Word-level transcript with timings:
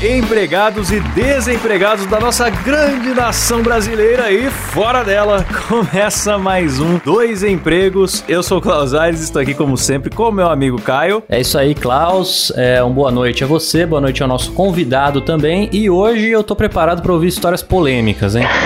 Empregados 0.00 0.90
e 0.90 0.98
desempregados 0.98 2.06
da 2.06 2.18
nossa 2.18 2.50
grande 2.50 3.10
nação 3.10 3.62
brasileira 3.62 4.32
e 4.32 4.50
fora 4.50 5.04
dela. 5.04 5.46
Começa 5.68 6.36
mais 6.36 6.80
um 6.80 6.98
Dois 7.04 7.44
Empregos. 7.44 8.24
Eu 8.26 8.42
sou 8.42 8.58
o 8.58 8.60
Klaus 8.60 8.94
Aires, 8.94 9.20
estou 9.20 9.40
aqui 9.40 9.54
como 9.54 9.76
sempre 9.76 10.10
com 10.10 10.24
o 10.24 10.32
meu 10.32 10.48
amigo 10.48 10.80
Caio. 10.80 11.22
É 11.28 11.40
isso 11.40 11.56
aí, 11.56 11.72
Klaus. 11.72 12.52
É, 12.56 12.82
um 12.82 12.90
boa 12.90 13.12
noite 13.12 13.44
a 13.44 13.46
você, 13.46 13.86
boa 13.86 14.00
noite 14.00 14.20
ao 14.22 14.28
nosso 14.28 14.50
convidado 14.52 15.20
também. 15.20 15.68
E 15.72 15.88
hoje 15.88 16.28
eu 16.30 16.42
tô 16.42 16.56
preparado 16.56 17.00
para 17.00 17.12
ouvir 17.12 17.28
histórias 17.28 17.62
polêmicas, 17.62 18.34
hein? 18.34 18.46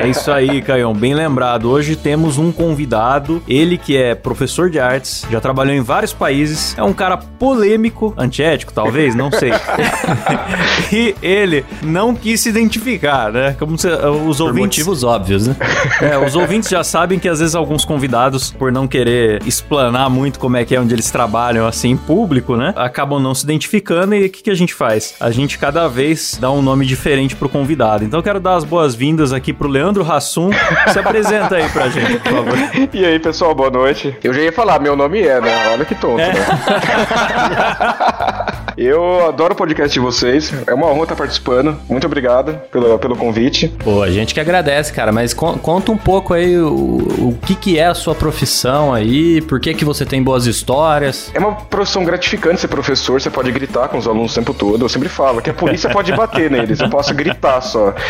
É 0.00 0.08
isso 0.08 0.32
aí, 0.32 0.62
Caio. 0.62 0.92
Bem 0.94 1.14
lembrado. 1.14 1.70
Hoje 1.70 1.94
temos 1.94 2.38
um 2.38 2.50
convidado, 2.50 3.42
ele 3.46 3.76
que 3.76 3.96
é 3.96 4.14
professor 4.14 4.70
de 4.70 4.80
artes, 4.80 5.26
já 5.30 5.40
trabalhou 5.40 5.74
em 5.74 5.82
vários 5.82 6.12
países, 6.14 6.74
é 6.78 6.82
um 6.82 6.92
cara 6.92 7.16
polêmico, 7.18 8.14
antiético 8.16 8.72
talvez, 8.72 9.14
não 9.14 9.30
sei. 9.30 9.52
e 10.92 11.14
ele 11.22 11.64
não 11.82 12.14
quis 12.14 12.40
se 12.40 12.48
identificar, 12.48 13.32
né? 13.32 13.56
Como 13.58 13.78
se, 13.78 13.88
uh, 13.88 14.28
os 14.28 14.38
Por 14.38 14.48
ouvintes. 14.48 14.78
motivos 14.78 15.04
óbvios, 15.04 15.46
né? 15.46 15.56
É, 16.00 16.18
os 16.18 16.36
ouvintes 16.36 16.68
já 16.68 16.84
sabem 16.84 17.18
que 17.18 17.28
às 17.28 17.40
vezes 17.40 17.54
alguns 17.54 17.84
convidados, 17.84 18.50
por 18.50 18.70
não 18.70 18.86
querer 18.86 19.42
explanar 19.46 20.10
muito 20.10 20.38
como 20.38 20.56
é 20.56 20.64
que 20.64 20.74
é 20.74 20.80
onde 20.80 20.94
eles 20.94 21.10
trabalham 21.10 21.66
assim 21.66 21.90
em 21.90 21.96
público, 21.96 22.56
né? 22.56 22.72
Acabam 22.76 23.20
não 23.20 23.34
se 23.34 23.44
identificando 23.44 24.14
e 24.14 24.26
o 24.26 24.30
que, 24.30 24.42
que 24.42 24.50
a 24.50 24.54
gente 24.54 24.74
faz? 24.74 25.14
A 25.18 25.30
gente 25.30 25.58
cada 25.58 25.88
vez 25.88 26.36
dá 26.40 26.50
um 26.50 26.60
nome 26.60 26.84
diferente 26.84 27.34
pro 27.34 27.48
convidado. 27.48 28.04
Então 28.04 28.20
eu 28.20 28.22
quero 28.22 28.40
dar 28.40 28.56
as 28.56 28.64
boas-vindas 28.64 29.32
aqui 29.32 29.52
pro 29.52 29.68
Leandro 29.68 30.10
Hassum. 30.10 30.50
Se 30.92 30.98
apresenta 30.98 31.56
aí 31.56 31.68
pra 31.70 31.88
gente, 31.88 32.18
por 32.18 32.32
favor. 32.32 32.54
E 32.92 33.04
aí, 33.04 33.18
pessoal, 33.18 33.54
boa 33.54 33.70
noite. 33.70 34.16
Eu 34.22 34.34
já 34.34 34.40
ia 34.40 34.52
falar, 34.52 34.80
meu 34.80 34.96
nome 34.96 35.20
é, 35.20 35.40
né? 35.40 35.72
Olha 35.72 35.84
que 35.84 35.94
tonto, 35.94 36.16
né? 36.18 36.32
Eu 38.76 39.26
adoro 39.26 39.54
o 39.54 39.56
podcast 39.56 39.94
de 39.94 40.00
vocês. 40.00 40.52
É 40.66 40.74
uma 40.74 40.86
honra 40.88 41.04
estar 41.04 41.16
participando. 41.16 41.78
Muito 41.88 42.06
obrigado 42.06 42.60
pelo, 42.70 42.98
pelo 42.98 43.16
convite. 43.16 43.68
Pô, 43.82 44.02
a 44.02 44.10
gente 44.10 44.34
que 44.34 44.40
agradece, 44.40 44.92
cara. 44.92 45.10
Mas 45.10 45.32
con- 45.32 45.56
conta 45.56 45.90
um 45.90 45.96
pouco 45.96 46.34
aí 46.34 46.58
o, 46.58 46.68
o 46.68 47.38
que 47.46 47.54
que 47.54 47.78
é 47.78 47.86
a 47.86 47.94
sua 47.94 48.14
profissão 48.14 48.92
aí, 48.92 49.40
por 49.40 49.58
que 49.60 49.72
que 49.72 49.82
você 49.82 50.04
tem 50.04 50.22
boas 50.22 50.44
histórias. 50.44 51.30
É 51.32 51.38
uma 51.38 51.54
profissão 51.54 52.04
gratificante 52.04 52.60
ser 52.60 52.68
professor. 52.68 53.18
Você 53.18 53.30
pode 53.30 53.50
gritar 53.50 53.88
com 53.88 53.96
os 53.96 54.06
alunos 54.06 54.32
o 54.32 54.34
tempo 54.34 54.52
todo. 54.52 54.84
Eu 54.84 54.88
sempre 54.90 55.08
falo 55.08 55.40
que 55.40 55.48
a 55.48 55.54
polícia 55.54 55.88
pode 55.88 56.12
bater 56.12 56.50
neles. 56.50 56.78
Eu 56.78 56.90
posso 56.90 57.14
gritar 57.14 57.62
só. 57.62 57.94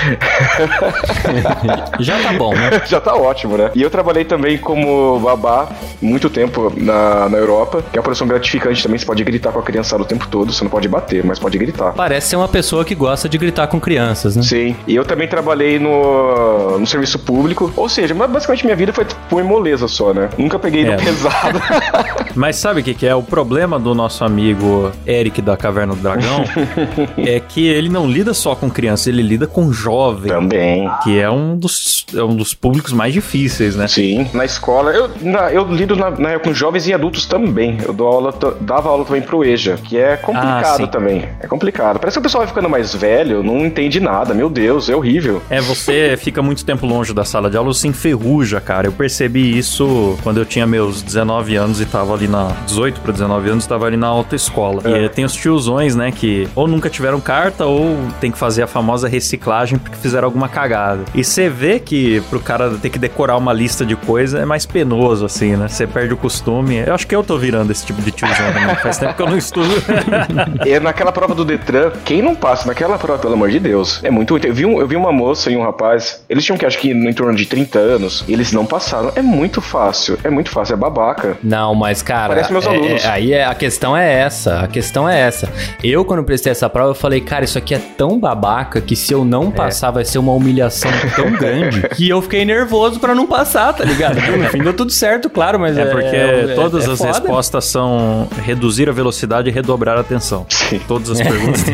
Já 2.00 2.18
tá 2.20 2.32
bom, 2.32 2.52
né? 2.54 2.82
Já 2.86 3.00
tá 3.00 3.14
ótimo, 3.14 3.56
né? 3.56 3.70
E 3.72 3.82
eu 3.82 3.90
trabalhei 3.90 4.24
também 4.24 4.58
como 4.58 5.20
babá 5.20 5.68
muito 6.02 6.28
tempo 6.28 6.72
na, 6.76 7.28
na 7.28 7.38
Europa, 7.38 7.84
que 7.92 7.96
é 7.96 8.00
uma 8.00 8.04
profissão 8.04 8.26
gratificante 8.26 8.82
também. 8.82 8.98
Você 8.98 9.06
pode 9.06 9.22
gritar 9.22 9.52
com 9.52 9.60
a 9.60 9.62
criançada 9.62 10.02
o 10.02 10.06
tempo 10.06 10.26
todo. 10.26 10.55
Você 10.56 10.64
não 10.64 10.70
pode 10.70 10.88
bater, 10.88 11.24
mas 11.24 11.38
pode 11.38 11.58
gritar. 11.58 11.92
Parece 11.92 12.28
ser 12.30 12.36
uma 12.36 12.48
pessoa 12.48 12.84
que 12.84 12.94
gosta 12.94 13.28
de 13.28 13.36
gritar 13.38 13.66
com 13.66 13.78
crianças, 13.80 14.34
né? 14.36 14.42
Sim, 14.42 14.76
e 14.86 14.94
eu 14.96 15.04
também 15.04 15.28
trabalhei 15.28 15.78
no, 15.78 16.78
no 16.78 16.86
serviço 16.86 17.18
público, 17.18 17.72
ou 17.76 17.88
seja, 17.88 18.14
basicamente 18.14 18.64
minha 18.64 18.76
vida 18.76 18.92
foi, 18.92 19.06
foi 19.28 19.42
moleza 19.42 19.86
só, 19.88 20.12
né? 20.14 20.28
Nunca 20.38 20.58
peguei 20.58 20.84
É. 20.84 20.96
no 20.96 21.02
pesado. 21.02 21.60
Mas 22.34 22.56
sabe 22.56 22.80
o 22.80 22.84
que, 22.84 22.94
que 22.94 23.06
é? 23.06 23.14
O 23.14 23.22
problema 23.22 23.78
do 23.78 23.94
nosso 23.94 24.24
amigo 24.24 24.90
Eric 25.06 25.40
da 25.42 25.56
Caverna 25.56 25.94
do 25.94 26.00
Dragão 26.02 26.44
é 27.18 27.40
que 27.40 27.66
ele 27.66 27.88
não 27.88 28.06
lida 28.08 28.34
só 28.34 28.54
com 28.54 28.70
criança, 28.70 29.08
ele 29.08 29.22
lida 29.22 29.46
com 29.46 29.72
jovem. 29.72 30.30
também. 30.30 30.90
Que 31.02 31.18
é 31.18 31.30
um 31.30 31.56
dos, 31.56 32.04
é 32.14 32.22
um 32.22 32.34
dos 32.36 32.54
públicos 32.54 32.92
mais 32.92 33.12
difíceis, 33.12 33.76
né? 33.76 33.88
Sim, 33.88 34.28
na 34.32 34.44
escola, 34.44 34.90
eu, 34.92 35.10
na- 35.22 35.50
eu 35.52 35.64
lido 35.64 35.96
na, 35.96 36.10
na- 36.10 36.38
com 36.38 36.52
jovens 36.52 36.86
e 36.86 36.94
adultos 36.94 37.26
também. 37.26 37.78
Eu 37.84 37.92
dou 37.92 38.06
aula, 38.08 38.34
dava 38.60 38.88
aula 38.88 39.04
também 39.04 39.22
pro 39.22 39.44
EJA, 39.44 39.76
que 39.82 39.96
é 39.96 40.14
Ah, 40.14 40.16
complicado 40.46 40.76
sim. 40.76 40.86
também. 40.86 41.28
É 41.40 41.46
complicado. 41.46 41.98
Parece 41.98 42.16
que 42.16 42.20
o 42.20 42.22
pessoal 42.22 42.42
vai 42.42 42.48
ficando 42.48 42.68
mais 42.68 42.94
velho, 42.94 43.42
não 43.42 43.64
entende 43.64 44.00
nada. 44.00 44.34
Meu 44.34 44.48
Deus, 44.48 44.88
é 44.88 44.96
horrível. 44.96 45.42
É, 45.50 45.60
você 45.60 46.16
fica 46.18 46.42
muito 46.42 46.64
tempo 46.64 46.86
longe 46.86 47.12
da 47.12 47.24
sala 47.24 47.50
de 47.50 47.56
aula, 47.56 47.72
você 47.72 47.88
enferruja, 47.88 48.60
cara. 48.60 48.86
Eu 48.86 48.92
percebi 48.92 49.56
isso 49.56 50.18
quando 50.22 50.38
eu 50.38 50.44
tinha 50.44 50.66
meus 50.66 51.02
19 51.02 51.56
anos 51.56 51.80
e 51.80 51.86
tava 51.86 52.14
ali 52.14 52.28
na 52.28 52.52
18 52.66 53.00
para 53.00 53.12
19 53.12 53.50
anos, 53.50 53.66
tava 53.66 53.86
ali 53.86 53.96
na 53.96 54.06
autoescola. 54.06 54.82
E 54.84 55.04
eh, 55.04 55.08
tem 55.08 55.24
os 55.24 55.34
tiozões, 55.34 55.94
né, 55.94 56.10
que 56.10 56.48
ou 56.54 56.66
nunca 56.66 56.88
tiveram 56.88 57.20
carta 57.20 57.64
ou 57.66 57.96
tem 58.20 58.30
que 58.30 58.38
fazer 58.38 58.62
a 58.62 58.66
famosa 58.66 59.08
reciclagem 59.08 59.78
porque 59.78 59.96
fizeram 59.96 60.26
alguma 60.26 60.48
cagada. 60.48 61.04
E 61.14 61.24
você 61.24 61.48
vê 61.48 61.78
que 61.78 62.20
pro 62.22 62.40
cara 62.40 62.70
ter 62.70 62.90
que 62.90 62.98
decorar 62.98 63.36
uma 63.36 63.52
lista 63.52 63.84
de 63.84 63.96
coisa 63.96 64.38
é 64.38 64.44
mais 64.44 64.66
penoso 64.66 65.24
assim, 65.24 65.56
né? 65.56 65.68
Você 65.68 65.86
perde 65.86 66.14
o 66.14 66.16
costume. 66.16 66.76
Eu 66.86 66.94
acho 66.94 67.06
que 67.06 67.14
eu 67.14 67.22
tô 67.22 67.36
virando 67.38 67.70
esse 67.70 67.84
tipo 67.84 68.00
de 68.02 68.10
tiozão 68.10 68.52
também. 68.52 68.74
Faz 68.76 68.98
tempo 68.98 69.14
que 69.14 69.22
eu 69.22 69.28
não 69.28 69.36
estudo. 69.36 69.66
E 70.66 70.78
naquela 70.80 71.12
prova 71.12 71.34
do 71.34 71.44
Detran, 71.44 71.90
quem 72.04 72.20
não 72.22 72.34
passa 72.34 72.66
naquela 72.66 72.98
prova, 72.98 73.18
pelo 73.20 73.34
amor 73.34 73.50
de 73.50 73.58
Deus? 73.58 74.00
É 74.02 74.10
muito 74.10 74.32
ruim. 74.34 74.42
Eu 74.44 74.54
vi, 74.54 74.66
um- 74.66 74.80
eu 74.80 74.86
vi 74.86 74.96
uma 74.96 75.12
moça 75.12 75.50
e 75.50 75.56
um 75.56 75.62
rapaz, 75.62 76.24
eles 76.28 76.44
tinham 76.44 76.58
que 76.58 76.66
acho 76.66 76.78
que 76.78 76.92
no 76.92 77.08
em 77.08 77.12
torno 77.12 77.34
de 77.34 77.46
30 77.46 77.78
anos, 77.78 78.24
e 78.28 78.32
eles 78.32 78.52
não 78.52 78.66
passaram. 78.66 79.12
É 79.14 79.22
muito 79.22 79.60
fácil, 79.60 80.18
é 80.24 80.30
muito 80.30 80.50
fácil, 80.50 80.74
é 80.74 80.76
babaca. 80.76 81.36
Não, 81.42 81.74
mas 81.74 82.02
cara, 82.02 82.28
Parece 82.34 82.52
meus 82.52 82.66
é- 82.66 82.68
alunos. 82.68 83.04
é- 83.04 83.08
aí 83.08 83.32
é, 83.32 83.44
a 83.44 83.54
questão 83.54 83.96
é 83.96 84.12
essa, 84.12 84.60
a 84.60 84.66
questão 84.66 85.08
é 85.08 85.18
essa. 85.20 85.48
Eu 85.82 86.04
quando 86.04 86.22
prestei 86.24 86.50
essa 86.52 86.68
prova, 86.68 86.90
eu 86.90 86.94
falei, 86.94 87.20
cara, 87.20 87.44
isso 87.44 87.56
aqui 87.58 87.74
é 87.74 87.78
tão 87.96 88.18
babaca 88.18 88.80
que 88.80 88.96
se 88.96 89.12
eu 89.12 89.24
não 89.24 89.50
passar 89.50 89.90
vai 89.90 90.04
ser 90.04 90.18
uma 90.18 90.32
humilhação 90.32 90.90
tão 91.14 91.30
grande 91.38 91.88
que 91.90 92.08
eu 92.08 92.20
fiquei 92.22 92.44
nervoso 92.44 92.98
pra 93.00 93.14
não 93.14 93.26
passar, 93.26 93.72
tá 93.72 93.84
ligado? 93.84 94.16
No 94.20 94.48
fim 94.48 94.58
deu 94.58 94.74
tudo 94.74 94.90
certo, 94.92 95.30
claro, 95.30 95.58
mas 95.58 95.76
É 95.78 95.82
é 95.82 95.86
porque 95.86 96.16
é- 96.16 96.52
todas 96.54 96.86
é 96.88 96.92
as 96.92 96.98
foda. 96.98 97.10
respostas 97.12 97.64
são 97.66 98.28
reduzir 98.42 98.88
a 98.88 98.92
velocidade 98.92 99.48
e 99.48 99.52
redobrar 99.52 99.98
a 99.98 100.04
atenção. 100.34 100.46
Todas 100.88 101.10
as 101.10 101.20
perguntas. 101.22 101.64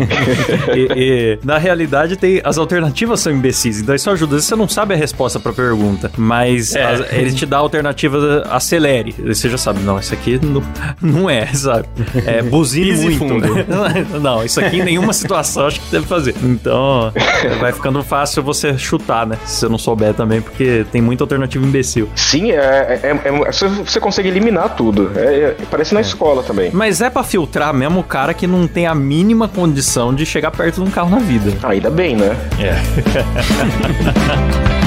e, 0.74 0.88
e, 0.96 1.38
na 1.44 1.58
realidade, 1.58 2.16
tem, 2.16 2.40
as 2.44 2.58
alternativas 2.58 3.20
são 3.20 3.32
imbecis. 3.32 3.80
Então 3.80 3.94
isso 3.94 4.10
ajuda. 4.10 4.32
Às 4.32 4.42
vezes 4.42 4.48
Você 4.48 4.56
não 4.56 4.68
sabe 4.68 4.94
a 4.94 4.96
resposta 4.96 5.38
pra 5.40 5.52
pergunta, 5.52 6.10
mas 6.16 6.74
É. 6.74 6.84
as- 6.84 7.12
ele 7.12 7.32
te 7.32 7.46
dá 7.46 7.56
a 7.56 7.60
alternativa 7.60 8.46
acelere. 8.50 9.14
Você 9.26 9.48
já 9.48 9.58
sabe, 9.58 9.80
não, 9.80 9.98
isso 9.98 10.12
aqui 10.14 10.38
não, 10.42 10.62
não 11.00 11.30
é, 11.30 11.46
sabe? 11.46 11.86
É 12.26 12.42
buzine 12.42 12.92
muito. 12.96 13.18
fundo. 13.18 13.42
Não, 14.20 14.44
isso 14.44 14.60
aqui 14.60 14.78
em 14.80 14.84
nenhuma 14.84 15.12
situação 15.12 15.66
acho 15.66 15.80
que 15.80 15.90
deve 15.90 16.06
fazer. 16.06 16.34
Então, 16.42 17.12
vai 17.60 17.72
ficando 17.72 18.02
fácil 18.02 18.42
você 18.42 18.76
chutar, 18.76 19.26
né? 19.26 19.36
Se 19.44 19.56
você 19.60 19.68
não 19.68 19.78
souber 19.78 20.14
também, 20.14 20.40
porque 20.40 20.84
tem 20.92 21.00
muita 21.00 21.24
alternativa 21.24 21.64
imbecil. 21.64 22.08
Sim, 22.14 22.50
é, 22.52 22.54
é- 22.56 23.00
é- 23.24 23.28
é- 23.28 23.52
você- 23.52 24.00
consegue 24.00 24.28
eliminar 24.28 24.74
tudo. 24.76 25.10
É, 25.16 25.20
é- 25.20 25.56
parece 25.70 25.94
na 25.94 26.00
escola 26.00 26.42
também. 26.42 26.70
Mas 26.72 27.00
é 27.00 27.08
pra 27.10 27.22
filtrar 27.22 27.72
mesmo 27.74 28.00
o 28.00 28.04
cara 28.04 28.31
que 28.34 28.46
não 28.46 28.66
tem 28.66 28.86
a 28.86 28.94
mínima 28.94 29.48
condição 29.48 30.14
de 30.14 30.26
chegar 30.26 30.50
perto 30.50 30.76
de 30.76 30.88
um 30.88 30.90
carro 30.90 31.10
na 31.10 31.18
vida. 31.18 31.52
Ainda 31.62 31.90
bem, 31.90 32.16
né? 32.16 32.36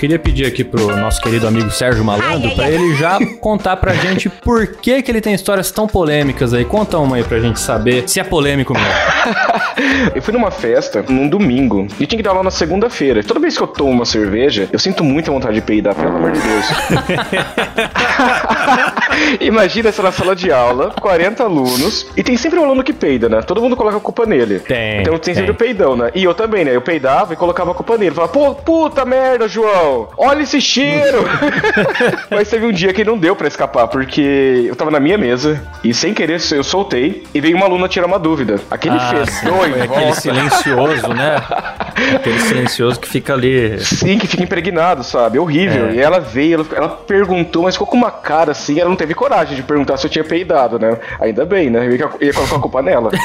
Queria 0.00 0.18
pedir 0.18 0.46
aqui 0.46 0.64
pro 0.64 0.96
nosso 0.96 1.20
querido 1.20 1.46
amigo 1.46 1.70
Sérgio 1.70 2.02
Malandro 2.02 2.50
pra 2.54 2.70
ele 2.70 2.94
já 2.96 3.18
contar 3.38 3.76
pra 3.76 3.92
gente 3.92 4.30
por 4.30 4.66
que 4.66 5.02
que 5.02 5.10
ele 5.10 5.20
tem 5.20 5.34
histórias 5.34 5.70
tão 5.70 5.86
polêmicas 5.86 6.54
aí. 6.54 6.64
Conta 6.64 6.96
uma 6.96 7.16
aí 7.16 7.22
pra 7.22 7.38
gente 7.38 7.60
saber 7.60 8.08
se 8.08 8.18
é 8.18 8.24
polêmico 8.24 8.72
mesmo. 8.72 8.88
Eu 10.16 10.22
fui 10.22 10.32
numa 10.32 10.50
festa 10.50 11.04
num 11.06 11.28
domingo 11.28 11.86
e 11.98 12.06
tinha 12.06 12.16
que 12.16 12.22
dar 12.22 12.30
aula 12.30 12.42
na 12.44 12.50
segunda-feira. 12.50 13.22
Toda 13.22 13.40
vez 13.40 13.56
que 13.56 13.62
eu 13.62 13.66
tomo 13.66 13.90
uma 13.90 14.04
cerveja, 14.04 14.68
eu 14.72 14.78
sinto 14.78 15.02
muita 15.02 15.30
vontade 15.30 15.54
de 15.54 15.60
peidar, 15.62 15.94
pelo 15.94 16.08
amor 16.16 16.32
de 16.32 16.40
Deus. 16.40 16.66
Imagina 19.40 19.88
essa 19.88 20.02
na 20.02 20.12
sala 20.12 20.36
de 20.36 20.50
aula, 20.52 20.90
40 21.00 21.42
alunos, 21.44 22.06
e 22.16 22.22
tem 22.22 22.36
sempre 22.36 22.58
um 22.58 22.64
aluno 22.64 22.82
que 22.82 22.92
peida, 22.92 23.28
né? 23.28 23.40
Todo 23.42 23.60
mundo 23.60 23.76
coloca 23.76 23.96
a 23.96 24.00
culpa 24.00 24.26
nele. 24.26 24.60
Tem, 24.60 25.00
Então 25.00 25.18
tem 25.18 25.34
sempre 25.34 25.52
o 25.52 25.54
peidão, 25.54 25.96
né? 25.96 26.10
E 26.14 26.24
eu 26.24 26.34
também, 26.34 26.64
né? 26.64 26.74
Eu 26.74 26.82
peidava 26.82 27.32
e 27.32 27.36
colocava 27.36 27.70
a 27.70 27.74
culpa 27.74 27.96
nele. 27.96 28.14
Falava, 28.14 28.32
pô, 28.32 28.54
puta 28.54 29.04
merda, 29.04 29.48
João! 29.48 29.89
Olha 30.16 30.42
esse 30.42 30.60
cheiro! 30.60 31.24
Mas 32.30 32.48
teve 32.48 32.66
um 32.66 32.72
dia 32.72 32.92
que 32.92 33.04
não 33.04 33.18
deu 33.18 33.34
pra 33.36 33.48
escapar, 33.48 33.88
porque 33.88 34.64
eu 34.66 34.76
tava 34.76 34.90
na 34.90 35.00
minha 35.00 35.18
mesa 35.18 35.62
e 35.84 35.92
sem 35.94 36.12
querer 36.14 36.40
eu 36.52 36.62
soltei 36.64 37.24
e 37.34 37.40
veio 37.40 37.56
uma 37.56 37.66
aluna 37.66 37.88
tirar 37.88 38.06
uma 38.06 38.18
dúvida. 38.18 38.56
Aquele 38.70 38.96
Ah, 38.96 39.24
sim, 39.26 39.46
dois, 39.46 39.72
foi 39.72 39.82
aquele 39.82 40.00
volta. 40.04 40.20
silencioso, 40.20 41.08
né? 41.08 41.36
Aquele 42.16 42.38
silencioso 42.40 43.00
que 43.00 43.08
fica 43.08 43.32
ali. 43.34 43.78
Sim, 43.80 44.18
que 44.18 44.26
fica 44.26 44.42
impregnado, 44.42 45.02
sabe? 45.04 45.38
É 45.38 45.40
horrível. 45.40 45.88
É. 45.88 45.94
E 45.94 46.00
ela 46.00 46.18
veio, 46.20 46.54
ela, 46.60 46.66
ela 46.76 46.88
perguntou, 46.88 47.64
mas 47.64 47.74
ficou 47.74 47.86
com 47.86 47.96
uma 47.96 48.10
cara 48.10 48.52
assim, 48.52 48.78
ela 48.80 48.88
não 48.88 48.96
teve 48.96 49.14
coragem 49.14 49.56
de 49.56 49.62
perguntar 49.62 49.96
se 49.96 50.06
eu 50.06 50.10
tinha 50.10 50.24
peidado, 50.24 50.78
né? 50.78 50.96
Ainda 51.20 51.44
bem, 51.44 51.68
né? 51.70 51.86
Eu 51.86 51.96
ia, 51.96 52.08
ia 52.20 52.32
colocar 52.32 52.56
a 52.56 52.60
culpa 52.60 52.82
nela. 52.82 53.10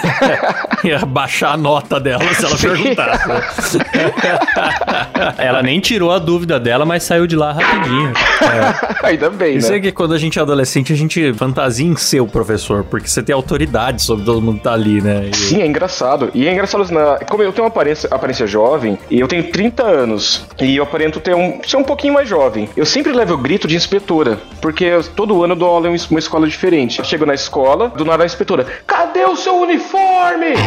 Ia 0.84 1.00
baixar 1.00 1.54
a 1.54 1.58
nota 1.58 2.00
dela 2.00 2.24
se 2.34 2.46
ela 2.46 2.58
Sim. 2.58 2.68
perguntasse. 2.70 3.80
Ela 5.38 5.64
nem 5.64 5.80
tirou 5.80 6.12
a 6.12 6.20
dúvida 6.20 6.55
vida 6.56 6.60
dela, 6.60 6.86
mas 6.86 7.04
saiu 7.04 7.28
de 7.28 7.36
lá 7.36 7.52
rapidinho. 7.52 8.14
Ainda 9.04 9.30
bem, 9.30 9.58
Isso 9.58 9.72
né? 9.72 9.78
é 9.78 9.80
que 9.80 9.92
quando 9.92 10.14
a 10.14 10.18
gente 10.18 10.40
é 10.40 10.42
adolescente, 10.42 10.92
a 10.92 10.96
gente 10.96 11.34
fantasia 11.34 11.86
em 11.86 11.96
ser 11.96 12.22
o 12.22 12.28
professor, 12.28 12.84
porque 12.84 13.08
você 13.08 13.22
tem 13.22 13.34
autoridade 13.34 14.02
sobre 14.02 14.26
todo 14.26 14.42
mundo 14.42 14.58
que 14.58 14.64
tá 14.64 14.74
ali, 14.74 15.02
né? 15.02 15.30
E- 15.32 15.36
Sim, 15.36 15.62
é 15.62 15.66
engraçado. 15.68 16.32
E 16.34 16.48
é 16.48 16.52
engraçado, 16.52 16.90
na... 16.92 17.20
como 17.30 17.44
eu 17.44 17.52
tenho 17.52 17.64
uma 17.66 17.70
aparência, 17.70 18.08
aparência 18.12 18.48
jovem, 18.48 18.98
e 19.10 19.20
eu 19.20 19.28
tenho 19.28 19.44
30 19.52 19.84
anos, 19.84 20.46
e 20.60 20.76
eu 20.76 20.84
aparento 20.84 21.20
ter 21.20 21.36
um, 21.36 21.60
ser 21.66 21.78
um 21.78 21.84
pouquinho 21.84 22.14
mais 22.14 22.28
jovem, 22.28 22.70
eu 22.76 22.86
sempre 22.86 23.12
levo 23.12 23.34
o 23.34 23.38
grito 23.38 23.68
de 23.68 23.76
inspetora, 23.76 24.40
porque 24.62 24.86
eu- 24.86 25.04
todo 25.04 25.44
ano 25.44 25.54
eu 25.54 25.58
dou 25.58 25.70
aula 25.70 25.88
em 25.90 25.98
uma 26.10 26.20
escola 26.20 26.48
diferente. 26.48 27.00
Eu 27.00 27.06
chego 27.06 27.26
na 27.26 27.34
escola, 27.34 27.90
do 27.90 28.06
nada 28.06 28.24
a 28.24 28.26
inspetora, 28.26 28.66
cadê 28.88 29.24
o 29.26 29.36
seu 29.36 29.56
uniforme? 29.56 30.54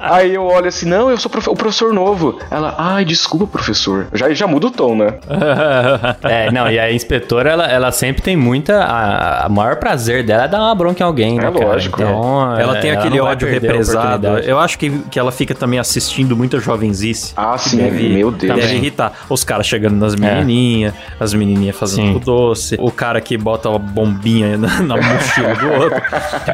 Aí 0.00 0.34
eu 0.34 0.44
olho 0.44 0.68
assim, 0.68 0.86
não, 0.86 1.10
eu 1.10 1.16
sou 1.18 1.30
profe- 1.30 1.50
o 1.50 1.54
professor 1.54 1.92
novo. 1.92 2.38
Ela, 2.50 2.74
ai, 2.78 3.04
desculpa, 3.04 3.55
professor. 3.56 4.06
Já, 4.12 4.32
já 4.32 4.46
muda 4.46 4.66
o 4.66 4.70
tom, 4.70 4.94
né? 4.96 5.14
É, 6.22 6.50
não, 6.50 6.70
e 6.70 6.78
a 6.78 6.90
inspetora, 6.92 7.50
ela, 7.50 7.66
ela 7.66 7.92
sempre 7.92 8.22
tem 8.22 8.36
muita. 8.36 8.82
A, 8.82 9.46
a 9.46 9.48
maior 9.48 9.76
prazer 9.76 10.24
dela 10.24 10.44
é 10.44 10.48
dar 10.48 10.60
uma 10.60 10.74
bronca 10.74 11.02
em 11.02 11.06
alguém, 11.06 11.36
né? 11.36 11.46
É 11.48 11.50
cara? 11.52 11.66
lógico. 11.66 12.00
Então, 12.02 12.58
Ela 12.58 12.78
é, 12.78 12.80
tem 12.80 12.90
aquele 12.90 13.16
não 13.18 13.24
vai 13.24 13.32
ódio 13.32 13.48
represado. 13.48 14.26
Eu 14.38 14.58
acho 14.58 14.78
que, 14.78 14.90
que 15.10 15.18
ela 15.18 15.30
fica 15.32 15.54
também 15.54 15.78
assistindo 15.78 16.36
muita 16.36 16.58
jovenzice. 16.58 17.32
Ah, 17.36 17.56
sim, 17.58 17.76
Deve, 17.78 18.08
meu 18.08 18.30
Deus. 18.30 18.40
deve 18.54 18.60
Também. 18.62 18.76
irritar. 18.76 19.12
Os 19.28 19.44
caras 19.44 19.66
chegando 19.66 19.96
nas 19.96 20.14
menininhas, 20.14 20.94
as 21.20 21.32
menininhas 21.34 21.76
fazendo 21.76 22.08
Sim. 22.12 22.16
o 22.16 22.20
doce, 22.20 22.76
o 22.80 22.90
cara 22.90 23.20
que 23.20 23.36
bota 23.36 23.68
a 23.74 23.78
bombinha 23.78 24.56
na, 24.56 24.80
na 24.82 24.96
mochila 24.96 25.54
do 25.54 25.72
outro. 25.82 26.02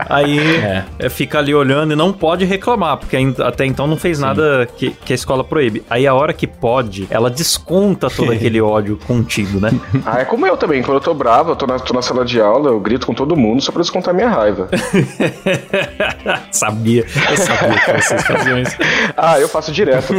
Aí 0.09 0.39
É. 0.39 0.85
é, 0.99 1.09
fica 1.09 1.39
ali 1.39 1.55
olhando 1.55 1.93
e 1.93 1.97
não 1.97 2.13
pode 2.13 2.45
reclamar, 2.45 2.97
porque 2.99 3.17
ainda- 3.17 3.47
até 3.49 3.65
então 3.65 3.87
não 3.87 3.97
fez 3.97 4.19
nada 4.19 4.69
que, 4.77 4.91
que 5.05 5.13
a 5.13 5.17
escola 5.17 5.43
proíbe. 5.45 5.83
Aí 5.89 6.07
a 6.07 6.15
hora 6.15 6.33
que 6.33 6.47
pode, 6.47 6.92
ela 7.11 7.31
desconta 7.31 8.09
todo 8.11 8.31
aquele 8.33 8.61
ódio 8.61 8.99
contido, 9.07 9.61
né? 9.61 9.71
Ah, 10.05 10.21
é 10.21 10.25
como 10.25 10.47
eu 10.47 10.57
também. 10.57 10.83
Quando 10.83 10.97
eu 10.97 11.01
tô 11.01 11.15
bravo, 11.15 11.51
eu 11.53 11.57
tô 11.57 11.67
na, 11.67 11.79
tô 11.79 11.93
na 11.95 12.03
sala 12.03 12.25
de 12.25 12.41
aula, 12.41 12.71
eu 12.71 12.81
grito 12.81 13.07
com 13.07 13.15
todo 13.15 13.37
mundo 13.37 13.61
só 13.63 13.71
pra 13.73 13.81
descontar 13.83 14.15
minha 14.15 14.29
raiva. 14.29 14.69
sabia, 16.51 17.05
eu 17.31 17.37
sabia 17.37 17.79
que 17.81 18.03
vocês 18.03 18.23
faziam 18.25 18.59
isso. 18.59 18.77
Ah, 19.17 19.39
eu 19.39 19.49
faço 19.49 19.71
direto. 19.73 20.13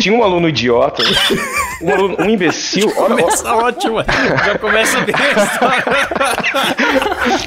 Tinha 0.00 0.14
um 0.14 0.22
aluno 0.22 0.48
idiota, 0.48 1.02
um, 1.82 1.92
aluno, 1.92 2.16
um 2.20 2.28
imbecil. 2.30 2.92
Olha, 2.96 3.16
Começa 3.16 3.54
ótima, 3.54 4.04
já 4.44 4.58
começa 4.58 5.00
bem 5.02 5.14
a 5.14 5.44
história. 5.44 5.84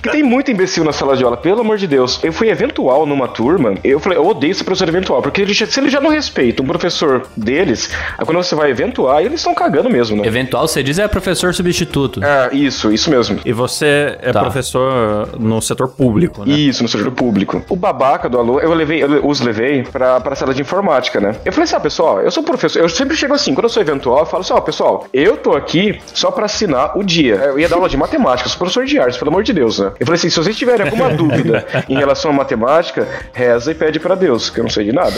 que 0.02 0.10
tem 0.10 0.24
muito 0.24 0.52
imbecil 0.52 0.84
na 0.84 0.94
sala 0.94 1.18
de 1.18 1.24
aula, 1.24 1.38
pelo 1.38 1.62
amor 1.62 1.78
de 1.78 1.88
Deus. 1.88 2.20
Eu 2.24 2.32
fui 2.32 2.50
eventual 2.50 3.06
numa 3.06 3.28
turma, 3.28 3.74
eu 3.84 4.00
falei, 4.00 4.18
eu 4.18 4.26
odeio 4.28 4.52
esse 4.52 4.64
professor 4.64 4.88
eventual, 4.88 5.22
porque 5.22 5.42
ele 5.42 5.54
já- 5.54 5.66
se 5.66 5.80
ele 5.80 5.90
já 5.90 6.00
não 6.00 6.10
respeita 6.10 6.62
um 6.62 6.66
professor 6.68 7.28
deles, 7.36 7.90
aí 8.18 8.26
quando 8.26 8.38
você 8.38 8.56
vai 8.56 8.61
eventuar, 8.70 9.22
eles 9.24 9.40
estão 9.40 9.54
cagando 9.54 9.90
mesmo, 9.90 10.18
né? 10.22 10.28
Eventual, 10.28 10.68
você 10.68 10.82
diz, 10.84 11.00
é 11.00 11.08
professor 11.08 11.54
substituto. 11.54 12.24
É, 12.24 12.50
isso, 12.56 12.92
isso 12.92 13.10
mesmo. 13.10 13.40
E 13.46 13.52
você 13.54 14.18
é 14.22 14.32
Tá. 14.32 14.42
professor 14.42 15.30
no 15.40 15.62
setor 15.62 15.90
público, 15.90 16.46
né? 16.46 16.54
Isso, 16.54 16.84
no 16.84 16.90
setor 16.90 17.12
público. 17.12 17.62
O 17.70 17.76
babaca 17.76 18.30
do 18.30 18.38
aluno, 18.38 18.60
eu 18.60 18.74
levei, 18.74 19.04
eu 19.04 19.26
os 19.28 19.42
levei 19.42 19.84
pra, 19.84 20.20
pra 20.20 20.36
sala 20.36 20.54
de 20.54 20.62
informática, 20.62 21.20
né? 21.20 21.36
Eu 21.46 21.52
falei 21.52 21.66
assim, 21.66 21.76
ah, 21.76 21.80
pessoal, 21.80 22.22
eu 22.22 22.32
sou 22.32 22.44
professor, 22.44 22.80
eu 22.80 22.90
sempre 22.90 23.16
chego 23.16 23.34
assim, 23.34 23.54
quando 23.54 23.66
eu 23.66 23.70
sou 23.70 23.82
eventual, 23.82 24.20
eu 24.20 24.26
falo 24.26 24.42
assim, 24.42 24.54
ó, 24.54 24.62
pessoal, 24.62 25.08
eu 25.14 25.38
tô 25.38 25.56
aqui 25.56 26.00
só 26.14 26.32
pra 26.32 26.46
assinar 26.46 26.98
o 26.98 27.04
dia. 27.04 27.36
Eu 27.36 27.60
ia 27.60 27.68
dar 27.70 27.76
aula 27.76 27.90
de 27.90 27.98
matemática, 27.98 28.48
eu 28.48 28.50
sou 28.52 28.58
professor 28.60 28.86
de 28.86 29.00
artes, 29.00 29.18
pelo 29.18 29.30
amor 29.30 29.44
de 29.44 29.54
Deus, 29.54 29.80
né? 29.80 29.92
Eu 30.00 30.06
falei 30.06 30.18
assim, 30.18 30.30
se 30.30 30.38
vocês 30.38 30.56
tiverem 30.58 30.86
alguma 30.86 31.10
dúvida 31.14 31.66
em 31.90 31.98
relação 31.98 32.32
à 32.32 32.34
matemática, 32.34 33.08
reza 33.34 33.72
e 33.72 33.76
pede 33.76 34.00
pra 34.00 34.16
Deus, 34.16 34.50
que 34.50 34.60
eu 34.60 34.64
não 34.64 34.70
sei 34.72 34.86
de 34.86 34.92
nada. 34.94 35.14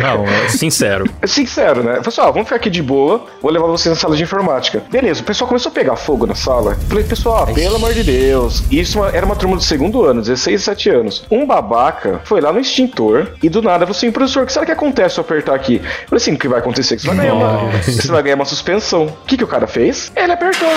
Não, 0.00 0.24
é 0.26 0.48
sincero. 0.48 1.04
Sincero, 1.24 1.82
né? 1.82 1.98
Eu 1.98 2.02
falei 2.04 2.08
assim, 2.08 2.20
ó, 2.20 2.23
vamos 2.32 2.48
ficar 2.48 2.56
aqui 2.56 2.70
de 2.70 2.82
boa, 2.82 3.24
vou 3.40 3.50
levar 3.50 3.66
vocês 3.66 3.94
na 3.94 4.00
sala 4.00 4.16
de 4.16 4.22
informática. 4.22 4.82
Beleza, 4.90 5.22
o 5.22 5.24
pessoal 5.24 5.48
começou 5.48 5.70
a 5.70 5.74
pegar 5.74 5.96
fogo 5.96 6.26
na 6.26 6.34
sala. 6.34 6.76
Falei, 6.88 7.04
pessoal, 7.04 7.46
pelo 7.46 7.76
amor 7.76 7.92
de 7.92 8.02
Deus. 8.02 8.62
Isso 8.70 9.02
era 9.04 9.24
uma 9.24 9.36
turma 9.36 9.56
do 9.56 9.62
segundo 9.62 10.04
ano, 10.04 10.20
16, 10.20 10.60
17 10.60 10.90
anos. 10.90 11.24
Um 11.30 11.46
babaca 11.46 12.20
foi 12.24 12.40
lá 12.40 12.52
no 12.52 12.60
extintor 12.60 13.28
e 13.42 13.48
do 13.48 13.62
nada 13.62 13.86
falou 13.86 13.96
assim, 13.96 14.10
professor, 14.10 14.42
o 14.42 14.46
que 14.46 14.52
será 14.52 14.66
que 14.66 14.72
acontece 14.72 15.14
se 15.14 15.20
eu 15.20 15.24
apertar 15.24 15.54
aqui? 15.54 15.76
Eu 15.76 16.08
falei 16.08 16.16
assim, 16.16 16.32
o 16.34 16.38
que 16.38 16.48
vai 16.48 16.58
acontecer? 16.58 16.98
Você 16.98 17.06
vai 17.06 17.16
ganhar 17.16 17.34
uma, 17.34 17.70
você 17.82 18.08
vai 18.08 18.22
ganhar 18.22 18.36
uma 18.36 18.44
suspensão. 18.44 19.06
O 19.06 19.26
que, 19.26 19.36
que 19.36 19.44
o 19.44 19.48
cara 19.48 19.66
fez? 19.66 20.12
Ele 20.16 20.32
apertou. 20.32 20.68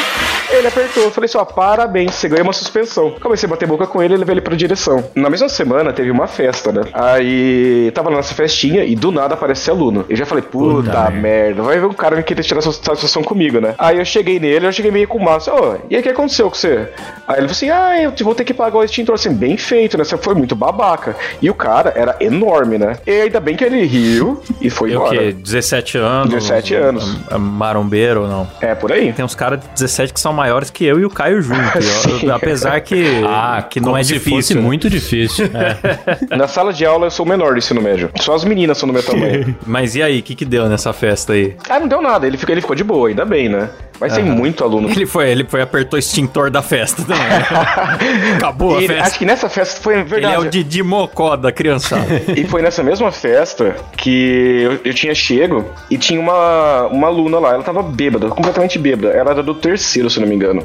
Ele 0.51 0.67
apertou. 0.67 1.03
Eu 1.03 1.11
falei 1.11 1.25
assim, 1.25 1.37
ó, 1.37 1.45
parabéns, 1.45 2.15
você 2.15 2.27
ganhou 2.29 2.43
uma 2.45 2.53
suspensão. 2.53 3.15
Comecei 3.21 3.47
a 3.47 3.49
bater 3.49 3.67
boca 3.67 3.85
com 3.87 4.01
ele 4.01 4.13
e 4.13 4.17
levei 4.17 4.33
ele 4.33 4.41
pra 4.41 4.55
direção. 4.55 5.03
Na 5.15 5.29
mesma 5.29 5.49
semana 5.49 5.93
teve 5.93 6.11
uma 6.11 6.27
festa, 6.27 6.71
né? 6.71 6.81
Aí 6.93 7.91
tava 7.93 8.09
lá 8.09 8.17
nessa 8.17 8.33
festinha 8.33 8.83
e 8.83 8.95
do 8.95 9.11
nada 9.11 9.33
aparece 9.33 9.69
aluno. 9.69 10.05
Eu 10.09 10.15
já 10.15 10.25
falei, 10.25 10.43
puta, 10.43 11.09
merda, 11.11 11.36
vai 11.55 11.79
ver 11.79 11.85
um 11.85 11.93
cara 11.93 12.15
me 12.15 12.23
querer 12.23 12.43
tirar 12.43 12.59
essa 12.59 12.71
satisfação 12.71 13.23
comigo, 13.23 13.59
né? 13.59 13.75
Aí 13.77 13.97
eu 13.97 14.05
cheguei 14.05 14.39
nele, 14.39 14.67
eu 14.67 14.71
cheguei 14.71 14.91
meio 14.91 15.07
com 15.07 15.19
massa, 15.19 15.53
ô, 15.53 15.75
e 15.89 15.95
aí 15.95 15.99
o 16.01 16.03
que 16.03 16.09
aconteceu 16.09 16.49
com 16.49 16.55
você? 16.55 16.89
Aí 17.27 17.39
ele 17.39 17.47
falou 17.47 17.51
assim, 17.51 17.69
ah, 17.69 18.01
eu 18.01 18.13
vou 18.25 18.35
ter 18.35 18.43
que 18.43 18.53
pagar 18.53 18.77
o 18.77 18.83
extintor, 18.83 19.15
assim, 19.15 19.33
bem 19.33 19.57
feito, 19.57 19.97
né? 19.97 20.03
Você 20.03 20.17
foi 20.17 20.33
muito 20.35 20.55
babaca. 20.55 21.15
E 21.41 21.49
o 21.49 21.53
cara 21.53 21.93
era 21.95 22.15
enorme, 22.19 22.77
né? 22.77 22.97
E 23.05 23.11
ainda 23.21 23.39
bem 23.39 23.55
que 23.55 23.63
ele 23.63 23.83
riu 23.85 24.41
e 24.61 24.69
foi 24.69 24.93
Eu 24.93 25.01
o 25.01 25.03
embora. 25.07 25.17
quê? 25.19 25.31
17 25.33 25.97
anos? 25.97 26.33
17 26.33 26.75
anos. 26.75 27.17
É 27.29 27.37
Marombeiro 27.37 28.21
ou 28.23 28.27
não? 28.27 28.47
É, 28.61 28.73
por 28.75 28.91
aí. 28.91 29.11
Tem 29.13 29.23
uns 29.25 29.35
caras 29.35 29.59
de 29.59 29.67
17 29.73 30.13
que 30.13 30.19
são 30.19 30.31
maiores 30.33 30.69
que 30.69 30.85
eu 30.85 30.99
e 30.99 31.05
o 31.05 31.09
Caio 31.09 31.41
junto. 31.41 31.57
Eu- 32.23 32.33
apesar 32.35 32.79
que, 32.81 33.21
Ah, 33.25 33.65
que 33.69 33.79
não 33.79 33.95
é 33.97 34.01
difícil. 34.01 34.31
fosse 34.31 34.55
né? 34.55 34.61
muito 34.61 34.89
difícil. 34.89 35.47
É. 35.57 36.35
Na 36.35 36.47
sala 36.47 36.71
de 36.71 36.85
aula 36.85 37.07
eu 37.07 37.11
sou 37.11 37.25
o 37.25 37.29
menor 37.29 37.53
do 37.53 37.57
ensino 37.57 37.81
médio. 37.81 38.09
Só 38.19 38.33
as 38.35 38.43
meninas 38.43 38.77
são 38.77 38.87
do 38.87 38.93
meu 38.93 39.01
tamanho. 39.03 39.55
Mas 39.65 39.95
e 39.95 40.03
aí, 40.03 40.19
o 40.19 40.23
que, 40.23 40.35
que 40.35 40.45
deu 40.45 40.67
nessa 40.67 40.93
festa 40.93 41.26
ah, 41.69 41.79
não 41.79 41.87
deu 41.87 42.01
nada, 42.01 42.25
ele 42.27 42.37
ficou, 42.37 42.53
ele 42.53 42.61
ficou 42.61 42.75
de 42.75 42.83
boa, 42.83 43.09
ainda 43.09 43.25
bem, 43.25 43.49
né? 43.49 43.69
Mas 43.99 44.13
tem 44.13 44.23
muito 44.23 44.63
aluno. 44.63 44.87
Ele 44.91 45.07
foi, 45.07 45.27
ele 45.31 45.43
foi 45.43 45.59
apertou 45.59 45.97
o 45.97 45.99
extintor 45.99 46.51
da 46.51 46.61
festa 46.61 47.01
também. 47.01 47.17
né? 47.17 47.47
Acabou 48.37 48.75
a 48.75 48.77
Ele- 48.77 48.89
festa. 48.89 49.03
acho 49.07 49.17
que 49.17 49.25
nessa 49.25 49.49
festa 49.49 49.81
foi 49.81 49.95
Ele 49.95 50.03
verdade. 50.03 50.35
é 50.35 50.37
o 50.39 50.45
Didi 50.47 50.83
Mocó 50.83 51.35
da 51.35 51.51
criançada. 51.51 52.05
E 52.35 52.43
foi 52.45 52.61
nessa 52.61 52.83
mesma 52.83 53.11
festa 53.11 53.75
que 53.97 54.61
eu, 54.61 54.79
eu 54.85 54.93
tinha 54.93 55.15
chego 55.15 55.65
e 55.89 55.97
tinha 55.97 56.19
uma, 56.19 56.85
uma 56.91 57.07
aluna 57.07 57.39
lá. 57.39 57.53
Ela 57.55 57.63
tava 57.63 57.81
bêbada, 57.81 58.27
completamente 58.27 58.77
bêbada. 58.77 59.07
Ela 59.15 59.31
era 59.31 59.41
do 59.41 59.55
terceiro, 59.55 60.11
se 60.11 60.19
não 60.19 60.27
me 60.27 60.35
engano. 60.35 60.63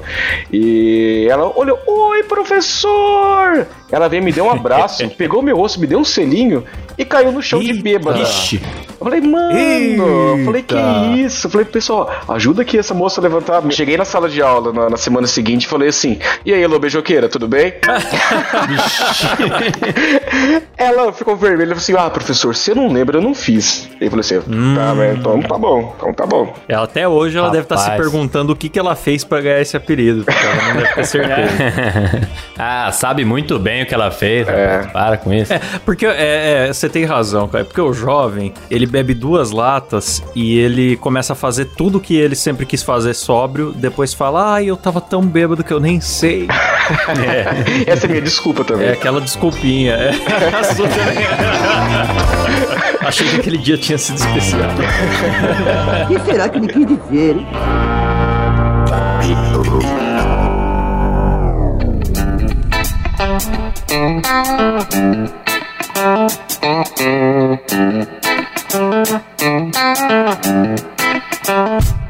E 0.52 1.26
ela 1.30 1.50
olhou: 1.58 1.78
Oi, 1.86 2.24
professor! 2.24 3.66
Ela 3.90 4.08
veio, 4.08 4.22
me 4.22 4.32
deu 4.32 4.44
um 4.44 4.50
abraço, 4.50 5.08
pegou 5.16 5.40
meu 5.42 5.56
rosto, 5.56 5.80
me 5.80 5.86
deu 5.86 5.98
um 5.98 6.04
selinho 6.04 6.64
e 6.98 7.04
caiu 7.04 7.32
no 7.32 7.42
chão 7.42 7.60
de 7.60 7.70
Eita. 7.70 7.82
bêbada. 7.82 8.18
Ixi. 8.20 8.60
Eu 9.02 9.10
falei, 9.10 9.20
mano, 9.20 10.38
eu 10.38 10.44
falei, 10.44 10.62
que 10.62 10.74
Eita. 10.74 11.16
isso? 11.16 11.46
Eu 11.48 11.50
falei, 11.50 11.66
pessoal, 11.66 12.10
ajuda 12.28 12.62
aqui 12.62 12.78
essa 12.78 12.94
moça 12.94 13.20
a 13.20 13.22
levantar. 13.22 13.60
Cheguei 13.70 13.96
na 13.96 14.04
sala 14.04 14.28
de 14.28 14.40
aula 14.40 14.72
na, 14.72 14.90
na 14.90 14.96
semana 14.96 15.26
seguinte 15.26 15.64
e 15.64 15.66
falei 15.66 15.88
assim: 15.88 16.18
E 16.44 16.52
aí, 16.52 16.62
Elô 16.62 16.78
Beijoqueira, 16.78 17.28
tudo 17.28 17.48
bem? 17.48 17.74
Ela 20.76 21.12
ficou 21.12 21.36
vermelha 21.36 21.72
e 21.72 21.74
falou 21.74 21.78
assim: 21.78 21.94
Ah, 21.96 22.10
professor, 22.10 22.54
você 22.54 22.74
não 22.74 22.92
lembra, 22.92 23.18
eu 23.18 23.22
não 23.22 23.34
fiz. 23.34 23.88
E 24.00 24.04
eu 24.04 24.10
falei 24.10 24.20
assim: 24.20 24.40
Tá, 24.40 24.94
mas 24.94 25.18
então 25.18 25.40
tá 25.42 25.58
bom, 25.58 25.94
então 25.96 26.12
tá 26.12 26.26
bom. 26.26 26.54
Ela, 26.68 26.84
até 26.84 27.08
hoje 27.08 27.36
ela 27.38 27.50
deve 27.50 27.64
estar 27.64 27.76
se 27.76 27.88
Rapaz. 27.90 28.00
perguntando 28.00 28.52
o 28.52 28.56
que, 28.56 28.68
que 28.68 28.78
ela 28.78 28.94
fez 28.94 29.24
pra 29.24 29.40
ganhar 29.40 29.60
esse 29.60 29.76
apelido. 29.76 30.24
porque 30.24 30.46
Ela 30.46 30.54
não 30.68 30.74
deve 30.76 30.94
ter 30.94 31.04
certeza. 31.04 32.28
ah, 32.58 32.92
sabe 32.92 33.24
muito 33.24 33.58
bem 33.58 33.82
o 33.82 33.86
que 33.86 33.94
ela 33.94 34.10
fez. 34.10 34.46
rapaz. 34.46 34.92
Para 34.92 35.16
com 35.16 35.32
isso. 35.32 35.52
Porque 35.84 36.06
é, 36.06 36.68
é, 36.68 36.72
você 36.72 36.88
tem 36.88 37.04
razão, 37.04 37.48
cara. 37.48 37.64
Porque 37.64 37.80
o 37.80 37.92
jovem, 37.92 38.52
ele 38.70 38.86
bebe 38.92 39.14
duas 39.14 39.50
latas 39.50 40.22
e 40.34 40.58
ele 40.58 40.98
começa 40.98 41.32
a 41.32 41.36
fazer 41.36 41.64
tudo 41.64 41.98
que 41.98 42.14
ele 42.14 42.36
sempre 42.36 42.66
quis 42.66 42.82
fazer 42.82 43.14
sóbrio, 43.14 43.72
depois 43.72 44.12
fala, 44.12 44.52
ai, 44.52 44.66
eu 44.66 44.76
tava 44.76 45.00
tão 45.00 45.22
bêbado 45.22 45.64
que 45.64 45.72
eu 45.72 45.80
nem 45.80 45.98
sei. 45.98 46.46
Essa 47.88 48.04
é 48.06 48.08
minha 48.10 48.20
desculpa 48.20 48.62
também. 48.64 48.88
É 48.88 48.92
aquela 48.92 49.18
desculpinha. 49.18 49.94
É. 49.94 50.10
Achei 53.00 53.26
que 53.30 53.36
aquele 53.36 53.56
dia 53.56 53.78
tinha 53.78 53.96
sido 53.96 54.18
especial. 54.18 54.68
O 56.04 56.06
que 56.14 56.20
será 56.30 56.50
que 56.50 56.60
me 56.60 56.68
quis 56.68 56.86
dizer, 56.86 57.36
hein? 57.36 57.46
Thank 68.72 69.76
you. 71.48 72.01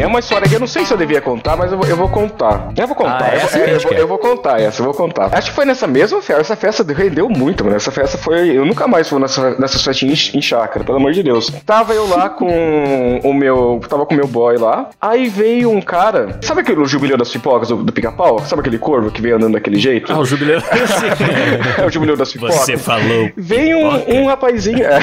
É 0.00 0.06
uma 0.06 0.20
história 0.20 0.48
que 0.48 0.54
eu 0.54 0.60
não 0.60 0.66
sei 0.66 0.84
se 0.84 0.92
eu 0.92 0.96
devia 0.96 1.20
contar, 1.20 1.56
mas 1.56 1.72
eu 1.72 1.78
vou, 1.78 1.86
eu 1.86 1.96
vou 1.96 2.08
contar. 2.08 2.72
Eu 2.76 2.86
vou 2.86 2.96
contar. 2.96 3.24
Ah, 3.24 3.34
eu, 3.34 3.40
essa 3.40 3.58
eu, 3.58 3.80
vou, 3.80 3.92
eu 3.92 4.08
vou 4.08 4.18
contar, 4.18 4.60
essa 4.60 4.80
eu 4.80 4.84
vou 4.84 4.94
contar. 4.94 5.28
Acho 5.32 5.50
que 5.50 5.56
foi 5.56 5.64
nessa 5.64 5.86
mesma 5.86 6.20
festa. 6.20 6.40
Essa 6.40 6.56
festa 6.56 6.92
rendeu 6.92 7.28
muito, 7.28 7.64
mano. 7.64 7.76
Essa 7.76 7.90
festa 7.90 8.16
foi. 8.16 8.50
Eu 8.50 8.64
nunca 8.64 8.86
mais 8.86 9.08
fui 9.08 9.20
nessa, 9.20 9.58
nessas 9.58 9.82
festinhas 9.82 10.30
em, 10.32 10.38
em 10.38 10.42
chácara, 10.42 10.84
pelo 10.84 10.98
amor 10.98 11.12
de 11.12 11.22
Deus. 11.22 11.50
Tava 11.66 11.94
eu 11.94 12.08
lá 12.08 12.28
com 12.28 13.20
o 13.22 13.34
meu. 13.34 13.80
Tava 13.88 14.06
com 14.06 14.14
o 14.14 14.16
meu 14.16 14.26
boy 14.26 14.56
lá. 14.56 14.88
Aí 15.00 15.28
veio 15.28 15.70
um 15.70 15.80
cara. 15.80 16.38
Sabe 16.42 16.60
aquele 16.60 16.84
jubileu 16.86 17.16
das 17.16 17.30
pipocas 17.30 17.68
do, 17.68 17.82
do 17.82 17.92
pica-pau? 17.92 18.38
Sabe 18.40 18.60
aquele 18.60 18.78
corvo 18.78 19.10
que 19.10 19.20
veio 19.20 19.36
andando 19.36 19.54
daquele 19.54 19.78
jeito? 19.78 20.12
Ah, 20.12 20.18
o 20.18 20.24
jubileu. 20.24 20.60
É 21.78 21.84
o 21.86 21.90
jubileu 21.90 22.16
das 22.16 22.32
pipocas. 22.32 22.56
Você 22.56 22.76
falou. 22.76 23.30
Veio 23.36 23.78
um, 23.78 24.22
um 24.22 24.26
rapazinho. 24.26 24.84
é. 24.84 25.00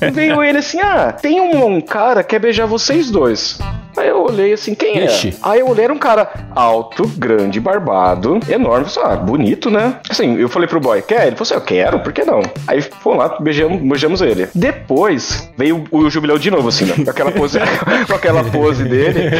Veio 0.12 0.42
ele 0.42 0.58
assim: 0.58 0.80
ah, 0.80 1.12
tem 1.12 1.40
um, 1.40 1.76
um 1.76 1.80
cara 1.80 2.22
que 2.22 2.30
quer 2.30 2.38
beijar 2.38 2.66
vocês 2.66 3.10
dois 3.10 3.37
mais. 3.38 3.87
Aí 3.98 4.08
eu 4.08 4.22
olhei 4.22 4.52
assim, 4.52 4.74
quem 4.74 5.00
é? 5.00 5.06
Ixi. 5.06 5.36
Aí 5.42 5.58
eu 5.58 5.68
olhei, 5.68 5.84
era 5.84 5.92
um 5.92 5.98
cara 5.98 6.30
alto, 6.54 7.06
grande, 7.16 7.58
barbado, 7.58 8.38
enorme. 8.48 8.86
Eu 8.86 8.90
falei, 8.90 9.12
ah, 9.12 9.16
bonito, 9.16 9.70
né? 9.70 9.96
Assim, 10.08 10.36
eu 10.38 10.48
falei 10.48 10.68
pro 10.68 10.78
boy, 10.78 11.02
quer? 11.02 11.26
Ele 11.26 11.36
falou 11.36 11.42
assim, 11.42 11.54
eu 11.54 11.60
quero, 11.60 11.98
por 12.00 12.12
que 12.12 12.24
não? 12.24 12.40
Aí 12.66 12.80
fomos 12.80 13.18
lá, 13.18 13.36
beijamos, 13.40 13.82
beijamos 13.82 14.20
ele. 14.22 14.48
Depois, 14.54 15.50
veio 15.56 15.84
o, 15.90 15.98
o 15.98 16.10
jubileu 16.10 16.38
de 16.38 16.48
novo, 16.48 16.68
assim, 16.68 16.84
né? 16.84 16.94
Com 17.04 17.10
aquela 17.10 17.32
pose, 17.32 17.58
com 18.06 18.14
aquela 18.14 18.44
pose 18.44 18.84
dele. 18.84 19.30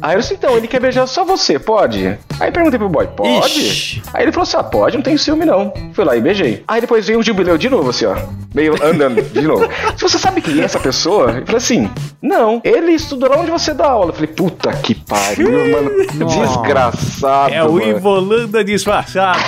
Aí 0.00 0.14
eu 0.14 0.20
disse, 0.20 0.34
então, 0.34 0.56
ele 0.56 0.66
quer 0.66 0.80
beijar 0.80 1.06
só 1.06 1.24
você, 1.24 1.58
pode? 1.58 2.18
Aí 2.40 2.50
perguntei 2.50 2.78
pro 2.78 2.88
boy, 2.88 3.06
pode? 3.08 3.60
Ixi. 3.60 4.02
Aí 4.14 4.24
ele 4.24 4.32
falou 4.32 4.44
assim: 4.44 4.56
ah, 4.56 4.64
pode, 4.64 4.96
não 4.96 5.02
tem 5.02 5.16
ciúme 5.16 5.44
não. 5.44 5.72
Fui 5.92 6.04
lá 6.04 6.16
e 6.16 6.20
beijei. 6.20 6.62
Aí 6.66 6.80
depois 6.80 7.06
veio 7.06 7.18
o 7.18 7.22
jubileu 7.22 7.58
de 7.58 7.68
novo, 7.68 7.90
assim, 7.90 8.06
ó. 8.06 8.16
Veio 8.52 8.74
andando 8.82 9.22
de 9.22 9.42
novo. 9.42 9.68
Se 9.96 10.02
você 10.02 10.18
sabe 10.18 10.40
quem 10.40 10.60
é 10.60 10.64
essa 10.64 10.78
pessoa? 10.78 11.30
Eu 11.32 11.46
falei 11.46 11.56
assim: 11.56 11.90
não, 12.22 12.60
ele 12.64 12.92
estudou 12.92 13.28
lá 13.28 13.38
onde 13.38 13.50
você 13.50 13.74
dá 13.74 13.96
aula. 13.98 14.10
Eu 14.10 14.14
falei, 14.14 14.28
puta 14.28 14.72
que 14.72 14.94
pariu, 14.94 15.50
mano. 15.50 15.90
Desgraçado. 16.26 17.52
É 17.54 17.64
o. 17.64 17.78
Ivolanda 17.80 18.62
disfarçado. 18.64 19.38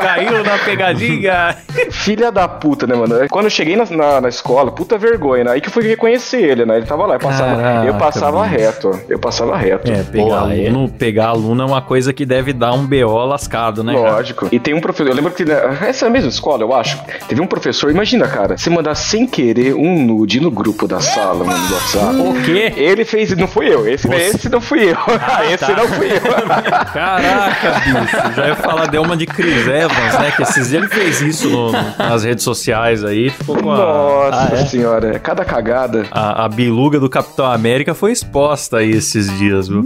Caiu 0.00 0.42
na 0.44 0.58
pegadinha. 0.58 1.56
Filha 1.90 2.30
da 2.32 2.48
puta, 2.48 2.86
né, 2.86 2.94
mano? 2.94 3.14
Quando 3.30 3.44
eu 3.46 3.50
cheguei 3.50 3.76
na, 3.76 3.84
na, 3.84 4.20
na 4.22 4.28
escola, 4.28 4.70
puta 4.72 4.96
vergonha, 4.98 5.44
né? 5.44 5.50
Aí 5.52 5.60
que 5.60 5.68
eu 5.68 5.72
fui 5.72 5.84
reconhecer 5.84 6.42
ele, 6.42 6.64
né? 6.64 6.76
Ele 6.78 6.86
tava 6.86 7.06
lá, 7.06 7.14
eu 7.14 7.20
passava, 7.20 7.56
Caraca, 7.56 7.86
eu 7.86 7.94
passava 7.94 8.44
reto. 8.46 9.00
Eu 9.08 9.18
passava 9.18 9.56
reto. 9.56 9.90
É, 9.90 10.02
pegar 10.02 10.46
aí- 10.46 10.66
aluno, 10.66 10.88
pegar 10.88 11.26
aluno 11.28 11.62
é 11.62 11.66
uma 11.66 11.82
coisa 11.82 12.12
que 12.12 12.24
deve 12.26 12.52
dar 12.52 12.72
um 12.72 12.86
BO 12.86 13.24
lascado, 13.26 13.82
né, 13.84 13.94
cara? 13.94 14.12
Lógico. 14.12 14.48
E 14.50 14.58
tem 14.58 14.74
um 14.74 14.80
professor, 14.80 15.08
eu 15.10 15.14
lembro 15.14 15.32
que 15.32 15.44
né, 15.44 15.54
essa 15.82 16.06
é 16.06 16.08
a 16.08 16.10
mesma 16.10 16.28
escola, 16.30 16.62
eu 16.62 16.74
acho. 16.74 16.98
Teve 17.28 17.40
um 17.40 17.46
professor, 17.46 17.90
imagina, 17.90 18.26
cara, 18.28 18.56
você 18.56 18.70
mandar 18.70 18.94
sem 18.94 19.26
querer 19.26 19.74
um 19.74 20.02
nude 20.04 20.40
no 20.40 20.50
grupo 20.50 20.86
da 20.86 21.00
sala, 21.00 21.44
mano, 21.44 21.66
do 21.68 21.74
WhatsApp. 21.74 22.16
O 22.16 22.42
quê? 22.44 22.72
Ele 22.76 23.04
fez, 23.04 23.36
não 23.36 23.46
fui 23.46 23.72
eu. 23.72 23.86
Esse, 23.94 24.08
esse 24.14 24.48
não 24.48 24.60
fui 24.60 24.90
eu. 24.90 24.96
esse 25.52 25.72
não 25.72 25.88
fui 25.88 26.08
eu. 26.12 26.20
Caraca, 26.92 27.80
bicho. 27.80 28.34
Já 28.36 28.46
ia 28.48 28.56
falar, 28.56 28.86
deu 28.86 29.02
uma 29.02 29.16
de 29.16 29.26
Chris 29.26 29.66
Evans, 29.66 30.18
né? 30.18 30.32
Que 30.36 30.42
esses 30.42 30.68
dias 30.68 30.82
ele 30.82 30.88
fez 30.88 31.20
isso 31.20 31.48
no- 31.48 31.72
nas 31.72 32.24
redes 32.24 32.44
sociais 32.44 33.04
aí. 33.04 33.30
Ficou 33.30 33.56
com 33.56 33.70
a, 33.70 33.76
Nossa 33.76 34.54
Ah, 34.54 34.58
é? 34.60 34.64
senhora, 34.66 35.18
cada 35.18 35.44
cagada. 35.44 36.06
a, 36.10 36.44
a 36.44 36.48
biluga 36.48 36.98
do 37.00 37.08
Capitão 37.08 37.46
América 37.50 37.94
foi 37.94 38.12
exposta 38.12 38.78
aí 38.78 38.90
esses 38.90 39.30
dias, 39.38 39.68
viu? 39.68 39.84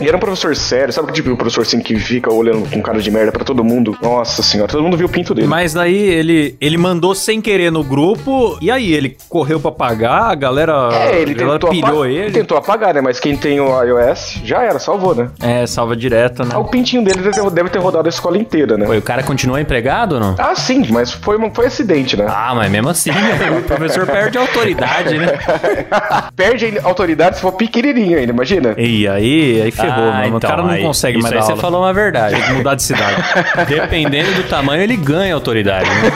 E 0.00 0.06
era 0.08 0.16
um 0.16 0.20
professor 0.20 0.54
sério, 0.56 0.92
sabe 0.92 1.08
que 1.08 1.14
tipo 1.14 1.30
um 1.30 1.36
professor 1.36 1.62
assim 1.62 1.80
que 1.80 1.98
fica 1.98 2.32
olhando 2.32 2.68
com 2.70 2.80
cara 2.82 3.00
de 3.00 3.10
merda 3.10 3.32
pra 3.32 3.44
todo 3.44 3.62
mundo? 3.64 3.96
Nossa 4.02 4.42
senhora, 4.42 4.70
todo 4.70 4.82
mundo 4.82 4.96
viu 4.96 5.06
o 5.06 5.10
pinto 5.10 5.34
dele. 5.34 5.46
Mas 5.46 5.74
daí 5.74 5.96
ele, 5.96 6.56
ele 6.60 6.76
mandou 6.76 7.14
sem 7.14 7.40
querer 7.40 7.70
no 7.70 7.82
grupo, 7.84 8.58
e 8.60 8.70
aí 8.70 8.92
ele 8.92 9.16
correu 9.28 9.60
pra 9.60 9.70
pagar, 9.70 10.30
a 10.30 10.34
galera, 10.34 10.88
É, 10.92 11.20
ele 11.20 11.32
a 11.32 11.34
galera 11.34 11.58
tentou, 11.58 11.70
pilhou 11.70 12.02
apa- 12.02 12.08
ele. 12.12 12.30
tentou 12.32 12.56
apagar, 12.58 12.94
né? 12.94 13.00
Mas 13.00 13.18
quem 13.20 13.36
tem 13.42 13.60
o 13.60 13.82
iOS 13.82 14.40
já 14.44 14.62
era, 14.62 14.78
salvou, 14.78 15.14
né? 15.14 15.28
É, 15.40 15.66
salva 15.66 15.96
direta, 15.96 16.44
né? 16.44 16.50
Ah, 16.54 16.58
o 16.58 16.64
pintinho 16.64 17.02
dele 17.04 17.20
deve 17.52 17.68
ter, 17.70 17.78
rodado 17.78 18.06
a 18.06 18.10
escola 18.10 18.38
inteira, 18.38 18.76
né? 18.78 18.86
Foi, 18.86 18.98
o 18.98 19.02
cara 19.02 19.22
continua 19.22 19.60
empregado 19.60 20.14
ou 20.14 20.20
não? 20.20 20.34
Ah, 20.38 20.54
sim, 20.54 20.86
mas 20.90 21.12
foi, 21.12 21.36
uma- 21.36 21.50
foi 21.50 21.66
acidente, 21.66 22.16
né? 22.16 22.24
Ah, 22.28 22.52
mas 22.54 22.70
mesmo 22.70 22.88
assim, 22.88 23.10
né? 23.10 23.50
o 23.58 23.62
professor 23.62 24.06
perde 24.06 24.38
autoridade, 24.38 25.18
né? 25.18 25.26
Perde 26.36 26.78
a 26.78 26.86
autoridade 26.86 27.36
se 27.36 27.42
for 27.42 27.52
pequenininho 27.52 28.18
ainda, 28.18 28.32
imagina? 28.32 28.74
E 28.78 29.06
aí, 29.08 29.60
aí 29.62 29.70
ferrou, 29.70 30.04
Ah, 30.08 30.12
mano. 30.22 30.36
então, 30.36 30.38
o 30.38 30.40
cara 30.40 30.62
não 30.62 30.70
aí- 30.70 30.82
consegue 30.82 31.18
isso 31.18 31.28
mais 31.28 31.36
aí 31.48 31.54
você 31.54 31.60
falou 31.60 31.82
uma 31.82 31.92
verdade. 31.92 32.34
Tem 32.36 32.44
que 32.44 32.52
mudar 32.52 32.74
de 32.74 32.82
cidade. 32.82 33.16
Dependendo 33.68 34.32
do 34.34 34.44
tamanho, 34.48 34.82
ele 34.82 34.96
ganha 34.96 35.34
autoridade, 35.34 35.88
né? 35.88 36.10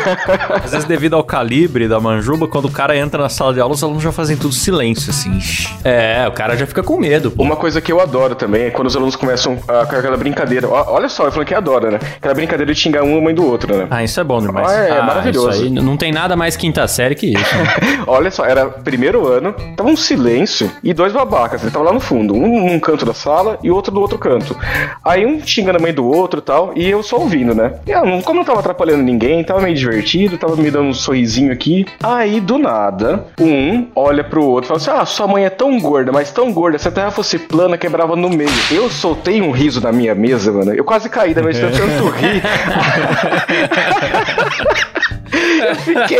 Às 0.64 0.70
vezes, 0.70 0.86
devido 0.86 1.14
ao 1.16 1.24
calibre 1.24 1.88
da 1.88 1.98
manjuba, 2.00 2.46
quando 2.48 2.66
o 2.66 2.70
cara 2.70 2.96
entra 2.96 3.22
na 3.22 3.28
sala 3.28 3.52
de 3.54 3.60
aula, 3.60 3.74
os 3.74 3.82
alunos 3.82 4.02
já 4.02 4.12
fazem 4.12 4.36
tudo 4.36 4.54
silêncio, 4.54 5.10
assim. 5.10 5.36
Ixi. 5.36 5.68
É, 5.84 6.24
o 6.28 6.32
cara 6.32 6.56
já 6.56 6.66
fica 6.66 6.82
com 6.82 6.96
medo, 6.98 7.15
pô. 7.30 7.42
Uma 7.42 7.56
coisa 7.56 7.80
que 7.80 7.90
eu 7.92 8.00
adoro 8.00 8.34
também 8.34 8.64
é 8.64 8.70
quando 8.70 8.88
os 8.88 8.96
alunos 8.96 9.16
começam 9.16 9.58
a, 9.68 9.86
com 9.86 9.96
aquela 9.96 10.16
brincadeira. 10.16 10.68
Olha 10.68 11.08
só, 11.08 11.24
eu 11.24 11.32
falando 11.32 11.46
que 11.48 11.54
adora, 11.54 11.90
né? 11.90 11.98
Aquela 12.16 12.34
brincadeira 12.34 12.72
de 12.72 12.78
xingar 12.80 13.02
um 13.02 13.18
a 13.18 13.20
mãe 13.20 13.34
do 13.34 13.44
outro, 13.46 13.76
né? 13.76 13.86
Ah, 13.90 14.02
isso 14.04 14.20
é 14.20 14.24
bom 14.24 14.40
demais. 14.40 14.68
Ah, 14.70 14.74
é, 14.74 14.90
Ah, 14.98 15.02
maravilhoso. 15.02 15.62
Aí 15.64 15.70
não 15.70 15.96
tem 15.96 16.12
nada 16.12 16.36
mais 16.36 16.56
quinta 16.56 16.86
série 16.88 17.14
que 17.14 17.32
isso. 17.34 17.56
né? 17.56 17.64
Olha 18.06 18.30
só, 18.30 18.44
era 18.44 18.66
primeiro 18.66 19.26
ano, 19.26 19.54
tava 19.76 19.88
um 19.88 19.96
silêncio 19.96 20.70
e 20.82 20.92
dois 20.92 21.12
babacas. 21.12 21.62
Ele 21.62 21.70
tava 21.70 21.84
lá 21.84 21.92
no 21.92 22.00
fundo, 22.00 22.34
um 22.34 22.66
num 22.66 22.80
canto 22.80 23.04
da 23.04 23.14
sala 23.14 23.58
e 23.62 23.70
outro 23.70 23.92
do 23.92 24.00
outro 24.00 24.18
canto. 24.18 24.56
Aí 25.04 25.24
um 25.26 25.40
xingando 25.44 25.78
a 25.78 25.80
mãe 25.80 25.92
do 25.92 26.06
outro 26.06 26.40
e 26.40 26.42
tal, 26.42 26.72
e 26.74 26.88
eu 26.88 27.02
só 27.02 27.16
ouvindo, 27.18 27.54
né? 27.54 27.74
E 27.86 27.90
eu, 27.90 28.04
não- 28.04 28.22
como 28.22 28.38
não 28.40 28.44
tava 28.44 28.60
atrapalhando 28.60 29.02
ninguém, 29.02 29.42
tava 29.44 29.60
meio 29.60 29.74
divertido, 29.74 30.36
tava 30.38 30.56
me 30.56 30.70
dando 30.70 30.88
um 30.88 30.94
sorrisinho 30.94 31.52
aqui. 31.52 31.86
Aí, 32.02 32.40
do 32.40 32.58
nada, 32.58 33.24
um 33.40 33.86
olha 33.94 34.22
pro 34.24 34.44
outro 34.44 34.66
e 34.66 34.68
fala 34.68 34.78
assim: 34.80 34.90
Ah, 35.02 35.06
sua 35.06 35.26
mãe 35.26 35.44
é 35.44 35.50
tão 35.50 35.78
gorda, 35.80 36.12
mas 36.12 36.30
tão 36.30 36.52
gorda, 36.52 36.76
a 36.76 36.80
terra 36.96 37.10
fosse 37.10 37.38
plana, 37.38 37.76
quebrava 37.76 38.16
no 38.16 38.30
meio. 38.30 38.48
Eu 38.70 38.88
soltei 38.88 39.42
um 39.42 39.50
riso 39.50 39.82
na 39.82 39.92
minha 39.92 40.14
mesa, 40.14 40.50
mano. 40.50 40.72
Eu 40.72 40.82
quase 40.82 41.10
caí 41.10 41.34
da 41.34 41.42
mesa 41.42 41.66
de 41.66 41.78
tanto 41.78 42.08
rir. 42.08 42.42
Eu 45.32 45.74
fiquei. 45.76 46.18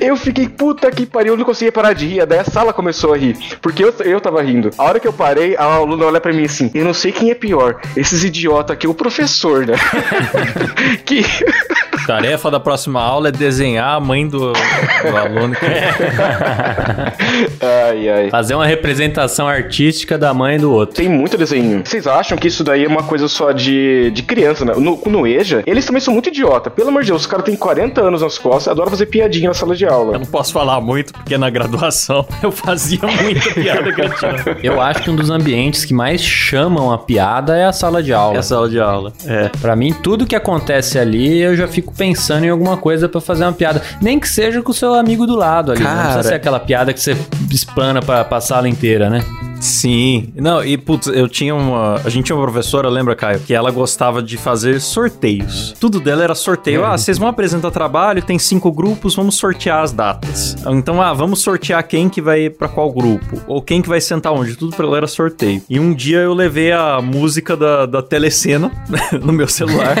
eu 0.08 0.16
fiquei, 0.16 0.48
puta 0.48 0.90
que 0.90 1.06
pariu, 1.06 1.34
eu 1.34 1.36
não 1.36 1.44
conseguia 1.44 1.72
parar 1.72 1.92
de 1.92 2.06
rir. 2.06 2.26
Daí 2.26 2.38
a 2.38 2.44
sala 2.44 2.72
começou 2.72 3.14
a 3.14 3.16
rir. 3.16 3.36
Porque 3.60 3.84
eu, 3.84 3.94
eu 4.00 4.20
tava 4.20 4.42
rindo. 4.42 4.70
A 4.76 4.84
hora 4.84 5.00
que 5.00 5.08
eu 5.08 5.12
parei, 5.12 5.56
a 5.56 5.64
aluna 5.64 6.04
olha 6.06 6.20
pra 6.20 6.32
mim 6.32 6.44
assim: 6.44 6.70
Eu 6.74 6.84
não 6.84 6.94
sei 6.94 7.12
quem 7.12 7.30
é 7.30 7.34
pior. 7.34 7.80
Esses 7.96 8.24
idiota 8.24 8.72
aqui, 8.72 8.86
o 8.86 8.94
professor, 8.94 9.66
né? 9.66 9.74
que. 11.04 11.24
Tarefa 12.06 12.50
da 12.50 12.60
próxima 12.60 13.00
aula 13.00 13.28
é 13.28 13.32
desenhar 13.32 13.96
a 13.96 14.00
mãe 14.00 14.28
do, 14.28 14.52
do 14.52 15.16
aluno. 15.16 15.56
Ai, 17.60 18.08
ai. 18.08 18.30
Fazer 18.30 18.54
uma 18.54 18.66
representação 18.66 19.48
artística 19.48 20.18
da 20.18 20.32
mãe 20.34 20.58
do 20.58 20.70
outro. 20.70 20.94
Tem 20.96 21.08
muito 21.08 21.36
desenho. 21.36 21.82
Vocês 21.84 22.06
acham 22.06 22.36
que 22.36 22.48
isso 22.48 22.62
daí 22.62 22.84
é 22.84 22.88
uma 22.88 23.02
coisa 23.02 23.28
só 23.28 23.52
de, 23.52 24.10
de 24.10 24.22
criança, 24.22 24.64
né? 24.64 24.74
No, 24.76 25.00
no 25.06 25.26
EJA, 25.26 25.62
eles 25.66 25.84
também 25.86 26.00
são 26.00 26.12
muito 26.12 26.28
idiota. 26.28 26.70
Pelo 26.70 26.88
amor 26.88 27.02
de 27.02 27.08
Deus, 27.08 27.22
os 27.22 27.26
caras 27.26 27.43
têm 27.44 27.56
40 27.56 28.00
anos 28.00 28.22
nas 28.22 28.38
costas 28.38 28.68
adoram 28.68 28.90
fazer 28.90 29.06
piadinha 29.06 29.48
na 29.48 29.54
sala 29.54 29.74
de 29.76 29.84
Eu 29.84 29.92
aula. 29.92 30.18
não 30.18 30.26
posso 30.26 30.52
falar 30.52 30.80
muito, 30.80 31.12
porque 31.12 31.36
na 31.38 31.48
graduação 31.50 32.26
eu 32.42 32.50
fazia 32.50 33.00
muita 33.22 33.50
piada 33.52 33.92
que 33.92 34.00
eu 34.00 34.10
tinha. 34.16 34.56
Eu 34.62 34.80
acho 34.80 35.02
que 35.02 35.10
um 35.10 35.16
dos 35.16 35.30
ambientes 35.30 35.84
que 35.84 35.94
mais 35.94 36.20
chamam 36.22 36.90
a 36.92 36.98
piada 36.98 37.56
é 37.56 37.64
a 37.66 37.72
sala 37.72 38.02
de 38.02 38.12
aula. 38.12 38.36
É 38.36 38.38
a 38.38 38.42
sala 38.42 38.68
de 38.68 38.80
aula. 38.80 39.12
É. 39.26 39.50
Pra 39.60 39.76
mim, 39.76 39.92
tudo 39.92 40.26
que 40.26 40.34
acontece 40.36 40.98
ali, 40.98 41.38
eu 41.40 41.54
já 41.56 41.68
fico 41.68 41.92
pensando 41.94 42.44
em 42.44 42.50
alguma 42.50 42.76
coisa 42.76 43.08
pra 43.08 43.20
fazer 43.20 43.44
uma 43.44 43.52
piada. 43.52 43.82
Nem 44.00 44.18
que 44.18 44.28
seja 44.28 44.62
com 44.62 44.70
o 44.70 44.74
seu 44.74 44.94
amigo 44.94 45.26
do 45.26 45.36
lado 45.36 45.72
ali. 45.72 45.82
Não 45.82 45.90
Cara. 45.90 46.02
precisa 46.04 46.28
ser 46.28 46.34
aquela 46.34 46.58
piada 46.60 46.92
que 46.92 47.00
você 47.00 47.16
explana 47.50 48.00
pra, 48.00 48.24
pra 48.24 48.40
sala 48.40 48.68
inteira, 48.68 49.08
né? 49.10 49.22
Sim. 49.64 50.28
Não, 50.36 50.62
e 50.62 50.76
putz, 50.76 51.06
eu 51.06 51.26
tinha 51.26 51.54
uma. 51.54 51.94
A 52.04 52.10
gente 52.10 52.26
tinha 52.26 52.36
uma 52.36 52.42
professora, 52.42 52.88
lembra, 52.90 53.16
Caio? 53.16 53.40
Que 53.40 53.54
ela 53.54 53.70
gostava 53.70 54.22
de 54.22 54.36
fazer 54.36 54.78
sorteios. 54.80 55.74
Tudo 55.80 55.98
dela 56.00 56.22
era 56.22 56.34
sorteio. 56.34 56.84
Ah, 56.84 56.98
vocês 56.98 57.16
vão 57.16 57.28
apresentar 57.28 57.70
trabalho, 57.70 58.22
tem 58.22 58.38
cinco 58.38 58.70
grupos, 58.70 59.14
vamos 59.14 59.36
sortear 59.36 59.82
as 59.82 59.90
datas. 59.90 60.54
Então, 60.66 61.00
ah, 61.00 61.14
vamos 61.14 61.40
sortear 61.40 61.82
quem 61.86 62.08
que 62.10 62.20
vai 62.20 62.50
pra 62.50 62.68
qual 62.68 62.92
grupo. 62.92 63.40
Ou 63.46 63.62
quem 63.62 63.80
que 63.80 63.88
vai 63.88 64.00
sentar 64.02 64.32
onde. 64.34 64.54
Tudo 64.54 64.76
pra 64.76 64.84
ela 64.86 64.98
era 64.98 65.06
sorteio. 65.06 65.62
E 65.68 65.80
um 65.80 65.94
dia 65.94 66.18
eu 66.18 66.34
levei 66.34 66.70
a 66.72 67.00
música 67.00 67.56
da, 67.56 67.86
da 67.86 68.02
telecena 68.02 68.70
no 69.22 69.32
meu 69.32 69.48
celular. 69.48 69.96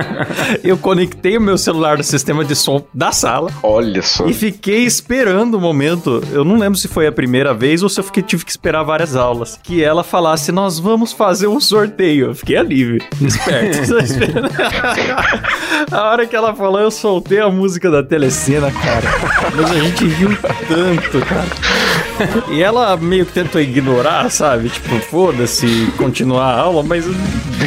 eu 0.62 0.76
conectei 0.76 1.38
o 1.38 1.40
meu 1.40 1.56
celular 1.56 1.96
no 1.96 2.04
sistema 2.04 2.44
de 2.44 2.54
som 2.54 2.84
da 2.92 3.10
sala. 3.12 3.50
Olha 3.62 4.02
só. 4.02 4.26
E 4.26 4.34
fiquei 4.34 4.84
esperando 4.84 5.54
o 5.54 5.60
momento. 5.60 6.22
Eu 6.30 6.44
não 6.44 6.58
lembro 6.58 6.78
se 6.78 6.88
foi 6.88 7.06
a 7.06 7.12
primeira 7.12 7.54
vez 7.54 7.82
ou 7.82 7.88
se 7.88 7.98
eu 8.00 8.04
fiquei- 8.04 8.22
tive 8.22 8.44
que 8.44 8.50
esperar 8.50 8.82
várias 8.82 8.97
aulas. 9.16 9.58
Que 9.62 9.82
ela 9.82 10.02
falasse, 10.04 10.52
nós 10.52 10.78
vamos 10.78 11.12
fazer 11.12 11.46
um 11.46 11.60
sorteio. 11.60 12.26
Eu 12.26 12.34
fiquei 12.34 12.56
ali, 12.56 12.98
esperto. 13.20 13.78
A 15.90 16.10
hora 16.10 16.26
que 16.26 16.36
ela 16.36 16.54
falou, 16.54 16.80
eu 16.80 16.90
soltei 16.90 17.40
a 17.40 17.48
música 17.48 17.90
da 17.90 18.02
telecena, 18.02 18.70
cara. 18.70 19.08
Mas 19.54 19.70
a 19.70 19.74
gente 19.80 20.04
riu 20.06 20.36
tanto, 20.68 21.26
cara. 21.26 21.48
E 22.50 22.62
ela 22.62 22.96
meio 22.96 23.24
que 23.26 23.32
tentou 23.32 23.60
ignorar, 23.60 24.30
sabe? 24.30 24.68
Tipo, 24.68 24.96
foda-se, 25.00 25.92
continuar 25.96 26.44
a 26.54 26.60
aula, 26.60 26.82
mas. 26.82 27.04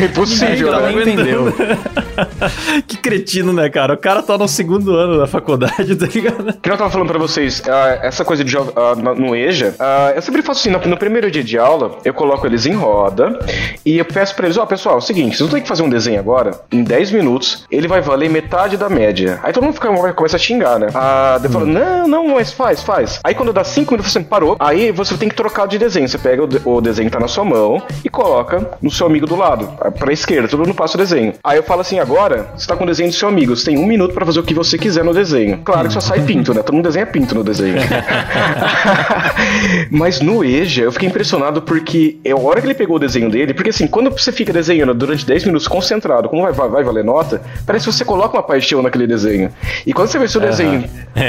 É 0.02 0.06
impossível, 0.06 0.68
Ela 0.70 0.82
né? 0.82 0.92
não 0.92 1.02
entendeu. 1.02 1.54
que 2.88 2.98
cretino, 2.98 3.52
né, 3.54 3.70
cara? 3.70 3.94
O 3.94 3.98
cara 3.98 4.22
tá 4.24 4.38
no 4.38 4.48
segundo 4.48 4.96
ano 4.96 5.18
da 5.20 5.28
faculdade, 5.28 5.96
tá 5.96 6.06
ligado? 6.08 6.54
Que 6.62 6.70
eu 6.72 6.78
tava 6.78 6.90
falando 6.90 7.08
pra 7.08 7.20
vocês, 7.20 7.62
ah, 7.68 8.00
essa 8.02 8.24
coisa 8.24 8.44
de 8.44 8.56
na- 9.02 9.14
no 9.14 9.36
EJA, 9.36 9.76
ah, 9.80 10.14
eu 10.16 10.22
sempre 10.22 10.42
faço 10.42 10.62
assim, 10.62 10.70
no, 10.72 10.80
no 10.90 10.98
primeiro 10.98 11.30
dia 11.30 11.44
de 11.44 11.58
aula, 11.58 11.98
eu 12.06 12.14
coloco 12.14 12.46
eles 12.48 12.66
em 12.66 12.74
roda 12.74 13.40
e 13.86 13.98
eu 13.98 14.06
peço 14.06 14.36
pra 14.36 14.46
eles, 14.46 14.58
ó, 14.58 14.66
pessoal, 14.66 14.96
é 14.96 14.98
o 14.98 15.02
seguinte, 15.02 15.38
vocês 15.38 15.50
vão 15.50 15.58
ter 15.58 15.62
que 15.64 15.68
fazer 15.68 15.84
um 15.84 15.90
desenho 15.90 16.20
agora, 16.20 16.52
em 16.72 16.84
10 16.84 17.12
minutos, 17.12 17.66
ele 17.70 17.88
vai 17.88 18.02
valer 18.02 18.30
metade 18.30 18.78
da 18.78 18.90
média. 18.90 19.40
Aí 19.44 19.52
todo 19.54 19.64
mundo 19.64 19.74
fica, 19.74 19.90
começa 20.14 20.36
a 20.36 20.40
xingar, 20.40 20.80
né? 20.80 20.88
Ah, 20.94 21.40
eu 21.44 21.50
falo, 21.50 21.66
não, 21.66 22.08
não, 22.08 22.28
mas 22.30 22.52
faz, 22.52 22.82
faz. 22.82 23.20
Aí 23.24 23.34
quando 23.36 23.54
dá 23.54 23.64
5 23.64 23.92
minutos, 23.92 24.12
você 24.12 24.20
parou, 24.42 24.56
aí 24.60 24.92
você 24.92 25.16
tem 25.16 25.30
que 25.30 25.36
trocar 25.36 25.68
de 25.68 25.78
desenho. 25.78 26.08
Você 26.10 26.18
pega 26.18 26.44
o, 26.44 26.48
de- 26.48 26.62
o 26.66 26.82
desenho 26.82 27.10
que 27.10 27.14
tá 27.14 27.20
na 27.20 27.28
sua 27.28 27.46
mão 27.46 27.82
e 28.04 28.10
coloca 28.10 28.72
no 28.82 28.90
seu 28.90 29.06
amigo 29.06 29.28
do 29.28 29.36
lado, 29.36 29.70
pra 30.00 30.12
esquerda, 30.12 30.48
todo 30.48 30.62
mundo 30.62 30.74
passa 30.74 30.96
o 30.96 30.98
desenho. 30.98 31.34
Aí 31.44 31.58
eu 31.58 31.64
falo 31.64 31.82
assim, 31.82 32.00
agora, 32.00 32.48
você 32.56 32.66
tá 32.68 32.76
com 32.76 32.84
o 32.84 32.88
desenho 32.88 33.10
do 33.10 33.16
seu 33.16 33.28
amigo, 33.28 33.56
você 33.56 33.66
tem 33.66 33.78
um 33.78 33.86
minuto 33.86 34.14
pra 34.14 34.26
fazer 34.26 34.40
o 34.40 34.44
que 34.44 34.54
você 34.54 34.78
quiser 34.78 35.04
no 35.04 35.14
desenho. 35.14 35.60
Claro 35.64 35.88
que 35.88 35.94
só 35.94 36.00
sai 36.00 36.22
pinto, 36.22 36.54
né? 36.54 36.62
Todo 36.64 36.76
mundo 36.76 36.86
desenha 36.86 37.06
pinto 37.06 37.36
no 37.36 37.44
desenho. 37.44 37.78
Mas 39.92 40.20
no 40.22 40.44
EJA, 40.44 40.84
eu 40.84 40.92
fiquei 40.92 41.08
impressionado 41.08 41.62
porque 41.62 42.18
é 42.24 42.32
a 42.32 42.38
hora 42.38 42.60
que 42.62 42.68
ele 42.68 42.74
pegou 42.74 42.96
o 42.96 43.00
desenho 43.00 43.30
dele, 43.30 43.54
porque 43.54 43.70
assim, 43.70 43.88
quando 43.88 44.10
você 44.10 44.32
fica 44.32 44.52
desenhando 44.52 44.94
durante 44.94 45.26
10 45.26 45.46
minutos 45.46 45.68
concentrado, 45.68 46.30
como 46.30 46.42
vai, 46.44 46.52
vai, 46.52 46.70
vai 46.70 46.84
valer 46.84 47.04
nota, 47.04 47.42
parece 47.66 47.86
que 47.88 47.94
você 47.94 48.06
coloca 48.06 48.36
uma 48.38 48.44
paixão 48.44 48.82
naquele 48.82 49.08
desenho. 49.08 49.52
E 49.86 49.94
quando 49.94 50.08
você 50.08 50.20
vê 50.20 50.28
seu 50.28 50.42
desenho, 50.42 50.84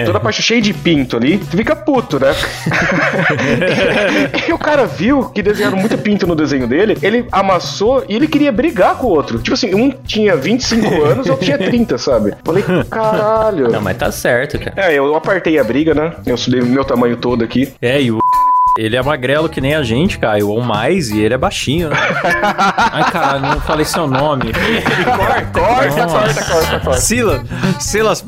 toda 0.07 0.19
a 0.19 0.21
parte 0.21 0.43
cheia 0.43 0.61
de 0.61 0.73
pinto 0.73 1.17
ali, 1.17 1.37
você 1.37 1.57
fica 1.57 1.75
puto, 1.77 2.19
né? 2.19 2.33
e 4.49 4.53
o 4.53 4.59
cara 4.59 4.87
viu 4.87 5.25
que 5.31 5.43
desenharam 5.43 5.77
muito 5.77 5.97
pinto 5.99 6.27
no 6.27 6.35
desenho 6.35 6.67
dele, 6.67 6.97
ele 7.03 7.27
amassou 7.31 8.05
e 8.09 8.15
ele 8.15 8.27
queria 8.27 8.53
brigar 8.53 8.97
com 8.97 9.07
o 9.07 9.11
outro. 9.11 9.39
Tipo 9.39 9.55
assim, 9.55 9.75
um 9.75 9.91
tinha 9.91 10.37
25 10.37 10.87
anos, 11.03 11.29
outro 11.29 11.45
tinha 11.45 11.59
30, 11.59 11.99
sabe? 11.99 12.35
Falei, 12.45 12.65
caralho. 12.91 13.69
Não, 13.71 13.81
mas 13.81 13.97
tá 13.97 14.11
certo, 14.11 14.59
cara. 14.59 14.75
É, 14.77 14.95
eu 14.97 15.15
apartei 15.15 15.59
a 15.59 15.65
briga, 15.65 15.95
né? 15.95 16.13
Eu 16.27 16.37
sudei 16.37 16.61
o 16.61 16.67
meu 16.67 16.85
tamanho 16.85 17.17
todo 17.17 17.45
aqui. 17.45 17.73
É, 17.81 18.01
e 18.01 18.11
o. 18.11 18.19
Ele 18.79 18.97
é 18.97 19.03
magrelo 19.03 19.51
que 19.51 19.61
nem 19.61 19.75
a 19.75 19.83
gente, 19.83 20.19
Caio, 20.19 20.49
ou 20.49 20.63
mais, 20.63 21.11
e 21.11 21.21
ele 21.21 21.35
é 21.35 21.39
baixinho, 21.39 21.91
né? 21.91 21.97
Ai, 22.91 23.11
caralho, 23.11 23.43
não 23.43 23.61
falei 23.61 23.85
seu 23.85 24.07
nome. 24.07 24.51
Corta, 25.05 25.43
corta, 25.53 26.07
corta, 26.07 26.45
corta, 26.45 26.81
corta. 26.81 27.01
Sila, 27.01 27.45
Silas, 27.79 28.25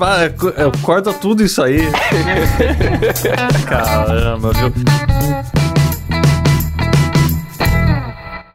corta 0.83 1.15
tudo 1.15 1.43
isso 1.43 1.63
aí. 1.63 1.81
Caramba, 3.67 4.53
viu? 4.53 4.73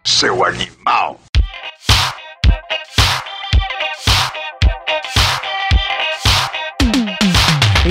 Seu 0.03 0.45
animal. 0.45 1.19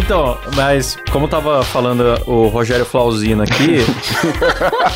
Então, 0.09 0.39
mas 0.57 0.97
como 1.13 1.29
tava 1.29 1.63
falando 1.63 2.19
o 2.25 2.47
Rogério 2.47 2.87
Flauzino 2.87 3.43
aqui, 3.43 3.85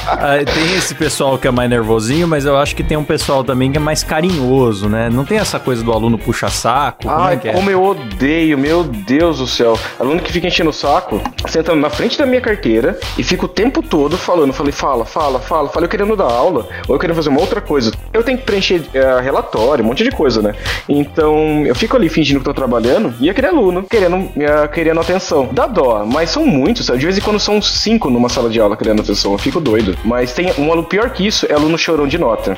ah, 0.09 0.39
tem 0.43 0.75
esse 0.75 0.95
pessoal 0.95 1.37
que 1.37 1.47
é 1.47 1.51
mais 1.51 1.69
nervosinho, 1.69 2.27
mas 2.27 2.47
eu 2.47 2.57
acho 2.57 2.75
que 2.75 2.83
tem 2.83 2.97
um 2.97 3.05
pessoal 3.05 3.45
também 3.45 3.71
que 3.71 3.77
é 3.77 3.81
mais 3.81 4.03
carinhoso, 4.03 4.89
né? 4.89 5.11
Não 5.11 5.23
tem 5.23 5.37
essa 5.37 5.61
coisa 5.61 5.85
do 5.85 5.93
aluno 5.93 6.17
puxa-saco, 6.17 7.03
como 7.03 7.15
Ai, 7.15 7.35
é 7.35 7.37
que 7.37 7.49
é? 7.51 7.53
como 7.53 7.69
eu 7.69 7.85
odeio, 7.85 8.57
meu 8.57 8.85
Deus 8.85 9.37
do 9.37 9.47
céu. 9.47 9.79
Aluno 10.01 10.19
que 10.19 10.33
fica 10.33 10.47
enchendo 10.47 10.71
o 10.71 10.73
saco, 10.73 11.21
sentando 11.47 11.83
na 11.83 11.91
frente 11.91 12.17
da 12.17 12.25
minha 12.25 12.41
carteira 12.41 12.99
e 13.19 13.23
fica 13.23 13.45
o 13.45 13.49
tempo 13.49 13.83
todo 13.83 14.17
falando. 14.17 14.55
Falei, 14.55 14.73
fala, 14.73 15.05
fala, 15.05 15.39
fala, 15.39 15.69
fala, 15.69 15.85
eu 15.85 15.91
querendo 15.91 16.17
dar 16.17 16.25
aula, 16.25 16.67
ou 16.89 16.95
eu 16.95 16.99
querendo 16.99 17.17
fazer 17.17 17.29
uma 17.29 17.41
outra 17.41 17.61
coisa. 17.61 17.93
Eu 18.15 18.23
tenho 18.23 18.39
que 18.39 18.45
preencher 18.45 18.83
eh, 18.95 19.21
relatório, 19.21 19.85
um 19.85 19.89
monte 19.89 20.05
de 20.05 20.11
coisa, 20.11 20.41
né? 20.41 20.55
Então, 20.89 21.67
eu 21.67 21.75
fico 21.75 21.99
ali 21.99 22.09
fingindo 22.09 22.41
que 22.41 22.47
tô 22.47 22.55
trabalhando 22.55 23.13
e 23.21 23.29
aquele 23.29 23.49
aluno 23.49 23.83
querendo, 23.83 24.31
eh, 24.39 24.69
querendo 24.69 25.02
atenção. 25.03 25.49
Dá 25.53 25.67
dó, 25.67 26.05
mas 26.07 26.31
são 26.31 26.45
muitos? 26.47 26.87
De 26.87 26.97
vez 27.05 27.17
em 27.19 27.21
quando 27.21 27.39
são 27.39 27.61
cinco 27.61 28.09
numa 28.11 28.29
sala 28.29 28.49
de 28.49 28.61
aula 28.61 28.77
querendo 28.77 29.01
atenção. 29.03 29.33
Eu 29.33 29.39
fico 29.39 29.61
doido. 29.61 29.97
Mas 30.05 30.33
tem 30.33 30.53
um 30.59 30.65
aluno 30.73 30.85
pior 30.85 31.11
que 31.11 31.27
isso, 31.27 31.47
é 31.49 31.55
aluno 31.55 31.77
chorão 31.79 32.07
de 32.07 32.19
nota. 32.19 32.57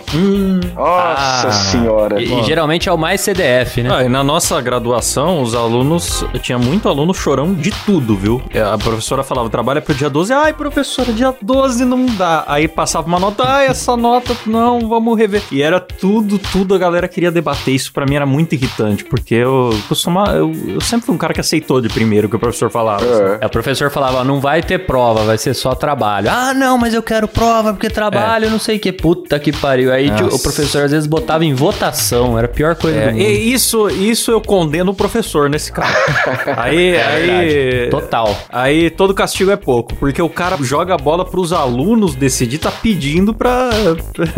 Nossa 0.75 1.49
Ah, 1.49 1.53
senhora. 1.53 2.21
E, 2.23 2.33
e 2.33 2.43
geralmente 2.45 2.89
é 2.89 2.93
o 2.93 2.99
mais 2.99 3.21
CDF, 3.21 3.83
né? 3.83 3.91
Ah, 3.93 4.05
e 4.05 4.09
na 4.09 4.23
nossa 4.25 4.61
graduação, 4.61 5.43
os 5.43 5.55
alunos. 5.55 6.25
Tinha 6.41 6.59
muito 6.59 6.89
aluno 6.89 7.13
chorão 7.15 7.55
de 7.55 7.71
tudo, 7.85 8.17
viu? 8.17 8.43
É, 8.53 8.61
A 8.63 8.79
professora 8.79 9.23
falava, 9.23 9.49
trabalha 9.49 9.81
pro 9.81 9.95
dia 9.95 10.11
12. 10.11 10.33
Ai, 10.33 10.53
professora, 10.53 11.13
dia 11.13 11.35
12 11.41 11.85
não 11.85 12.07
dá. 12.07 12.45
Aí 12.47 12.69
passava 12.69 13.07
uma 13.07 13.19
nota, 13.19 13.45
ai, 13.47 13.67
essa 13.67 13.97
nota, 13.97 14.37
não, 14.47 14.89
vamos 14.89 15.19
rever. 15.19 15.43
E 15.51 15.63
era 15.63 15.81
tudo, 15.81 16.39
tudo, 16.39 16.75
a 16.75 16.79
galera 16.79 17.09
queria 17.09 17.31
debater. 17.31 17.75
Isso 17.75 17.93
pra 17.93 18.07
mim 18.07 18.15
era 18.17 18.27
muito 18.27 18.55
irritante, 18.55 19.05
porque 19.05 19.35
eu 19.35 19.71
costumava. 19.89 20.33
Eu, 20.33 20.53
eu 20.67 20.81
sempre 20.81 21.07
fui 21.07 21.15
um 21.15 21.19
cara 21.19 21.33
que 21.33 21.41
aceitou 21.41 21.81
de 21.81 21.89
primeiro 21.89 22.29
que 22.35 22.37
o 22.37 22.41
professor 22.41 22.71
falava. 22.71 23.05
assim. 23.05 23.23
É. 23.23 23.38
É, 23.43 23.47
O 23.47 23.50
professor 23.50 23.91
falava, 23.91 24.25
não 24.25 24.41
vai 24.41 24.62
ter 24.62 24.79
prova, 24.87 25.25
vai 25.25 25.38
ser 25.38 25.55
só 25.55 25.75
trabalho. 25.75 26.29
Ah, 26.31 26.53
não, 26.55 26.76
mas 26.76 26.93
eu 26.95 27.03
quero 27.03 27.29
prova, 27.29 27.73
porque 27.73 27.88
trabalho, 27.88 28.50
não 28.50 28.59
sei 28.59 28.76
o 28.76 28.81
que. 28.81 28.93
Puta 28.93 29.38
que 29.38 29.53
pariu. 29.53 29.92
Aí 29.92 30.11
tio, 30.11 30.25
Nossa. 30.27 30.37
o 30.37 30.42
professor 30.42 30.85
às 30.85 30.90
vezes 30.90 31.07
botava 31.07 31.44
em 31.44 31.55
votação, 31.55 32.37
era 32.38 32.47
a 32.47 32.51
pior 32.51 32.75
coisa 32.77 32.99
É, 32.99 33.07
do 33.07 33.12
mundo. 33.12 33.20
e 33.23 33.53
isso, 33.53 33.88
isso 33.90 34.31
eu 34.31 34.40
condeno 34.40 34.92
o 34.92 34.94
professor 34.94 35.49
nesse 35.49 35.70
caso. 35.73 35.92
aí, 36.57 36.97
aí. 36.97 37.88
Total. 37.90 38.37
Aí 38.51 38.90
todo 38.90 39.14
castigo 39.14 39.51
é 39.51 39.57
pouco, 39.57 39.94
porque 39.94 40.20
o 40.23 40.29
cara 40.29 40.57
joga 40.61 40.94
a 40.94 40.99
bola 40.99 41.25
pros 41.25 41.53
alunos 41.53 42.14
decidir, 42.14 42.59
tá 42.59 42.70
pedindo 42.70 43.33
pra, 43.35 43.70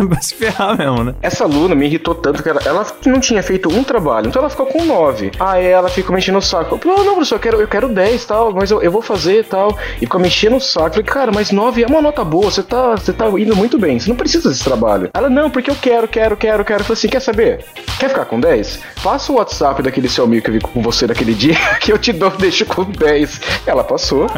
pra 0.09 0.20
se 0.20 0.35
ferrar 0.35 0.76
mesmo, 0.76 1.04
né? 1.04 1.14
Essa 1.22 1.44
aluna 1.44 1.74
me 1.74 1.87
irritou 1.87 2.14
tanto 2.14 2.42
que 2.42 2.48
ela, 2.48 2.61
ela 2.64 2.87
não 3.06 3.20
tinha 3.20 3.42
feito 3.42 3.68
um 3.72 3.82
trabalho, 3.85 4.28
então 4.28 4.40
ela 4.40 4.50
ficou 4.50 4.66
com 4.66 4.85
nove. 4.85 5.30
Aí 5.38 5.64
ela 5.66 5.88
ficou 5.88 6.12
me 6.14 6.18
enchendo 6.20 6.38
o 6.38 6.42
saco. 6.42 6.74
Eu 6.74 6.78
falei, 6.78 6.96
"Ah, 6.98 7.04
não, 7.04 7.14
professor, 7.14 7.37
eu 7.37 7.40
quero, 7.40 7.61
eu 7.61 7.68
quero 7.68 7.86
10 7.88 8.25
tal, 8.25 8.53
mas 8.53 8.70
eu, 8.70 8.83
eu 8.83 8.90
vou 8.90 9.03
fazer 9.03 9.44
tal. 9.44 9.77
E 9.96 10.01
ficou 10.01 10.20
me 10.20 10.29
enchendo 10.29 10.57
o 10.57 10.61
saco. 10.61 10.90
Falei, 10.90 11.05
cara, 11.05 11.33
mas 11.33 11.51
nove 11.51 11.83
é 11.83 11.87
uma 11.87 12.01
nota 12.01 12.25
boa, 12.25 12.51
você 12.51 12.62
tá, 12.62 12.92
você 12.92 13.12
tá 13.12 13.27
indo 13.29 13.57
muito 13.57 13.79
bem, 13.79 13.99
você 13.99 14.09
não 14.09 14.16
precisa 14.16 14.49
desse 14.49 14.64
trabalho. 14.64 15.11
Ela, 15.12 15.29
não, 15.29 15.51
porque 15.51 15.70
eu 15.70 15.77
quero, 15.77 16.09
quero, 16.09 16.37
quero, 16.37 16.64
quero. 16.64 16.81
Eu 16.81 16.85
falei 16.85 16.99
assim, 16.99 17.09
quer 17.09 17.20
saber? 17.20 17.64
Quer 17.99 18.09
ficar 18.09 18.25
com 18.25 18.38
10? 18.38 18.81
Passa 19.03 19.33
o 19.33 19.37
WhatsApp 19.37 19.83
daquele 19.83 20.09
seu 20.09 20.25
amigo 20.25 20.44
que 20.44 20.51
eu 20.51 20.55
vi 20.55 20.61
com 20.61 20.83
você 20.83 21.07
naquele 21.07 21.35
dia, 21.35 21.57
que 21.81 21.92
eu 21.92 21.99
te 21.99 22.12
dou, 22.12 22.31
deixo 22.31 22.64
com 22.66 22.85
10. 22.85 23.40
Ela 23.66 23.85
passou. 23.85 24.27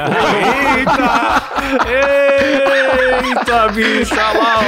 Eita! 0.76 1.42
Eita, 3.20 3.68
bicha, 3.68 4.14
lá, 4.14 4.60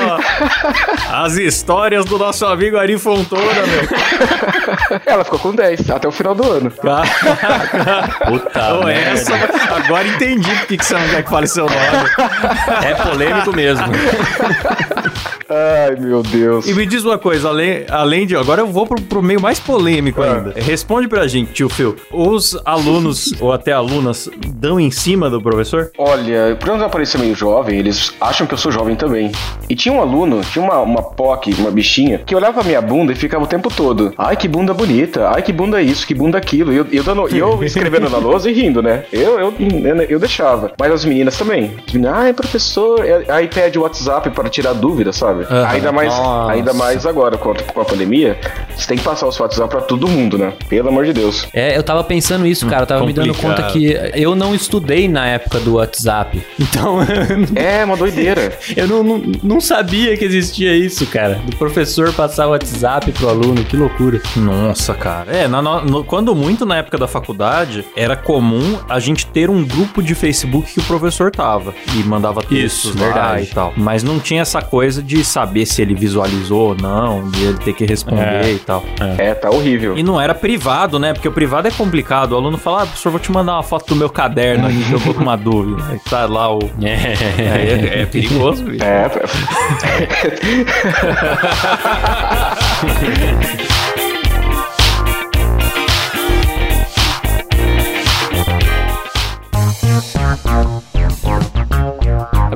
ó. 1.11 1.25
As 1.25 1.37
histórias 1.37 2.05
do 2.05 2.19
nosso 2.19 2.45
amigo 2.47 2.77
Ari 2.77 2.99
Fontoura, 2.99 3.67
meu. 3.67 3.89
Ela 5.07 5.25
ficou 5.25 5.39
com 5.39 5.55
10 5.55 5.91
até 5.91 6.09
o 6.09 6.13
final 6.13 6.35
do 6.35 6.51
ano. 6.51 6.71
Puta 8.27 8.75
Ô, 8.75 8.85
merda. 8.85 9.11
essa, 9.11 9.33
agora 9.75 10.07
entendi 10.07 10.51
por 10.51 10.67
que 10.67 10.77
que 10.79 10.85
você 10.85 10.95
não 10.95 11.09
quer 11.09 11.23
que 11.25 11.31
fale 11.31 11.47
seu 11.47 11.65
nome. 11.67 11.77
É 12.85 12.95
polêmico 12.95 13.53
mesmo. 13.55 13.87
Ai, 15.51 15.97
meu 15.97 16.23
Deus. 16.23 16.67
E 16.69 16.75
me 16.75 16.87
diz 16.87 17.05
uma 17.05 17.19
coisa, 17.19 17.49
além, 17.49 17.85
além 17.89 18.27
de. 18.27 18.37
Agora 18.37 18.61
eu 18.63 18.67
vou 18.67 18.87
pro, 18.87 19.01
pro 19.03 19.23
meio 19.23 19.41
mais 19.41 19.59
polêmico 19.59 20.23
Ah. 20.23 20.35
ainda. 20.35 20.53
Responde 20.57 21.09
pra 21.09 21.27
gente, 21.27 21.53
tio 21.53 21.69
Phil. 21.69 21.97
Os 22.13 22.57
alunos 22.65 23.35
ou 23.41 23.53
até 23.53 23.73
alunas 23.73 24.29
dão 24.55 24.79
em 24.79 24.91
cima 24.91 25.29
do 25.29 25.41
professor? 25.43 25.91
Olha, 25.99 26.57
por 26.59 26.69
eu 26.69 26.89
parecer 26.91 27.19
meio 27.19 27.35
jovem, 27.35 27.79
eles 27.79 28.13
acham 28.21 28.47
que 28.47 28.55
eu 28.55 28.59
sou 28.59 28.71
jovem 28.71 28.95
também. 28.97 29.33
E 29.69 29.75
tinha 29.75 29.93
um 29.95 30.01
aluno, 30.01 30.41
tinha 30.43 30.65
uma, 30.65 30.81
uma 30.81 31.03
POC, 31.03 31.55
uma 31.59 31.71
bichinha, 31.71 32.19
que 32.25 32.35
olhava 32.35 32.55
pra 32.55 32.65
minha 32.65 32.81
bunda 32.81 33.13
e 33.13 33.17
ficava 33.17 33.45
o 33.45 33.47
tempo 33.47 33.69
todo. 33.75 34.13
Ai, 34.17 34.37
que 34.37 34.47
bunda 34.49 34.73
bonita. 34.73 35.29
Ai, 35.35 35.43
que 35.43 35.53
bunda 35.53 35.81
isso, 35.83 36.07
que 36.07 36.15
bunda 36.15 36.39
aquilo. 36.39 36.73
E 36.73 36.77
eu, 36.77 36.87
eu, 36.93 37.03
dando- 37.03 37.29
eu 37.29 37.63
escrevendo 37.65 38.09
na 38.09 38.19
lousa 38.19 38.51
e 38.51 38.53
rindo, 38.55 38.83
né? 38.83 39.05
Eu, 39.13 39.39
eu, 39.39 39.55
eu, 39.59 39.97
eu 40.09 40.19
deixava. 40.19 40.73
Mas 40.79 40.93
as 40.93 41.05
meninas 41.05 41.37
também. 41.37 41.73
Ai, 42.13 42.33
professor. 42.33 43.01
Aí 43.29 43.49
pede 43.49 43.79
o 43.79 43.83
WhatsApp 43.83 44.31
para 44.31 44.49
tirar 44.49 44.73
dúvida, 44.75 45.13
sabe? 45.13 45.40
Aham. 45.45 45.67
Ainda 45.69 45.93
mais 45.93 46.09
Nossa. 46.09 46.53
ainda 46.53 46.73
mais 46.75 47.07
agora, 47.07 47.37
com 47.37 47.51
a, 47.51 47.85
pandemia. 47.85 48.39
Você 48.77 48.87
tem 48.89 48.97
que 48.99 49.05
passar 49.05 49.27
o 49.27 49.33
seu 49.33 49.43
WhatsApp 49.45 49.69
pra 49.71 49.81
todo 49.81 50.07
mundo, 50.09 50.39
né? 50.39 50.53
Pelo 50.69 50.89
amor 50.89 51.05
de 51.05 51.13
Deus. 51.13 51.47
É, 51.53 51.77
eu 51.77 51.83
tava 51.83 52.03
pensando 52.05 52.47
isso, 52.47 52.67
cara. 52.67 52.83
Eu 52.83 52.87
tava 52.87 53.07
me 53.07 53.13
dando 53.13 53.35
complicado. 53.35 53.63
conta 53.63 53.73
que 53.73 53.97
eu 54.15 54.35
não 54.35 54.55
estudei 54.55 55.09
na 55.09 55.27
época 55.27 55.59
do 55.61 55.75
WhatsApp. 55.75 56.43
Então, 56.59 56.99
É 57.57 57.85
uma 57.85 57.97
doideira. 57.97 58.53
eu 58.77 58.87
não, 58.87 59.03
não, 59.03 59.23
não 59.43 59.61
sabia 59.61 60.17
que 60.17 60.25
existia 60.25 60.75
isso, 60.77 61.07
cara. 61.07 61.41
Do 61.45 61.57
professor 61.57 62.13
passar 62.13 62.47
o 62.47 62.51
WhatsApp 62.51 63.11
pro 63.13 63.29
aluno. 63.29 63.65
Que 63.65 63.77
loucura. 63.77 64.21
Nossa, 64.37 64.95
cara. 64.95 65.31
É, 65.33 65.49
na- 65.49 65.61
no- 65.63 66.05
quando 66.05 66.35
muito 66.35 66.65
na 66.65 66.77
época 66.79 66.97
da 66.99 67.07
faculdade, 67.09 67.85
era 67.97 68.17
comum 68.17 68.79
a 68.89 68.99
gente 68.99 69.27
ter 69.27 69.51
um 69.51 69.65
grupo 69.65 70.03
de 70.03 70.15
Facebook 70.15 70.73
que 70.73 70.81
o 70.81 70.83
professor 70.85 71.31
tava 71.31 71.75
e 71.95 72.03
mandava 72.05 72.43
textos 72.43 72.91
Isso, 72.95 72.99
lá 72.99 73.05
verdade. 73.07 73.43
e 73.45 73.47
tal. 73.55 73.73
Mas 73.77 74.03
não 74.03 74.19
tinha 74.19 74.43
essa 74.43 74.63
coisa 74.63 75.03
de 75.03 75.23
saber 75.31 75.65
se 75.67 75.81
ele 75.83 75.95
visualizou 75.95 76.71
ou 76.71 76.75
não, 76.75 77.29
de 77.31 77.45
ele 77.45 77.59
ter 77.59 77.73
que 77.73 77.85
responder 77.87 78.45
É. 78.45 78.53
e 78.53 78.59
tal. 78.59 78.85
É, 79.19 79.35
tá 79.35 79.51
horrível. 79.51 79.97
E 79.97 80.03
não 80.03 80.21
era 80.21 80.35
privado, 80.35 80.99
né? 80.99 81.13
Porque 81.13 81.29
o 81.29 81.33
privado 81.33 81.69
é 81.69 81.71
complicado. 81.71 82.33
O 82.33 82.37
aluno 82.37 82.59
fala, 82.59 82.83
ah, 82.83 82.87
professor, 82.87 83.11
vou 83.11 83.21
te 83.21 83.31
mandar 83.33 83.55
uma 83.55 83.63
foto 83.63 83.87
do 83.89 83.97
meu 83.97 84.11
caderno 84.11 84.67
aqui 84.67 84.83
que 84.85 84.93
eu 84.93 85.01
tô 85.01 85.15
com 85.15 85.23
uma 85.23 85.37
dúvida. 85.41 85.83
Aí 85.91 85.99
tá 86.09 86.27
lá 86.27 86.55
o. 86.55 86.59
É, 86.83 87.43
é, 87.43 88.03
é 88.03 88.07
perigoso, 88.07 88.65
bicho. 88.65 88.85
É, 88.85 89.11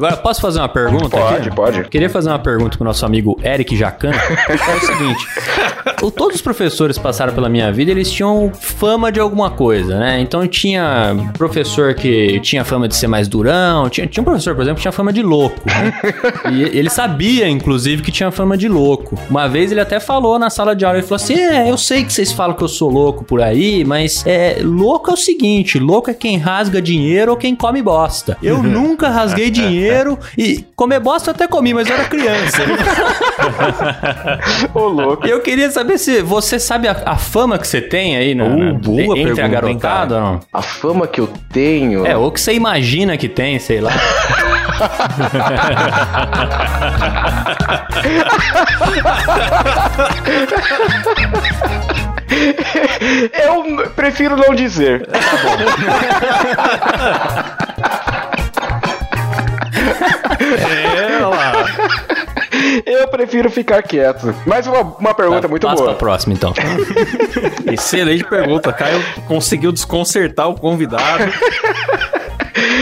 Agora, 0.04 0.16
posso 0.18 0.40
fazer 0.40 0.58
uma 0.58 0.68
pergunta 0.68 1.08
pode, 1.08 1.48
aqui? 1.48 1.56
pode. 1.56 1.84
Queria 1.84 2.10
fazer 2.10 2.28
uma 2.28 2.38
pergunta 2.38 2.76
pro 2.76 2.84
nosso 2.84 3.06
amigo 3.06 3.40
Eric 3.42 3.74
Jacan. 3.74 4.10
é 4.10 4.76
o 4.76 4.80
seguinte: 4.80 5.26
todos 6.14 6.36
os 6.36 6.42
professores 6.42 6.98
que 6.98 7.02
passaram 7.02 7.32
pela 7.32 7.48
minha 7.48 7.72
vida, 7.72 7.90
eles 7.90 8.12
tinham 8.12 8.52
fama 8.52 9.10
de 9.10 9.18
alguma 9.18 9.50
coisa, 9.50 9.98
né? 9.98 10.20
Então 10.20 10.46
tinha 10.46 11.16
professor 11.38 11.94
que 11.94 12.38
tinha 12.40 12.64
fama 12.64 12.86
de 12.86 12.96
ser 12.96 13.06
mais 13.06 13.28
durão, 13.28 13.88
tinha, 13.88 14.06
tinha 14.06 14.20
um 14.20 14.24
professor, 14.24 14.54
por 14.54 14.60
exemplo, 14.60 14.76
que 14.76 14.82
tinha 14.82 14.92
fama 14.92 15.10
de 15.10 15.22
louco. 15.22 15.62
né? 15.66 15.92
E 16.52 16.62
ele 16.62 16.90
sabia, 16.90 17.48
inclusive, 17.48 18.02
que 18.02 18.12
tinha 18.12 18.30
fama 18.30 18.58
de 18.58 18.68
louco. 18.68 19.18
Uma 19.30 19.48
vez 19.48 19.72
ele 19.72 19.80
até 19.80 19.98
falou 19.98 20.38
na 20.38 20.50
sala 20.50 20.76
de 20.76 20.84
aula, 20.84 20.98
ele 20.98 21.06
falou 21.06 21.16
assim: 21.16 21.34
É, 21.34 21.70
eu 21.70 21.78
sei 21.78 22.04
que 22.04 22.12
vocês 22.12 22.30
falam 22.30 22.54
que 22.54 22.62
eu 22.62 22.68
sou 22.68 22.90
louco 22.90 23.24
por 23.24 23.40
aí, 23.40 23.84
mas 23.84 24.22
é, 24.26 24.58
louco 24.62 25.10
é 25.10 25.14
o 25.14 25.16
seguinte: 25.16 25.78
louco 25.78 26.10
é 26.10 26.14
quem 26.14 26.36
rasga 26.36 26.82
dinheiro 26.82 27.30
ou 27.30 27.38
quem 27.38 27.56
come 27.56 27.80
bosta. 27.80 28.36
Eu 28.42 28.62
nunca 28.62 29.08
rasguei 29.08 29.50
dinheiro 29.50 29.93
e 30.36 30.64
comer 30.76 31.00
bosta 31.00 31.30
eu 31.30 31.34
até 31.34 31.46
comi, 31.46 31.72
mas 31.74 31.88
eu 31.88 31.94
era 31.94 32.04
criança. 32.04 32.58
ô 34.74 34.88
louco. 34.88 35.26
E 35.26 35.30
eu 35.30 35.40
queria 35.40 35.70
saber 35.70 35.98
se 35.98 36.20
você 36.22 36.58
sabe 36.58 36.88
a, 36.88 37.02
a 37.04 37.16
fama 37.16 37.58
que 37.58 37.66
você 37.66 37.80
tem 37.80 38.16
aí 38.16 38.34
na, 38.34 38.44
Uh, 38.44 38.56
na- 38.56 38.72
boa 38.74 39.02
entre 39.18 39.34
pergunta, 39.34 39.44
a 39.44 39.48
garotada 39.48 40.14
ou 40.16 40.20
não? 40.20 40.40
A 40.52 40.62
fama 40.62 41.06
que 41.06 41.20
eu 41.20 41.28
tenho. 41.52 42.06
É, 42.06 42.16
ou 42.16 42.30
que 42.30 42.40
você 42.40 42.52
imagina 42.54 43.16
que 43.16 43.28
tem, 43.28 43.58
sei 43.58 43.80
lá. 43.80 43.90
Eu 53.32 53.90
prefiro 53.94 54.36
não 54.36 54.54
dizer. 54.54 55.08
É, 60.40 61.24
lá. 61.24 61.52
Eu 62.86 63.08
prefiro 63.08 63.50
ficar 63.50 63.82
quieto. 63.82 64.34
Mas 64.46 64.66
uma, 64.66 64.80
uma 64.80 65.14
pergunta 65.14 65.46
muito 65.48 65.66
Passa 65.66 65.76
boa. 65.76 65.90
pra 65.90 65.98
próxima, 65.98 66.34
então. 66.34 66.52
Excelente 67.70 68.24
pergunta. 68.24 68.72
Caio 68.72 69.02
conseguiu 69.26 69.72
desconcertar 69.72 70.48
o 70.48 70.54
convidado. 70.54 71.24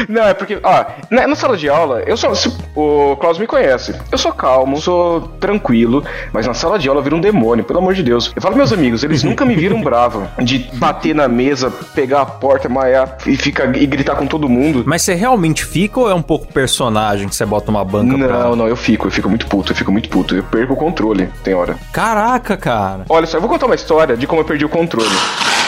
Não, 0.09 0.23
é 0.25 0.35
porque, 0.35 0.59
ó, 0.63 0.85
na, 1.11 1.27
na 1.27 1.35
sala 1.37 1.57
de 1.57 1.69
aula, 1.69 2.03
eu 2.07 2.17
sou. 2.17 2.35
se- 2.35 2.53
O 2.75 3.17
Klaus 3.17 3.39
me 3.39 3.47
conhece. 3.47 3.95
Eu 4.11 4.17
sou 4.19 4.33
calmo, 4.33 4.81
sou 4.81 5.21
tranquilo, 5.41 6.05
mas 6.33 6.47
na 6.47 6.55
sala 6.55 6.79
de 6.79 6.89
aula 6.89 7.01
eu 7.01 7.05
viro 7.05 7.17
um 7.17 7.21
demônio, 7.21 7.65
pelo 7.65 7.79
amor 7.79 7.95
de 7.95 8.03
Deus. 8.03 8.33
Eu 8.35 8.41
falo, 8.43 8.57
meus 8.57 8.73
amigos, 8.73 9.03
eles 9.05 9.23
nunca 9.23 9.45
me 9.45 9.55
viram 9.55 9.81
bravo 9.83 10.27
de 10.43 10.59
bater 10.75 11.15
na 11.15 11.29
mesa, 11.29 11.71
pegar 11.95 12.23
a 12.23 12.27
porta, 12.27 12.69
maiar 12.69 13.17
e, 13.27 13.37
ficar, 13.37 13.75
e 13.77 13.87
gritar 13.87 14.15
com 14.17 14.27
todo 14.27 14.49
mundo. 14.49 14.83
Mas 14.87 15.03
você 15.03 15.15
realmente 15.15 15.65
fica 15.65 16.01
ou 16.01 16.11
é 16.11 16.15
um 16.15 16.23
pouco 16.23 16.47
personagem 16.53 17.29
que 17.29 17.35
você 17.37 17.45
bota 17.45 17.71
uma 17.71 17.85
banca 17.85 18.17
pra... 18.17 18.39
Não, 18.45 18.57
não, 18.57 18.69
eu 18.69 18.77
fico, 18.77 19.07
eu 19.07 19.11
fico 19.11 19.29
muito 19.29 19.47
puto, 19.47 19.73
eu 19.73 19.77
fico 19.77 19.93
muito 19.93 20.09
puto. 20.09 20.35
Eu 20.35 20.43
perco 20.45 20.73
o 20.73 20.77
controle, 20.77 21.29
tem 21.45 21.55
hora. 21.55 21.77
Caraca, 21.93 22.57
cara. 22.57 23.05
Olha 23.09 23.27
só, 23.27 23.37
eu 23.37 23.41
vou 23.41 23.51
contar 23.51 23.67
uma 23.67 23.75
história 23.75 24.17
de 24.17 24.27
como 24.27 24.41
eu 24.41 24.45
perdi 24.45 24.65
o 24.65 24.69
controle. 24.69 25.09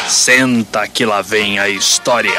Senta 0.09 0.87
que 0.89 1.05
lá 1.05 1.23
vem 1.23 1.59
a 1.59 1.69
história. 1.69 2.33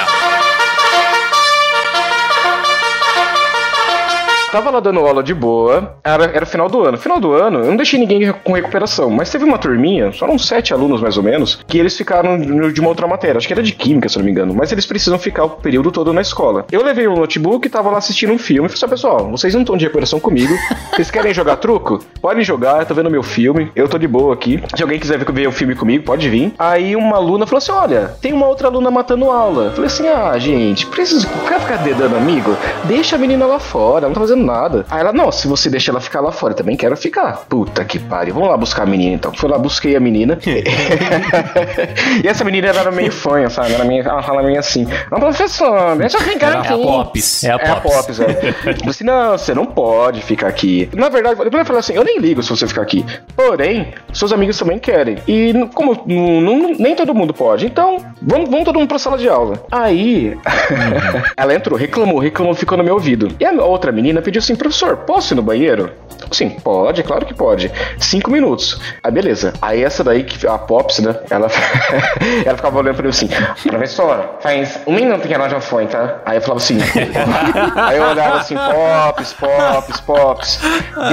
Tava 4.56 4.72
lá 4.72 4.80
dando 4.80 5.02
aula 5.02 5.22
de 5.22 5.34
boa, 5.34 5.98
era, 6.02 6.24
era 6.28 6.46
final 6.46 6.70
do 6.70 6.82
ano. 6.82 6.98
Final 6.98 7.20
do 7.20 7.34
ano, 7.34 7.60
eu 7.60 7.66
não 7.66 7.76
deixei 7.76 8.00
ninguém 8.00 8.32
com 8.42 8.54
recuperação, 8.54 9.10
mas 9.10 9.30
teve 9.30 9.44
uma 9.44 9.58
turminha, 9.58 10.14
só 10.14 10.28
uns 10.28 10.48
sete 10.48 10.74
alunos 10.74 11.02
mais 11.02 11.18
ou 11.18 11.24
menos, 11.24 11.60
que 11.68 11.78
eles 11.78 11.98
ficaram 11.98 12.40
de 12.72 12.80
uma 12.80 12.88
outra 12.88 13.06
matéria, 13.06 13.38
acho 13.38 13.48
que 13.48 13.52
era 13.52 13.62
de 13.62 13.74
química, 13.74 14.08
se 14.08 14.18
não 14.18 14.24
me 14.24 14.32
engano, 14.32 14.54
mas 14.54 14.72
eles 14.72 14.86
precisam 14.86 15.20
ficar 15.20 15.44
o 15.44 15.50
período 15.50 15.92
todo 15.92 16.14
na 16.14 16.22
escola. 16.22 16.66
Eu 16.72 16.86
levei 16.86 17.06
o 17.06 17.18
notebook 17.18 17.68
e 17.68 17.70
tava 17.70 17.90
lá 17.92 17.98
assistindo 17.98 18.32
um 18.32 18.38
filme, 18.38 18.70
falei 18.70 18.82
assim, 18.82 18.88
pessoal, 18.88 19.30
vocês 19.30 19.54
não 19.54 19.60
estão 19.60 19.76
de 19.76 19.84
recuperação 19.84 20.22
comigo, 20.22 20.54
vocês 20.94 21.12
querem 21.12 21.34
jogar 21.34 21.58
truco? 21.58 22.00
Podem 22.22 22.42
jogar, 22.42 22.80
eu 22.80 22.86
tô 22.86 22.94
vendo 22.94 23.12
meu 23.12 23.24
filme, 23.24 23.70
eu 23.76 23.90
tô 23.90 23.98
de 23.98 24.08
boa 24.08 24.34
aqui. 24.34 24.64
Se 24.74 24.82
alguém 24.82 24.98
quiser 24.98 25.18
ver, 25.18 25.48
o 25.48 25.52
filme 25.52 25.76
comigo, 25.76 26.06
pode 26.06 26.30
vir. 26.30 26.54
Aí 26.58 26.96
uma 26.96 27.18
aluna 27.18 27.46
falou 27.46 27.58
assim, 27.58 27.74
olha, 27.74 28.16
tem 28.22 28.32
uma 28.32 28.48
outra 28.48 28.70
aluna 28.70 28.90
matando 28.90 29.30
aula. 29.30 29.72
Falei 29.72 29.88
assim, 29.88 30.08
ah, 30.08 30.38
gente, 30.38 30.88
preciso, 30.88 31.28
ficar 31.28 31.84
dedando 31.84 32.16
amigo? 32.16 32.56
Deixa 32.86 33.18
a 33.18 33.20
menina 33.20 33.46
lá 33.46 33.60
fora, 33.60 34.08
não 34.08 34.14
tá 34.14 34.22
fazendo 34.22 34.45
nada. 34.46 34.86
Aí 34.90 35.02
ela, 35.02 35.14
não, 35.14 35.32
se 35.32 35.48
você 35.48 35.70
deixa 35.70 35.92
ela 35.92 36.00
ficar 36.00 36.22
lá 36.22 36.32
fora, 36.32 36.54
eu 36.54 36.58
também 36.58 36.78
quero 36.78 36.96
ficar. 36.96 37.46
Puta 37.50 37.84
que 37.84 38.00
pariu, 38.00 38.34
vamos 38.34 38.50
lá 38.50 38.58
buscar 38.58 38.84
a 38.84 38.86
menina 38.86 39.16
então. 39.16 39.34
Fui 39.34 39.50
lá, 39.50 39.58
busquei 39.58 39.96
a 39.96 40.00
menina. 40.00 40.38
e 42.24 42.28
essa 42.28 42.44
menina 42.44 42.68
era 42.68 42.92
meio 42.92 43.12
fanha, 43.12 43.50
sabe? 43.50 43.74
Era 43.74 43.84
meio, 43.84 44.08
ela 44.08 44.22
fala 44.22 44.44
meio 44.44 44.60
assim, 44.60 44.88
não, 45.12 45.20
professor, 45.20 45.96
deixa 45.98 46.18
eu 46.18 46.22
ficar 46.22 46.48
É 46.48 46.56
a 46.56 46.60
aqui. 46.62 46.84
Pops. 46.84 47.44
É 47.44 47.52
a 47.52 47.56
É 47.56 47.70
a 47.70 47.76
Pops. 47.78 48.20
É. 48.20 48.26
Eu 48.26 48.54
falei 48.54 48.78
assim, 48.88 49.04
não, 49.04 49.38
você 49.38 49.54
não 49.54 49.66
pode 49.66 50.22
ficar 50.22 50.48
aqui. 50.48 50.90
Na 50.94 51.10
verdade, 51.10 51.36
depois 51.36 51.60
eu 51.60 51.66
falei 51.66 51.80
assim, 51.80 51.94
eu 51.94 52.04
nem 52.04 52.20
ligo 52.20 52.42
se 52.44 52.50
você 52.50 52.68
ficar 52.68 52.82
aqui. 52.82 53.06
Porém, 53.36 53.94
seus 54.14 54.32
amigos 54.32 54.58
também 54.58 54.80
querem. 54.80 55.18
E 55.28 55.54
como 55.74 56.04
nem 56.06 56.96
todo 56.96 57.14
mundo 57.14 57.34
pode, 57.34 57.66
então 57.66 57.98
vamos, 58.22 58.50
vamos 58.50 58.66
todo 58.66 58.80
mundo 58.80 58.88
pra 58.88 59.00
sala 59.00 59.18
de 59.18 59.28
aula. 59.28 59.64
Aí, 59.72 60.38
ela 61.36 61.54
entrou, 61.54 61.78
reclamou, 61.78 62.20
reclamou, 62.20 62.54
ficou 62.54 62.78
no 62.78 62.84
meu 62.84 62.96
ouvido. 62.96 63.30
E 63.40 63.46
a 63.46 63.52
outra 63.52 63.92
menina 63.92 64.22
pediu 64.22 64.35
assim, 64.40 64.56
professor, 64.56 64.98
posso 64.98 65.34
ir 65.34 65.36
no 65.36 65.42
banheiro? 65.42 65.92
Sim, 66.32 66.50
pode, 66.50 67.04
claro 67.04 67.26
que 67.26 67.34
pode. 67.34 67.72
Cinco 68.00 68.32
minutos. 68.32 68.80
Aí, 69.04 69.12
beleza. 69.12 69.54
Aí 69.62 69.84
essa 69.84 70.04
daí, 70.04 70.24
que 70.24 70.48
a 70.48 70.58
Pops, 70.58 71.00
né? 71.00 71.16
Ela, 71.30 71.48
ela 72.46 72.56
ficava 72.56 72.80
olhando 72.80 72.96
pra 72.96 73.04
mim 73.04 73.10
assim, 73.10 73.30
professor, 73.68 74.38
faz 74.40 74.80
um 74.88 74.94
minuto 74.94 75.28
que 75.28 75.34
ela 75.34 75.50
já 75.50 75.60
foi, 75.60 75.88
tá? 75.88 76.22
Aí 76.26 76.38
eu 76.38 76.42
falava 76.42 76.60
assim. 76.60 76.78
aí 77.76 77.98
eu 77.98 78.04
olhava 78.04 78.40
assim, 78.40 78.56
Pops, 78.56 79.34
Pops, 79.34 80.00
Pops. 80.02 80.60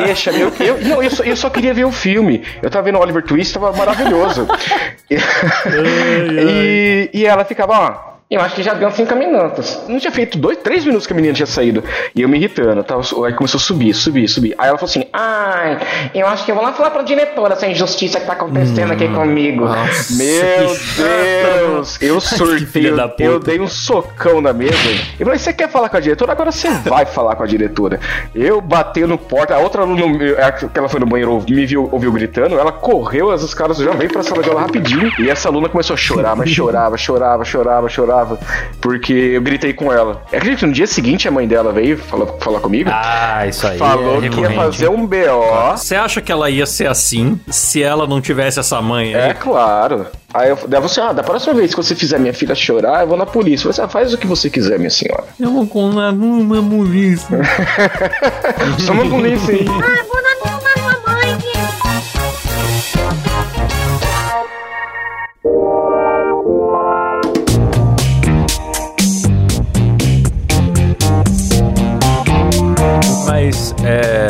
Deixa, 0.05 0.31
eu, 0.31 0.53
eu, 0.61 0.81
não, 0.83 1.03
eu, 1.03 1.11
só, 1.11 1.23
eu 1.23 1.37
só 1.37 1.51
queria 1.51 1.75
ver 1.75 1.85
o 1.85 1.93
filme. 1.93 2.45
Eu 2.63 2.71
tava 2.71 2.85
vendo 2.85 2.99
Oliver 2.99 3.23
Twist, 3.23 3.55
tava 3.55 3.73
maravilhoso. 3.73 4.47
e, 5.11 7.11
e 7.13 7.27
ela 7.27 7.45
ficava, 7.45 7.79
ó. 7.79 8.12
Eu 8.33 8.41
acho 8.41 8.55
que 8.55 8.63
já 8.63 8.73
deu 8.73 8.91
cinco 8.91 9.15
minutos. 9.15 9.79
Não 9.87 9.99
tinha 9.99 10.11
feito 10.11 10.39
dois, 10.39 10.57
três 10.57 10.87
minutos 10.87 11.07
que 11.07 11.13
a 11.13 11.17
menina 11.17 11.35
tinha 11.35 11.45
saído. 11.45 11.85
E 12.15 12.23
eu 12.23 12.29
me 12.31 12.39
irritando. 12.39 12.83
Tava, 12.83 13.03
aí 13.27 13.35
começou 13.35 13.59
a 13.59 13.61
subir, 13.61 13.93
subir, 13.93 14.27
subir. 14.27 14.55
Aí 14.57 14.71
ela 14.71 14.79
falou 14.79 14.89
assim: 14.89 15.05
Ai, 15.13 15.79
eu 16.15 16.27
acho 16.27 16.43
que 16.43 16.51
eu 16.51 16.55
vou 16.55 16.65
lá 16.65 16.73
falar 16.73 16.89
pra 16.93 17.03
diretora 17.03 17.53
essa 17.53 17.67
injustiça 17.67 18.19
que 18.19 18.25
tá 18.25 18.33
acontecendo 18.33 18.91
aqui 18.91 19.07
comigo. 19.09 19.67
Meu 20.13 20.69
Deus! 20.97 22.01
Eu 22.01 22.23
surtei, 22.23 22.65
filha 22.65 23.15
eu, 23.19 23.33
eu 23.33 23.39
dei 23.39 23.61
um 23.61 23.69
socão 23.69 24.41
na 24.41 24.55
mesa. 24.55 24.73
E 25.21 25.23
falei: 25.23 25.39
Você 25.39 25.53
quer 25.53 25.69
falar 25.69 25.91
com 25.91 25.99
a 25.99 26.01
diretora? 26.01 26.33
Agora 26.33 26.51
você 26.51 26.71
vai 26.71 27.05
falar 27.05 27.37
com 27.37 27.43
a 27.43 27.47
diretora. 27.47 28.01
Eu 28.35 28.63
batei 28.63 29.05
no 29.05 29.19
porta, 29.19 29.55
a 29.55 29.59
outra 29.59 29.83
aluna, 29.83 30.01
que 30.73 30.79
ela 30.79 30.89
foi 30.89 31.01
no 31.01 31.07
banheiro, 31.07 31.45
me 31.47 31.67
viu, 31.67 31.87
ouviu 31.93 32.11
gritando. 32.11 32.59
Ela 32.59 32.73
correu, 32.73 33.31
as 33.31 33.43
escadas 33.43 33.77
já 33.77 33.91
veio 33.91 34.11
pra 34.11 34.23
sala 34.23 34.43
de 34.43 34.49
aula 34.49 34.63
rapidinho. 34.63 35.13
E 35.19 35.29
essa 35.29 35.51
aluna 35.51 35.69
começou 35.69 35.93
a 35.93 35.99
chorar, 35.99 36.35
mas 36.35 36.49
chorava, 36.49 36.97
chorava, 36.97 37.45
chorava, 37.45 37.89
chorava. 37.91 38.22
Porque 38.81 39.13
eu 39.13 39.43
gritei 39.43 39.73
com 39.73 39.93
ela. 39.93 40.23
Acredito 40.33 40.61
que 40.61 40.67
no 40.67 40.73
dia 40.73 40.87
seguinte 40.87 41.29
a 41.29 41.31
mãe 41.31 41.47
dela 41.47 41.73
veio 41.73 41.97
falar, 41.99 42.27
falar 42.41 42.61
comigo. 42.61 42.91
Ah, 42.93 43.47
isso 43.47 43.67
aí. 43.67 43.79
falou 43.79 44.25
é 44.25 44.29
que 44.29 44.41
ia 44.41 44.51
fazer 44.51 44.89
um 44.89 45.07
BO. 45.07 45.77
Você 45.77 45.95
acha 45.95 46.21
que 46.21 46.31
ela 46.31 46.51
ia 46.51 46.67
ser 46.67 46.89
assim 46.89 47.39
se 47.49 47.83
ela 47.83 48.07
não 48.07 48.21
tivesse 48.21 48.61
essa 48.61 48.81
mãe 48.81 49.15
aí? 49.15 49.31
É 49.31 49.35
claro. 49.35 50.07
Aí 50.35 50.49
eu 50.49 50.59
daí 50.67 50.81
você, 50.81 51.01
ah, 51.01 51.13
da 51.13 51.23
próxima 51.23 51.55
vez 51.55 51.75
que 51.75 51.77
você 51.77 51.95
fizer 51.95 52.19
minha 52.19 52.33
filha 52.33 52.55
chorar, 52.55 53.03
eu 53.03 53.09
vou 53.09 53.19
na 53.19 53.27
polícia. 53.27 53.71
Você 53.71 53.83
ah, 53.83 53.89
faz 53.89 54.15
o 54.15 54.19
que 54.19 54.27
você 54.27 54.49
quiser, 54.49 54.79
minha 54.79 54.91
senhora. 54.91 55.25
Eu 55.39 55.53
vou 55.53 55.67
contar 55.67 56.13
numa 56.13 56.63
polícia. 56.63 57.41
Só 58.79 58.93
uma 58.93 59.09
polícia 59.09 59.55
aí. 59.55 59.67
É, 73.85 74.22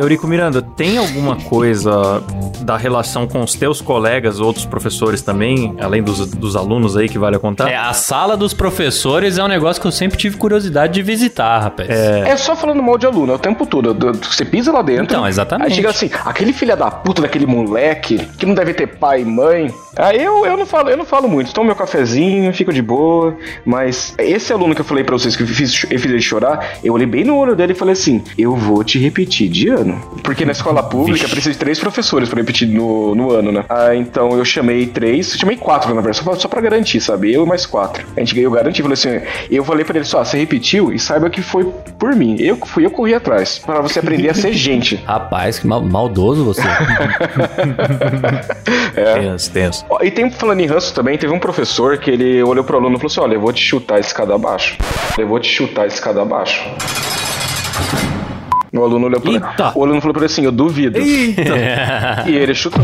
Eurico 0.00 0.26
Miranda, 0.26 0.62
tem 0.62 0.96
alguma 0.98 1.36
coisa 1.36 2.22
da 2.62 2.76
relação 2.76 3.26
com 3.26 3.42
os 3.42 3.54
teus 3.54 3.80
colegas, 3.80 4.40
outros 4.40 4.64
professores 4.64 5.22
também, 5.22 5.76
além 5.80 6.02
dos, 6.02 6.26
dos 6.26 6.56
alunos 6.56 6.96
aí 6.96 7.08
que 7.08 7.18
vale 7.18 7.36
a 7.36 7.38
contar? 7.38 7.68
É, 7.70 7.76
a 7.76 7.92
sala 7.92 8.36
dos 8.36 8.54
professores 8.54 9.38
é 9.38 9.44
um 9.44 9.48
negócio 9.48 9.80
que 9.80 9.86
eu 9.86 9.92
sempre 9.92 10.16
tive 10.18 10.36
curiosidade 10.36 10.94
de 10.94 11.02
visitar, 11.02 11.58
rapaz. 11.58 11.88
É 11.90 12.36
só 12.36 12.56
falando 12.56 12.82
mal 12.82 12.96
de 12.96 13.06
aluno 13.06 13.32
é 13.32 13.34
o 13.34 13.38
tempo 13.38 13.66
todo. 13.66 13.92
Do- 13.94 14.12
do- 14.12 14.26
Você 14.26 14.44
pisa 14.44 14.72
lá 14.72 14.82
dentro. 14.82 15.04
Então, 15.04 15.26
exatamente. 15.26 15.68
Aí 15.68 15.74
chega 15.74 15.90
assim, 15.90 16.10
aquele 16.24 16.52
filho 16.52 16.76
da 16.76 16.90
puta 16.90 17.22
daquele 17.22 17.46
moleque 17.46 18.18
que 18.38 18.46
não 18.46 18.54
deve 18.54 18.72
ter 18.74 18.86
pai 18.86 19.22
e 19.22 19.24
mãe. 19.24 19.72
Aí 19.96 20.22
eu, 20.22 20.46
eu 20.46 20.56
não 20.56 20.64
falo, 20.66 20.88
eu 20.90 20.96
não 20.96 21.04
falo 21.04 21.28
muito. 21.28 21.52
Tomo 21.52 21.66
meu 21.66 21.76
cafezinho, 21.76 22.52
fico 22.54 22.72
de 22.72 22.80
boa. 22.82 23.36
Mas 23.64 24.14
esse 24.18 24.52
aluno 24.52 24.74
que 24.74 24.80
eu 24.80 24.84
falei 24.84 25.04
pra 25.04 25.16
vocês 25.16 25.34
que 25.36 25.42
eu 25.42 25.46
fiz, 25.46 25.84
eu 25.90 25.98
fiz 25.98 26.10
ele 26.10 26.20
chorar, 26.22 26.76
eu 26.82 26.94
olhei 26.94 27.06
bem 27.06 27.24
no 27.24 27.36
olho 27.36 27.54
dele 27.56 27.72
e 27.72 27.76
falei 27.76 27.92
assim: 27.92 28.22
eu 28.38 28.54
vou 28.56 28.82
te 28.84 28.98
repetir 28.98 29.48
de 29.48 29.68
ano. 29.68 29.89
Porque 30.22 30.44
na 30.44 30.52
escola 30.52 30.82
pública 30.82 31.28
precisa 31.28 31.52
de 31.52 31.58
três 31.58 31.78
professores 31.78 32.28
pra 32.28 32.38
repetir 32.40 32.68
no, 32.68 33.14
no 33.14 33.30
ano, 33.32 33.50
né? 33.52 33.64
Ah, 33.68 33.94
então 33.94 34.30
eu 34.36 34.44
chamei 34.44 34.86
três, 34.86 35.32
chamei 35.36 35.56
quatro 35.56 35.88
na 35.88 35.96
verdade, 35.96 36.16
só 36.18 36.24
pra, 36.24 36.34
só 36.36 36.48
pra 36.48 36.60
garantir, 36.60 37.00
sabe? 37.00 37.32
Eu 37.32 37.44
e 37.44 37.46
mais 37.46 37.66
quatro. 37.66 38.06
A 38.16 38.20
gente 38.20 38.34
ganhou 38.34 38.50
garantia, 38.52 38.82
falei 38.84 38.94
assim: 38.94 39.20
eu 39.50 39.64
falei 39.64 39.84
pra 39.84 39.96
ele 39.96 40.04
só, 40.04 40.24
você 40.24 40.36
repetiu 40.38 40.92
e 40.92 40.98
saiba 40.98 41.28
que 41.30 41.42
foi 41.42 41.64
por 41.98 42.14
mim. 42.14 42.36
Eu 42.38 42.56
fui 42.56 42.84
eu 42.86 42.90
corri 42.90 43.14
atrás. 43.14 43.58
Pra 43.58 43.80
você 43.80 43.98
aprender 43.98 44.28
a 44.30 44.34
ser 44.34 44.52
gente. 44.52 44.96
Rapaz, 45.06 45.58
que 45.58 45.66
mal- 45.66 45.82
maldoso 45.82 46.44
você. 46.44 46.62
Tenso, 48.94 49.50
tenso. 49.50 49.84
Ó, 49.88 49.98
E 50.02 50.10
tem, 50.10 50.30
falando 50.30 50.60
em 50.60 50.66
ranço 50.66 50.94
também, 50.94 51.16
teve 51.18 51.32
um 51.32 51.38
professor 51.38 51.98
que 51.98 52.10
ele 52.10 52.42
olhou 52.42 52.64
pro 52.64 52.76
aluno 52.76 52.96
e 52.96 52.98
falou 52.98 53.10
assim: 53.10 53.20
Olha, 53.20 53.34
eu 53.34 53.40
vou 53.40 53.52
te 53.52 53.62
chutar 53.62 53.96
a 53.96 54.00
escada 54.00 54.34
abaixo. 54.34 54.76
Eu 55.18 55.26
vou 55.28 55.38
te 55.40 55.48
chutar 55.48 55.82
a 55.82 55.86
escada 55.86 56.22
abaixo. 56.22 56.60
O 58.72 58.84
aluno 58.84 59.06
olhou 59.06 59.20
pra 59.20 59.32
Eita! 59.32 59.72
O 59.74 59.82
aluno 59.84 60.00
falou 60.00 60.14
pra 60.14 60.22
ele 60.22 60.32
assim: 60.32 60.44
Eu 60.44 60.52
duvido. 60.52 60.98
Eita! 60.98 61.40
E 62.26 62.36
ele 62.36 62.54
chutou. 62.54 62.82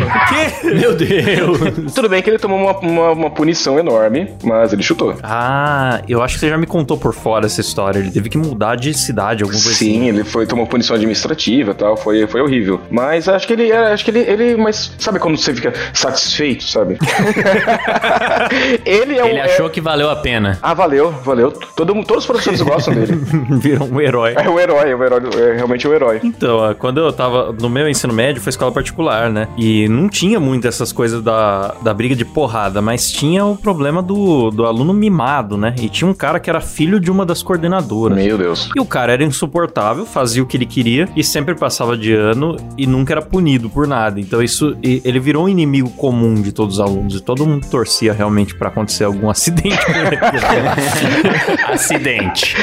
Meu 0.64 0.94
Deus. 0.96 1.92
Tudo 1.94 2.08
bem 2.08 2.22
que 2.22 2.30
ele 2.30 2.38
tomou 2.38 2.58
uma, 2.58 2.72
uma, 2.78 3.10
uma 3.12 3.30
punição 3.30 3.78
enorme, 3.78 4.30
mas 4.42 4.72
ele 4.72 4.82
chutou. 4.82 5.14
Ah, 5.22 6.00
eu 6.08 6.22
acho 6.22 6.34
que 6.34 6.40
você 6.40 6.48
já 6.48 6.56
me 6.58 6.66
contou 6.66 6.96
por 6.96 7.12
fora 7.14 7.46
essa 7.46 7.60
história. 7.60 7.98
Ele 7.98 8.10
teve 8.10 8.28
que 8.28 8.38
mudar 8.38 8.76
de 8.76 8.92
cidade, 8.94 9.42
alguma 9.42 9.60
coisa 9.60 9.76
assim. 9.76 9.92
Sim, 10.00 10.08
ele 10.08 10.24
foi 10.24 10.46
tomou 10.46 10.66
punição 10.66 10.96
administrativa 10.96 11.72
e 11.72 11.74
tal, 11.74 11.96
foi, 11.96 12.26
foi 12.26 12.40
horrível. 12.40 12.80
Mas 12.90 13.28
acho 13.28 13.46
que 13.46 13.52
ele 13.52 13.72
acho 13.72 14.04
que 14.04 14.10
ele, 14.10 14.20
ele 14.20 14.56
mas 14.56 14.92
sabe 14.98 15.18
quando 15.18 15.36
você 15.36 15.54
fica 15.54 15.72
satisfeito, 15.92 16.64
sabe? 16.64 16.98
ele 18.84 19.18
é 19.18 19.24
um 19.24 19.28
Ele 19.28 19.38
é- 19.38 19.42
achou 19.44 19.68
que 19.70 19.80
valeu 19.80 20.10
a 20.10 20.16
pena. 20.16 20.58
Ah, 20.62 20.74
valeu, 20.74 21.10
valeu. 21.10 21.52
Todo, 21.52 21.92
todos 22.04 22.24
os 22.24 22.26
professores 22.26 22.60
gostam 22.62 22.94
dele. 22.94 23.12
Virou 23.60 23.88
um 23.88 24.00
herói. 24.00 24.34
É 24.36 24.48
o 24.48 24.58
herói, 24.58 24.90
é 24.90 24.94
o 24.96 25.04
herói, 25.04 25.20
é 25.50 25.56
realmente 25.56 25.75
o 25.88 25.92
herói. 25.92 26.20
Então, 26.22 26.58
ó, 26.58 26.74
quando 26.74 26.98
eu 27.00 27.12
tava 27.12 27.52
no 27.52 27.68
meu 27.68 27.88
ensino 27.88 28.12
médio, 28.12 28.40
foi 28.40 28.50
escola 28.50 28.70
particular, 28.70 29.28
né? 29.30 29.48
E 29.56 29.88
não 29.88 30.08
tinha 30.08 30.38
muito 30.38 30.68
essas 30.68 30.92
coisas 30.92 31.20
da, 31.22 31.74
da 31.82 31.92
briga 31.92 32.14
de 32.14 32.24
porrada, 32.24 32.80
mas 32.80 33.10
tinha 33.10 33.44
o 33.44 33.56
problema 33.56 34.00
do, 34.02 34.50
do 34.50 34.64
aluno 34.64 34.92
mimado, 34.92 35.56
né? 35.56 35.74
E 35.80 35.88
tinha 35.88 36.08
um 36.08 36.14
cara 36.14 36.38
que 36.38 36.48
era 36.48 36.60
filho 36.60 37.00
de 37.00 37.10
uma 37.10 37.26
das 37.26 37.42
coordenadoras. 37.42 38.16
Meu 38.16 38.38
Deus. 38.38 38.70
E 38.76 38.80
o 38.80 38.84
cara 38.84 39.12
era 39.12 39.24
insuportável, 39.24 40.06
fazia 40.06 40.42
o 40.42 40.46
que 40.46 40.56
ele 40.56 40.66
queria 40.66 41.08
e 41.16 41.24
sempre 41.24 41.54
passava 41.54 41.96
de 41.96 42.12
ano 42.14 42.56
e 42.78 42.86
nunca 42.86 43.12
era 43.14 43.22
punido 43.22 43.68
por 43.68 43.86
nada. 43.86 44.20
Então 44.20 44.42
isso 44.42 44.76
e- 44.82 45.02
ele 45.04 45.18
virou 45.18 45.44
um 45.44 45.48
inimigo 45.48 45.90
comum 45.90 46.34
de 46.34 46.52
todos 46.52 46.74
os 46.76 46.80
alunos 46.80 47.16
e 47.16 47.20
todo 47.20 47.46
mundo 47.46 47.66
torcia 47.68 48.12
realmente 48.12 48.54
pra 48.54 48.68
acontecer 48.68 49.04
algum 49.04 49.28
acidente 49.30 49.84
com 49.84 49.92
ele. 49.92 50.16
Acidente. 51.72 52.56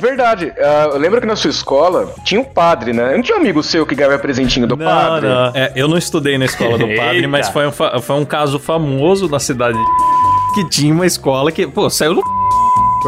Verdade. 0.00 0.52
Ah, 0.58 0.90
eu 0.92 0.98
lembro 0.98 1.20
que 1.20 1.26
na 1.26 1.36
sua 1.36 1.50
escola 1.50 1.63
tinha 2.24 2.40
um 2.40 2.44
padre, 2.44 2.92
né? 2.92 3.16
Não 3.16 3.22
tinha 3.22 3.36
um 3.36 3.40
amigo 3.40 3.62
seu 3.62 3.86
que 3.86 3.94
ganhava 3.94 4.18
presentinho 4.18 4.66
do 4.66 4.76
padre? 4.76 5.28
É, 5.54 5.72
eu 5.74 5.88
não 5.88 5.96
estudei 5.98 6.38
na 6.38 6.44
escola 6.44 6.78
do 6.78 6.86
padre, 6.96 7.26
mas 7.26 7.48
foi 7.48 7.66
um, 7.66 7.72
foi 7.72 8.16
um 8.16 8.24
caso 8.24 8.58
famoso 8.58 9.28
na 9.28 9.38
cidade 9.38 9.76
de 9.78 9.84
que 10.54 10.68
tinha 10.68 10.94
uma 10.94 11.04
escola 11.04 11.50
que, 11.50 11.66
pô, 11.66 11.90
saiu 11.90 12.14
do 12.14 12.22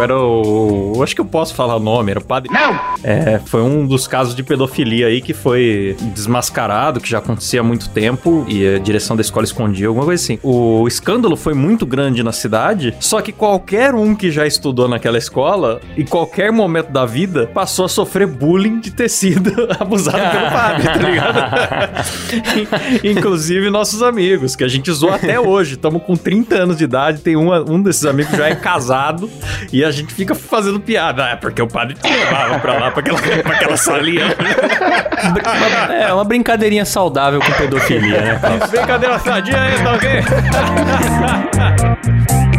era 0.02 0.18
o. 0.18 0.94
eu 0.96 1.02
Acho 1.02 1.14
que 1.14 1.20
eu 1.20 1.24
posso 1.24 1.54
falar 1.54 1.76
o 1.76 1.80
nome, 1.80 2.10
era 2.10 2.20
o 2.20 2.24
padre. 2.24 2.52
Não! 2.52 2.78
É, 3.02 3.38
foi 3.44 3.62
um 3.62 3.86
dos 3.86 4.08
casos 4.08 4.34
de 4.34 4.42
pedofilia 4.42 5.06
aí 5.06 5.20
que 5.20 5.32
foi 5.32 5.96
desmascarado, 6.14 7.00
que 7.00 7.08
já 7.08 7.18
acontecia 7.18 7.60
há 7.60 7.62
muito 7.62 7.88
tempo 7.90 8.44
e 8.48 8.66
a 8.66 8.78
direção 8.78 9.16
da 9.16 9.22
escola 9.22 9.44
escondia, 9.44 9.88
alguma 9.88 10.04
coisa 10.04 10.22
assim. 10.22 10.38
O 10.42 10.86
escândalo 10.88 11.36
foi 11.36 11.54
muito 11.54 11.86
grande 11.86 12.22
na 12.22 12.32
cidade, 12.32 12.94
só 13.00 13.20
que 13.20 13.32
qualquer 13.32 13.94
um 13.94 14.14
que 14.14 14.30
já 14.30 14.46
estudou 14.46 14.88
naquela 14.88 15.18
escola, 15.18 15.80
em 15.96 16.04
qualquer 16.04 16.50
momento 16.50 16.90
da 16.90 17.06
vida, 17.06 17.46
passou 17.46 17.84
a 17.84 17.88
sofrer 17.88 18.26
bullying 18.26 18.80
de 18.80 18.90
ter 18.90 19.08
sido 19.08 19.68
abusado 19.78 20.18
pelo 20.18 20.50
padre, 20.50 20.84
tá 20.84 20.96
ligado? 20.96 21.38
Inclusive 23.04 23.70
nossos 23.70 24.02
amigos, 24.02 24.56
que 24.56 24.64
a 24.64 24.68
gente 24.68 24.90
zoa 24.92 25.16
até 25.16 25.38
hoje. 25.38 25.74
Estamos 25.74 26.02
com 26.02 26.16
30 26.16 26.54
anos 26.54 26.76
de 26.76 26.84
idade, 26.84 27.20
tem 27.20 27.36
um, 27.36 27.52
um 27.70 27.82
desses 27.82 28.04
amigos 28.04 28.32
que 28.32 28.38
já 28.38 28.48
é 28.48 28.54
casado 28.54 29.30
e 29.72 29.84
a 29.88 29.90
gente 29.90 30.12
fica 30.12 30.34
fazendo 30.34 30.80
piada. 30.80 31.24
Ah, 31.24 31.30
é 31.30 31.36
porque 31.36 31.60
o 31.62 31.68
padre 31.68 31.94
te 31.94 32.08
levava 32.08 32.58
pra 32.58 32.74
lá, 32.74 32.90
pra 32.90 33.00
aquela, 33.00 33.18
pra 33.42 33.54
aquela 33.54 33.76
salinha. 33.76 34.34
É, 36.00 36.12
uma 36.12 36.24
brincadeirinha 36.24 36.84
saudável 36.84 37.40
com 37.40 37.52
pedofilia, 37.52 38.20
né? 38.20 38.40
Brincadeira 38.70 39.18
sadia 39.18 39.60
aí, 39.60 39.82
tá 39.82 39.92
ok? 39.94 40.10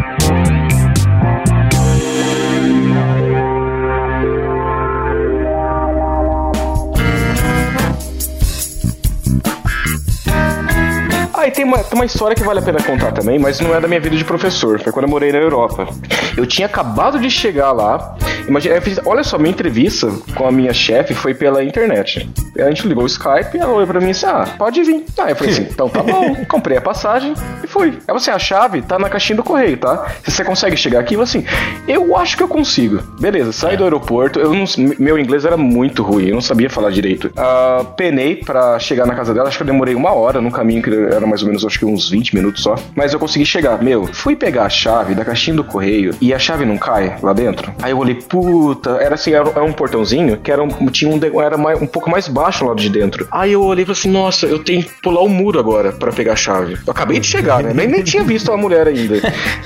E 11.48 11.52
tem 11.52 11.64
uma, 11.64 11.82
tem 11.82 11.98
uma 11.98 12.06
história 12.06 12.36
que 12.36 12.44
vale 12.44 12.60
a 12.60 12.62
pena 12.62 12.84
contar 12.84 13.14
também, 13.14 13.40
mas 13.40 13.62
não 13.62 13.74
é 13.74 13.80
da 13.80 13.88
minha 13.88 14.02
vida 14.02 14.18
de 14.18 14.26
professor. 14.26 14.82
Foi 14.82 14.92
quando 14.92 15.06
eu 15.06 15.10
morei 15.10 15.32
na 15.32 15.38
Europa. 15.38 15.88
Eu 16.36 16.46
tinha 16.46 16.66
acabado 16.66 17.18
de 17.18 17.32
chegar 17.32 17.72
lá. 17.72 18.18
Imagina, 18.48 18.80
fiz- 18.82 19.00
olha 19.06 19.24
só, 19.24 19.38
minha 19.38 19.52
entrevista 19.52 20.12
com 20.36 20.48
a 20.48 20.52
minha 20.52 20.74
chefe 20.74 21.14
foi 21.14 21.34
pela 21.34 21.64
internet. 21.64 22.30
A 22.58 22.70
gente 22.70 22.88
ligou 22.88 23.04
o 23.04 23.08
Skype 23.08 23.58
ela 23.58 23.72
olhou 23.74 23.88
pra 23.88 24.00
mim 24.00 24.08
e 24.08 24.12
disse: 24.12 24.26
Ah, 24.26 24.46
pode 24.58 24.82
vir. 24.84 25.06
Ah, 25.18 25.30
eu 25.30 25.36
falei 25.36 25.54
assim: 25.54 25.68
então 25.72 25.90
tá 25.90 26.02
bom. 26.02 26.36
Comprei 26.48 26.78
a 26.78 26.82
passagem 26.82 27.34
e 27.64 27.68
fui. 27.68 27.98
Aí 28.08 28.14
você, 28.14 28.32
a 28.32 28.40
chave 28.40 28.82
tá 28.82 28.98
na 28.98 29.10
caixinha 29.10 29.38
do 29.38 29.44
correio, 29.44 29.78
tá? 29.78 30.08
Se 30.24 30.32
você 30.32 30.44
consegue 30.44 30.76
chegar 30.78 31.00
aqui, 31.00 31.16
eu 31.16 31.22
assim: 31.22 31.44
eu 31.88 32.16
acho 32.18 32.36
que 32.38 32.44
eu 32.44 32.48
consigo. 32.48 33.02
Beleza, 33.20 33.52
saí 33.52 33.78
do 33.78 33.84
aeroporto. 33.84 34.40
Eu 34.40 34.54
não, 34.54 34.66
meu 34.98 35.18
inglês 35.20 35.46
era 35.46 35.58
muito 35.58 36.02
ruim, 36.04 36.28
eu 36.28 36.34
não 36.36 36.42
sabia 36.42 36.70
falar 36.70 36.90
direito. 36.92 37.32
Ah, 37.38 37.86
penei 37.96 38.36
pra 38.38 38.80
chegar 38.80 39.06
na 39.06 39.16
casa 39.16 39.34
dela, 39.34 39.48
acho 39.48 39.58
que 39.58 39.64
eu 39.64 39.68
demorei 39.68 39.94
uma 39.96 40.14
hora 40.14 40.42
no 40.42 40.52
caminho, 40.52 40.82
que 40.82 40.90
era 40.90 41.26
mais 41.28 41.42
ou 41.42 41.48
menos, 41.48 41.66
acho 41.66 41.78
que 41.80 41.86
uns 41.86 42.10
20 42.10 42.36
minutos 42.36 42.64
só. 42.64 42.76
Mas 42.96 43.14
eu 43.14 43.20
consegui 43.20 43.46
chegar. 43.46 43.82
Meu, 43.84 44.08
fui 44.08 44.36
pegar 44.36 44.66
a 44.66 44.70
chave 44.70 45.14
da 45.14 45.24
caixinha 45.26 45.56
do 45.58 45.64
correio 45.64 46.16
e 46.22 46.34
a 46.34 46.40
chave 46.40 46.66
não 46.66 46.78
cai 46.78 47.18
lá 47.22 47.34
dentro. 47.34 47.74
Aí 47.82 47.92
eu 47.92 47.98
olhei, 47.98 48.16
puta, 48.42 48.92
era 49.02 49.16
assim, 49.16 49.34
era, 49.34 49.50
era 49.50 49.64
um 49.64 49.74
portãozinho 49.74 50.38
que 50.38 50.52
era 50.52 50.62
um, 50.64 50.68
tinha 50.88 51.12
um, 51.14 51.42
era 51.42 51.58
mais- 51.58 51.82
um 51.82 51.88
pouco 51.88 52.10
mais 52.10 52.28
baixo 52.28 52.66
lá 52.66 52.74
de 52.74 52.90
dentro. 52.90 53.28
Aí 53.32 53.54
eu 53.54 53.64
olhei 53.64 53.84
e 53.84 53.86
falei 53.86 54.00
assim, 54.00 54.10
nossa, 54.12 54.46
eu 54.46 54.64
tenho 54.64 54.84
que 54.84 54.90
pular 55.02 55.22
o 55.22 55.30
muro 55.30 55.60
agora 55.60 55.92
pra 55.92 56.12
pegar 56.12 56.34
a 56.34 56.36
chave. 56.36 56.74
Eu 56.86 56.92
acabei 56.92 57.20
de 57.20 57.28
chegar, 57.28 57.64
né? 57.64 57.72
Nem, 57.74 57.88
nem 57.88 58.04
tinha 58.04 58.24
visto 58.24 58.52
a 58.52 58.58
mulher 58.58 58.88
ainda. 58.88 59.16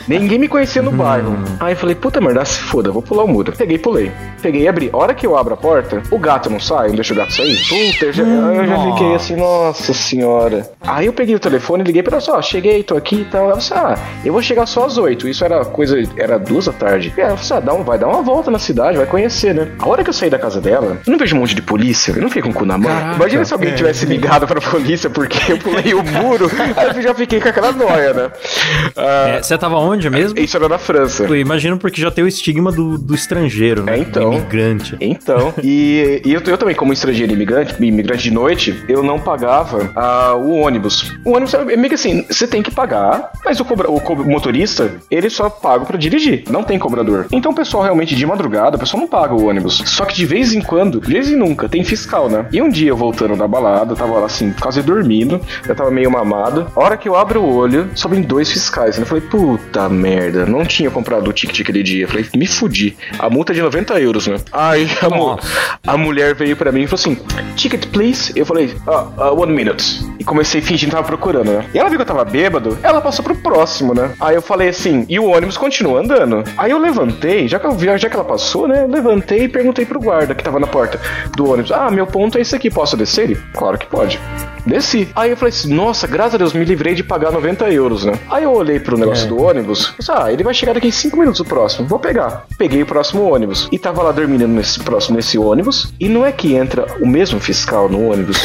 Ninguém 0.07 0.39
me 0.39 0.47
conhecia 0.47 0.81
no 0.81 0.91
bairro. 0.91 1.37
Aí 1.59 1.73
eu 1.73 1.77
falei, 1.77 1.95
puta 1.95 2.19
merda, 2.21 2.43
se 2.45 2.59
foda, 2.59 2.91
vou 2.91 3.01
pular 3.01 3.23
o 3.23 3.27
muro. 3.27 3.53
Peguei 3.57 3.75
e 3.75 3.79
pulei. 3.79 4.11
Peguei 4.41 4.63
e 4.63 4.67
abri. 4.67 4.89
A 4.91 4.97
hora 4.97 5.13
que 5.13 5.25
eu 5.25 5.37
abro 5.37 5.53
a 5.53 5.57
porta, 5.57 6.01
o 6.11 6.17
gato 6.17 6.49
não 6.49 6.59
sai, 6.59 6.87
não 6.89 6.95
deixa 6.95 7.13
o 7.13 7.17
gato 7.17 7.33
sair. 7.33 7.57
Puta, 7.67 8.05
eu 8.05 8.13
já, 8.13 8.23
eu 8.23 8.67
já 8.67 8.91
fiquei 8.91 9.15
assim, 9.15 9.35
nossa 9.35 9.93
senhora. 9.93 10.69
Aí 10.81 11.05
eu 11.05 11.13
peguei 11.13 11.35
o 11.35 11.39
telefone, 11.39 11.83
liguei 11.83 12.01
pra 12.03 12.13
ela 12.13 12.21
só, 12.21 12.41
cheguei, 12.41 12.83
tô 12.83 12.95
aqui 12.97 13.17
e 13.21 13.25
tal. 13.25 13.45
Ela 13.49 13.57
disse, 13.57 13.73
ah, 13.73 13.95
eu 14.25 14.33
vou 14.33 14.41
chegar 14.41 14.65
só 14.65 14.85
às 14.85 14.97
oito. 14.97 15.27
Isso 15.27 15.43
era 15.45 15.63
coisa, 15.65 15.97
era 16.17 16.37
duas 16.39 16.65
da 16.65 16.73
tarde. 16.73 17.13
E 17.15 17.21
ela 17.21 17.35
disse, 17.35 17.53
ah, 17.53 17.59
dá 17.59 17.73
um, 17.73 17.83
vai 17.83 17.97
dar 17.97 18.07
uma 18.07 18.21
volta 18.21 18.49
na 18.51 18.59
cidade, 18.61 18.97
vai 18.97 19.05
conhecer, 19.05 19.53
né? 19.53 19.67
A 19.79 19.87
hora 19.87 20.03
que 20.03 20.09
eu 20.09 20.13
saí 20.13 20.29
da 20.29 20.39
casa 20.39 20.61
dela, 20.61 20.97
eu 21.05 21.11
não 21.11 21.17
vejo 21.19 21.35
um 21.35 21.39
monte 21.39 21.55
de 21.55 21.61
polícia, 21.61 22.11
eu 22.15 22.21
não 22.21 22.29
fiquei 22.29 22.41
com 22.43 22.49
o 22.49 22.53
cu 22.53 22.65
na 22.65 22.77
mão. 22.77 22.91
Imagina 23.15 23.43
se 23.45 23.53
alguém 23.53 23.73
tivesse 23.75 24.05
ligado 24.05 24.47
pra 24.47 24.59
polícia 24.61 25.09
porque 25.09 25.51
eu 25.51 25.57
pulei 25.57 25.93
o 25.93 26.03
muro, 26.03 26.49
aí 26.77 26.95
eu 26.97 27.01
já 27.01 27.13
fiquei 27.13 27.39
com 27.41 27.49
aquela 27.49 27.71
noia, 27.71 28.13
né? 28.13 28.31
É, 28.95 29.41
você 29.41 29.57
tava 29.57 29.77
onde 29.77 30.09
mesmo? 30.09 30.37
isso 30.39 30.57
era 30.57 30.67
na 30.69 30.77
França. 30.77 31.23
Eu 31.23 31.35
imagino 31.35 31.77
porque 31.77 32.01
já 32.01 32.11
tem 32.11 32.23
o 32.23 32.27
estigma 32.27 32.71
do, 32.71 32.97
do 32.97 33.15
estrangeiro, 33.15 33.83
né? 33.83 33.95
É, 33.95 33.99
então. 33.99 34.29
Do 34.31 34.37
imigrante. 34.37 34.97
Então, 34.99 35.53
e, 35.63 36.21
e 36.25 36.33
eu, 36.33 36.41
eu 36.45 36.57
também, 36.57 36.75
como 36.75 36.93
estrangeiro 36.93 37.31
imigrante, 37.33 37.75
imigrante 37.83 38.23
de 38.23 38.31
noite, 38.31 38.83
eu 38.87 39.01
não 39.03 39.19
pagava 39.19 39.91
ah, 39.95 40.35
o 40.35 40.51
ônibus. 40.57 41.11
O 41.25 41.31
ônibus 41.31 41.53
é 41.53 41.63
meio 41.63 41.89
que 41.89 41.95
assim, 41.95 42.25
você 42.29 42.47
tem 42.47 42.61
que 42.61 42.71
pagar, 42.71 43.31
mas 43.43 43.59
o, 43.59 43.65
cobra- 43.65 43.89
o 43.89 43.99
co- 43.99 44.15
motorista, 44.15 44.91
ele 45.09 45.29
só 45.29 45.49
paga 45.49 45.85
pra 45.85 45.97
dirigir, 45.97 46.43
não 46.49 46.63
tem 46.63 46.77
cobrador. 46.79 47.27
Então 47.31 47.51
o 47.51 47.55
pessoal 47.55 47.83
realmente 47.83 48.15
de 48.15 48.25
madrugada 48.25 48.50
madrugada, 48.51 48.75
o 48.75 48.79
pessoal 48.79 49.01
não 49.01 49.07
paga 49.07 49.33
o 49.33 49.45
ônibus. 49.47 49.81
Só 49.85 50.05
que 50.05 50.15
de 50.15 50.25
vez 50.25 50.53
em 50.53 50.61
quando, 50.61 50.99
de 50.99 51.11
vez 51.13 51.29
em 51.29 51.35
nunca, 51.35 51.69
tem 51.69 51.83
fiscal, 51.83 52.29
né? 52.29 52.45
E 52.51 52.61
um 52.61 52.69
dia 52.69 52.89
eu 52.89 52.97
voltando 52.97 53.35
da 53.35 53.47
balada, 53.47 53.95
tava 53.95 54.19
lá 54.19 54.25
assim, 54.25 54.53
quase 54.59 54.81
dormindo, 54.81 55.39
eu 55.67 55.75
tava 55.75 55.89
meio 55.89 56.11
mamado. 56.11 56.67
A 56.75 56.79
hora 56.79 56.97
que 56.97 57.07
eu 57.07 57.15
abro 57.15 57.41
o 57.41 57.55
olho, 57.55 57.89
sobem 57.95 58.21
dois 58.21 58.51
fiscais. 58.51 58.97
né? 58.97 59.03
Eu 59.03 59.07
falei, 59.07 59.23
puta 59.23 59.87
merda, 59.87 60.45
não 60.45 60.65
tinha 60.65 60.89
comprado 60.91 61.29
o 61.29 61.33
ticket 61.33 61.61
aquele 61.61 61.81
dia. 61.83 62.03
Eu 62.03 62.07
falei, 62.09 62.25
me 62.35 62.45
fudi. 62.45 62.97
A 63.17 63.29
multa 63.29 63.53
é 63.53 63.55
de 63.55 63.61
90 63.61 63.99
euros, 64.01 64.27
né? 64.27 64.35
Aí 64.51 64.87
a, 65.01 65.09
mu- 65.09 65.39
a 65.87 65.97
mulher 65.97 66.35
veio 66.35 66.55
pra 66.55 66.71
mim 66.71 66.81
e 66.83 66.87
falou 66.87 66.99
assim: 66.99 67.17
ticket 67.55 67.85
please. 67.87 68.31
Eu 68.35 68.45
falei, 68.45 68.73
ah, 68.87 69.07
ah, 69.17 69.31
one 69.31 69.53
minute. 69.53 70.01
E 70.19 70.23
comecei 70.23 70.61
fingindo 70.61 70.89
que 70.91 70.95
tava 70.95 71.07
procurando, 71.07 71.51
né? 71.51 71.65
E 71.73 71.79
ela 71.79 71.89
viu 71.89 71.97
que 71.97 72.03
eu 72.03 72.07
tava 72.07 72.23
bêbado, 72.25 72.77
ela 72.83 73.01
passou 73.01 73.23
pro 73.23 73.35
próximo, 73.35 73.93
né? 73.93 74.11
Aí 74.19 74.35
eu 74.35 74.41
falei 74.41 74.69
assim, 74.69 75.05
e 75.09 75.19
o 75.19 75.25
ônibus 75.25 75.57
continua 75.57 75.99
andando. 75.99 76.43
Aí 76.57 76.71
eu 76.71 76.77
levantei, 76.77 77.47
já 77.47 77.59
que, 77.59 77.65
eu 77.65 77.97
já 77.97 78.09
que 78.09 78.15
ela 78.15 78.23
passou, 78.25 78.40
né? 78.67 78.83
Eu 78.83 78.87
levantei 78.87 79.43
e 79.43 79.47
perguntei 79.47 79.85
pro 79.85 79.99
guarda 79.99 80.35
que 80.35 80.43
tava 80.43 80.59
na 80.59 80.67
porta 80.67 80.99
do 81.35 81.49
ônibus: 81.49 81.71
Ah, 81.71 81.89
meu 81.89 82.07
ponto 82.07 82.37
é 82.37 82.41
esse 82.41 82.55
aqui, 82.55 82.69
posso 82.69 82.97
descer? 82.97 83.23
Ele, 83.23 83.37
claro 83.53 83.77
que 83.77 83.85
pode. 83.85 84.19
Desci. 84.65 85.09
Aí 85.15 85.31
eu 85.31 85.37
falei 85.37 85.53
assim, 85.53 85.73
nossa, 85.73 86.07
graças 86.07 86.35
a 86.35 86.37
Deus, 86.37 86.53
me 86.53 86.63
livrei 86.63 86.93
de 86.93 87.03
pagar 87.03 87.31
90 87.31 87.69
euros, 87.71 88.05
né? 88.05 88.13
Aí 88.29 88.43
eu 88.43 88.53
olhei 88.53 88.79
pro 88.79 88.97
negócio 88.97 89.27
do 89.27 89.41
ônibus, 89.41 89.93
ah, 90.09 90.31
ele 90.31 90.43
vai 90.43 90.53
chegar 90.53 90.73
daqui 90.73 90.87
em 90.87 90.91
5 90.91 91.17
minutos 91.17 91.39
o 91.39 91.45
próximo, 91.45 91.87
vou 91.87 91.99
pegar. 91.99 92.45
Peguei 92.57 92.83
o 92.83 92.85
próximo 92.85 93.23
ônibus. 93.23 93.67
E 93.71 93.79
tava 93.79 94.03
lá 94.03 94.11
dormindo 94.11 94.47
nesse 94.47 94.79
próximo, 94.79 95.15
nesse 95.15 95.37
ônibus, 95.37 95.93
e 95.99 96.07
não 96.07 96.25
é 96.25 96.31
que 96.31 96.53
entra 96.53 96.85
o 97.01 97.07
mesmo 97.07 97.39
fiscal 97.39 97.89
no 97.89 98.11
ônibus. 98.11 98.37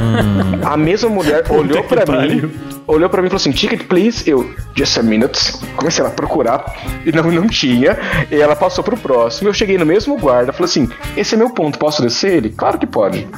a 0.64 0.76
mesma 0.76 1.10
mulher 1.10 1.44
olhou 1.50 1.84
pra 1.84 2.22
mim, 2.22 2.50
olhou 2.86 3.08
pra 3.08 3.20
mim 3.20 3.26
e 3.26 3.30
falou 3.30 3.40
assim, 3.40 3.52
ticket 3.52 3.84
please, 3.86 4.28
eu, 4.28 4.50
just 4.74 4.96
a 4.98 5.02
minute. 5.02 5.52
Comecei 5.76 6.04
a 6.04 6.10
procurar, 6.10 6.64
e 7.04 7.12
não, 7.12 7.30
não 7.30 7.46
tinha, 7.46 7.98
e 8.30 8.36
ela 8.36 8.56
passou 8.56 8.82
pro 8.82 8.96
próximo, 9.04 9.50
eu 9.50 9.52
cheguei 9.52 9.76
no 9.76 9.84
mesmo 9.84 10.16
guarda, 10.16 10.50
falei 10.50 10.64
assim, 10.64 10.88
esse 11.14 11.34
é 11.34 11.36
meu 11.36 11.50
ponto, 11.50 11.78
posso 11.78 12.00
descer 12.00 12.38
ele? 12.38 12.48
Claro 12.48 12.78
que 12.78 12.86
pode. 12.86 13.28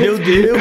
Meu 0.00 0.18
Deus! 0.18 0.58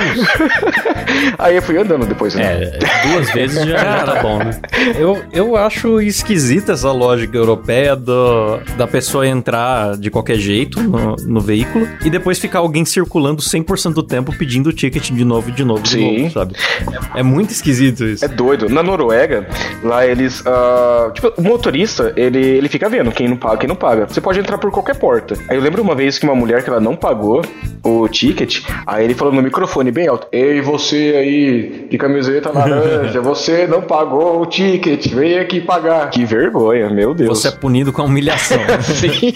Aí 1.37 1.55
eu 1.55 1.61
fui 1.61 1.77
andando 1.77 2.05
depois, 2.05 2.35
né? 2.35 2.63
É, 2.63 2.79
duas 3.07 3.31
vezes 3.31 3.65
já, 3.65 3.77
já 3.77 4.03
tá 4.03 4.21
bom, 4.21 4.37
né? 4.39 4.51
Eu, 4.97 5.21
eu 5.33 5.57
acho 5.57 5.99
esquisita 5.99 6.73
essa 6.73 6.91
lógica 6.91 7.35
europeia 7.35 7.95
do, 7.95 8.59
da 8.77 8.85
pessoa 8.85 9.27
entrar 9.27 9.97
de 9.97 10.11
qualquer 10.11 10.37
jeito 10.37 10.81
no, 10.81 11.15
no 11.15 11.41
veículo 11.41 11.87
e 12.03 12.09
depois 12.09 12.39
ficar 12.39 12.59
alguém 12.59 12.85
circulando 12.85 13.41
100% 13.41 13.93
do 13.93 14.03
tempo 14.03 14.35
pedindo 14.37 14.67
o 14.67 14.73
ticket 14.73 15.09
de 15.11 15.25
novo, 15.25 15.51
de 15.51 15.63
novo, 15.63 15.81
de 15.81 15.89
Sim. 15.89 16.21
novo, 16.21 16.33
sabe? 16.33 16.55
É, 17.15 17.19
é 17.19 17.23
muito 17.23 17.49
esquisito 17.51 18.05
isso. 18.05 18.23
É 18.23 18.27
doido. 18.27 18.69
Na 18.69 18.83
Noruega, 18.83 19.47
lá 19.83 20.05
eles. 20.05 20.43
ah, 20.45 21.11
tipo, 21.13 21.33
o 21.35 21.41
motorista, 21.41 22.13
ele, 22.15 22.39
ele 22.39 22.69
fica 22.75 22.89
vendo 22.89 23.09
quem 23.11 23.27
não 23.29 23.37
paga, 23.37 23.57
quem 23.57 23.69
não 23.69 23.75
paga. 23.75 24.05
Você 24.05 24.19
pode 24.19 24.37
entrar 24.39 24.57
por 24.57 24.69
qualquer 24.69 24.95
porta. 24.97 25.35
Aí 25.49 25.55
eu 25.55 25.61
lembro 25.61 25.81
uma 25.81 25.95
vez 25.95 26.19
que 26.19 26.25
uma 26.25 26.35
mulher 26.35 26.61
que 26.61 26.69
ela 26.69 26.79
não 26.81 26.93
pagou 26.95 27.41
o 27.83 28.07
ticket, 28.09 28.63
aí 28.85 29.05
ele 29.05 29.13
falou 29.13 29.33
no 29.33 29.41
microfone 29.41 29.91
bem 29.91 30.07
alto: 30.07 30.27
Ei, 30.31 30.59
você 30.61 31.13
aí 31.17 31.87
de 31.89 31.97
camiseta 31.97 32.51
laranja, 32.51 33.21
você 33.21 33.65
não 33.65 33.81
pagou 33.81 34.41
o 34.41 34.45
ticket, 34.45 35.07
vem 35.13 35.39
aqui 35.39 35.61
pagar. 35.61 36.09
Que 36.09 36.25
vergonha, 36.25 36.89
meu 36.89 37.13
Deus. 37.13 37.29
Você 37.39 37.47
é 37.47 37.51
punido 37.51 37.93
com 37.93 38.01
a 38.01 38.05
humilhação. 38.05 38.57
né? 38.57 38.79
Sim. 38.83 39.33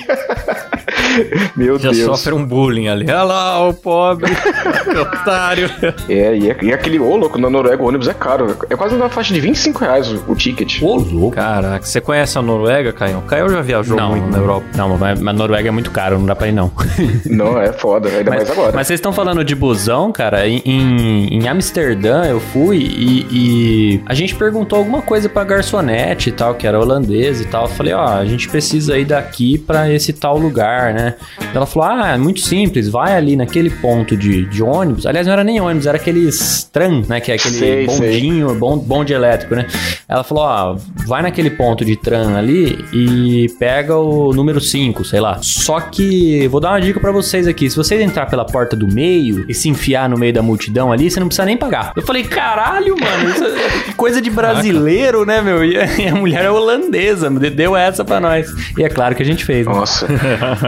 meu 1.56 1.78
Já 1.80 1.92
Deus. 1.92 2.06
sofre 2.06 2.34
um 2.34 2.46
bullying 2.46 2.88
ali. 2.88 3.06
Olha 3.06 3.24
lá, 3.24 3.68
o 3.68 3.74
pobre, 3.74 4.32
otário. 5.02 5.70
É, 6.10 6.36
e, 6.38 6.50
é- 6.50 6.58
e 6.62 6.74
aquele, 6.74 7.00
ô 7.00 7.16
louco, 7.16 7.38
na 7.38 7.50
Noruega 7.50 7.82
o 7.82 7.88
ônibus 7.88 8.08
é 8.08 8.14
caro. 8.14 8.56
É 8.70 8.76
quase 8.76 8.96
na 8.96 9.10
faixa 9.10 9.34
de 9.34 9.40
25 9.40 9.80
reais 9.80 10.12
o, 10.12 10.24
o 10.32 10.36
ticket. 10.36 10.82
Ô, 10.82 10.96
louco. 10.96 11.36
Caraca, 11.36 11.86
você 11.86 12.02
conhece 12.02 12.38
a 12.38 12.42
Noruega, 12.42 12.92
Caio? 12.94 13.22
Caio 13.30 13.48
já 13.50 13.62
viajou 13.62 14.00
muito 14.02 14.28
na 14.32 14.38
Europa. 14.40 14.66
Não, 14.76 14.98
mas, 14.98 15.20
mas 15.20 15.36
Noruega 15.38 15.68
é 15.70 15.72
muito 15.72 15.92
caro, 15.92 16.18
não 16.18 16.26
dá 16.26 16.36
pra 16.36 16.48
ir 16.48 16.52
não. 16.52 16.72
Não, 17.30 17.60
é 17.62 17.72
foda, 17.72 18.10
ainda 18.10 18.32
mais 18.32 18.50
agora. 18.50 18.72
Mas 18.76 18.88
vocês 18.88 18.98
estão 18.98 19.14
falando 19.14 19.44
de 19.44 19.54
busão, 19.56 20.12
cara. 20.12 20.48
Em, 20.48 20.62
em, 20.66 21.28
em 21.38 21.48
Amsterdã 21.48 22.26
eu 22.26 22.40
fui 22.40 22.78
e, 22.78 23.28
e 23.32 24.02
a 24.06 24.14
gente 24.14 24.34
perguntou 24.36 24.80
alguma 24.80 25.02
coisa 25.02 25.30
pra 25.30 25.44
garçonete 25.44 26.30
e 26.30 26.32
tal, 26.32 26.56
que 26.56 26.66
era 26.66 26.80
holandesa 26.80 27.44
e 27.44 27.46
tal. 27.46 27.64
Eu 27.66 27.70
falei, 27.70 27.94
ó, 27.94 28.06
a 28.18 28.26
gente 28.26 28.50
precisa 28.50 28.98
ir 28.98 29.06
daqui 29.06 29.58
pra 29.58 29.92
esse 29.92 30.12
tal 30.14 30.38
lugar, 30.38 30.94
né? 30.94 31.16
Ela 31.54 31.66
falou, 31.66 31.90
ah, 31.90 32.10
é 32.14 32.18
muito 32.18 32.40
simples, 32.42 32.90
vai 32.90 33.16
ali 33.16 33.36
naquele 33.36 33.70
ponto 33.70 34.18
de, 34.18 34.46
de 34.46 34.64
ônibus. 34.64 35.06
Aliás, 35.06 35.28
não 35.28 35.34
era 35.34 35.44
nem 35.44 35.62
ônibus, 35.62 35.86
era 35.86 35.98
aqueles 35.98 36.64
tram, 36.72 37.04
né? 37.08 37.20
Que 37.20 37.32
é 37.32 37.36
aquele 37.36 37.56
Sei, 37.56 37.86
bondinho, 37.86 38.56
bon- 38.56 38.78
bonde 38.78 39.14
elétrico, 39.14 39.56
né? 39.56 39.66
Ela 40.08 40.24
falou, 40.24 40.44
ó, 40.44 40.78
vai 41.06 41.22
naquele 41.22 41.52
ponto 41.52 41.86
de 41.86 41.96
tram 41.96 42.36
ali 42.36 42.84
e 42.92 43.19
pega 43.60 43.96
o 43.96 44.34
número 44.34 44.60
5, 44.62 45.04
sei 45.06 45.20
lá. 45.20 45.38
Só 45.42 45.80
que 45.80 46.48
vou 46.48 46.60
dar 46.60 46.70
uma 46.72 46.82
dica 46.82 47.00
pra 47.00 47.12
vocês 47.12 47.48
aqui. 47.48 47.70
Se 47.70 47.76
vocês 47.76 48.00
entrar 48.02 48.26
pela 48.28 48.46
porta 48.46 48.76
do 48.76 48.88
meio 48.88 49.46
e 49.48 49.54
se 49.54 49.70
enfiar 49.70 50.10
no 50.10 50.18
meio 50.18 50.34
da 50.34 50.42
multidão 50.42 50.92
ali, 50.92 51.10
você 51.10 51.20
não 51.20 51.28
precisa 51.28 51.46
nem 51.46 51.58
pagar. 51.58 51.92
Eu 51.96 52.02
falei, 52.02 52.24
caralho, 52.24 52.96
mano, 53.00 53.30
isso 53.30 53.44
é 53.46 53.94
coisa 53.98 54.22
de 54.22 54.30
brasileiro, 54.30 55.26
né, 55.26 55.42
meu? 55.42 55.64
E 55.64 55.78
a, 55.78 55.86
e 56.00 56.12
mulher 56.12 56.46
é 56.46 56.52
holandesa, 56.52 57.30
deu 57.30 57.76
essa 57.76 58.04
pra 58.06 58.20
nós. 58.20 58.48
E 58.78 58.84
é 58.84 58.90
claro 58.90 59.16
que 59.16 59.24
a 59.24 59.26
gente 59.26 59.44
fez. 59.46 59.66
né? 59.66 59.74
Nossa. 59.74 60.08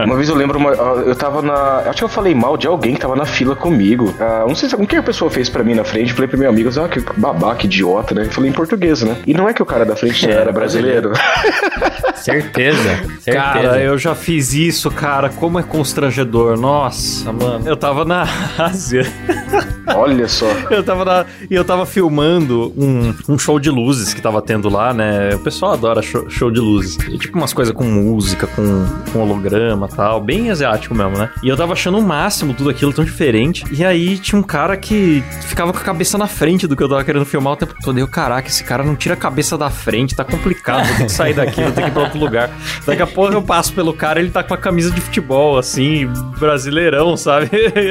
uma 0.04 0.16
vez 0.16 0.28
eu 0.28 0.34
lembro, 0.34 0.58
uma- 0.58 0.70
eu 0.72 1.14
tava 1.14 1.42
na. 1.42 1.78
Acho 1.86 1.98
que 1.98 2.04
eu 2.04 2.08
falei 2.08 2.34
mal 2.34 2.56
de 2.56 2.66
alguém 2.66 2.94
que 2.94 3.00
tava 3.00 3.16
na 3.16 3.24
fila 3.26 3.54
comigo. 3.56 4.14
Ah, 4.20 4.44
não 4.46 4.54
sei 4.54 4.68
se 4.68 4.74
o 4.74 4.86
que 4.86 4.96
a 4.96 5.02
pessoa 5.02 5.30
fez 5.30 5.48
pra 5.48 5.62
mim 5.62 5.74
na 5.74 5.84
frente. 5.84 6.12
Falei 6.12 6.28
pro 6.28 6.38
meu 6.38 6.48
amigo, 6.48 6.70
ah, 6.80 6.88
que 6.88 7.00
babaca, 7.16 7.64
idiota, 7.66 8.14
né? 8.14 8.24
Eu 8.26 8.30
falei 8.30 8.50
em 8.50 8.52
português, 8.52 9.02
né? 9.02 9.16
E 9.26 9.34
não 9.34 9.48
é 9.48 9.54
que 9.54 9.62
o 9.62 9.66
cara 9.66 9.84
da 9.84 9.96
frente 9.96 10.28
era 10.30 10.52
brasileiro. 10.52 11.12
Certeza, 12.14 12.41
certeza. 12.42 13.02
Cara, 13.32 13.82
eu 13.82 13.96
já 13.96 14.14
fiz 14.14 14.52
isso, 14.52 14.90
cara. 14.90 15.28
Como 15.28 15.58
é 15.58 15.62
constrangedor. 15.62 16.58
Nossa, 16.58 17.32
mano. 17.32 17.66
Eu 17.66 17.76
tava 17.76 18.04
na 18.04 18.26
Ásia. 18.58 19.06
Olha 19.94 20.28
só. 20.28 20.46
Eu 20.70 20.82
tava 20.82 21.04
na, 21.04 21.26
e 21.50 21.54
eu 21.54 21.64
tava 21.64 21.84
filmando 21.86 22.72
um, 22.76 23.14
um 23.28 23.38
show 23.38 23.58
de 23.58 23.70
luzes 23.70 24.14
que 24.14 24.20
tava 24.20 24.40
tendo 24.40 24.68
lá, 24.68 24.92
né? 24.94 25.34
O 25.34 25.38
pessoal 25.40 25.72
adora 25.72 26.02
show, 26.02 26.28
show 26.30 26.50
de 26.50 26.60
luzes. 26.60 26.96
E, 27.08 27.18
tipo 27.18 27.36
umas 27.36 27.52
coisas 27.52 27.74
com 27.74 27.84
música, 27.84 28.46
com, 28.46 28.86
com 29.12 29.20
holograma 29.20 29.88
e 29.90 29.96
tal. 29.96 30.20
Bem 30.20 30.50
asiático 30.50 30.94
mesmo, 30.94 31.18
né? 31.18 31.30
E 31.42 31.48
eu 31.48 31.56
tava 31.56 31.72
achando 31.72 31.98
o 31.98 32.02
máximo 32.02 32.54
tudo 32.54 32.70
aquilo 32.70 32.92
tão 32.92 33.04
diferente. 33.04 33.64
E 33.70 33.84
aí 33.84 34.18
tinha 34.18 34.38
um 34.38 34.42
cara 34.42 34.76
que 34.76 35.22
ficava 35.42 35.72
com 35.72 35.78
a 35.78 35.82
cabeça 35.82 36.16
na 36.16 36.26
frente 36.26 36.66
do 36.66 36.76
que 36.76 36.82
eu 36.82 36.88
tava 36.88 37.04
querendo 37.04 37.24
filmar 37.24 37.54
o 37.54 37.56
tempo 37.56 37.74
todo. 37.82 37.98
E 37.98 38.00
eu, 38.00 38.08
caraca, 38.08 38.48
esse 38.48 38.64
cara 38.64 38.82
não 38.82 38.94
tira 38.94 39.14
a 39.14 39.18
cabeça 39.18 39.58
da 39.58 39.70
frente, 39.70 40.14
tá 40.14 40.24
complicado. 40.24 40.86
Vou 40.86 40.96
ter 40.96 41.04
que 41.06 41.12
sair 41.12 41.34
daqui, 41.34 41.62
vou 41.62 41.72
ter 41.72 41.82
que 41.82 41.88
ir 41.88 41.92
pra 41.92 42.02
outro 42.02 42.18
lugar. 42.18 42.31
Daqui 42.86 43.02
a 43.02 43.06
pouco 43.08 43.32
eu 43.32 43.42
passo 43.42 43.72
pelo 43.72 43.92
cara, 43.92 44.20
ele 44.20 44.30
tá 44.30 44.42
com 44.42 44.54
a 44.54 44.58
camisa 44.58 44.90
de 44.90 45.00
futebol, 45.00 45.58
assim, 45.58 46.06
brasileirão, 46.38 47.16
sabe? 47.16 47.48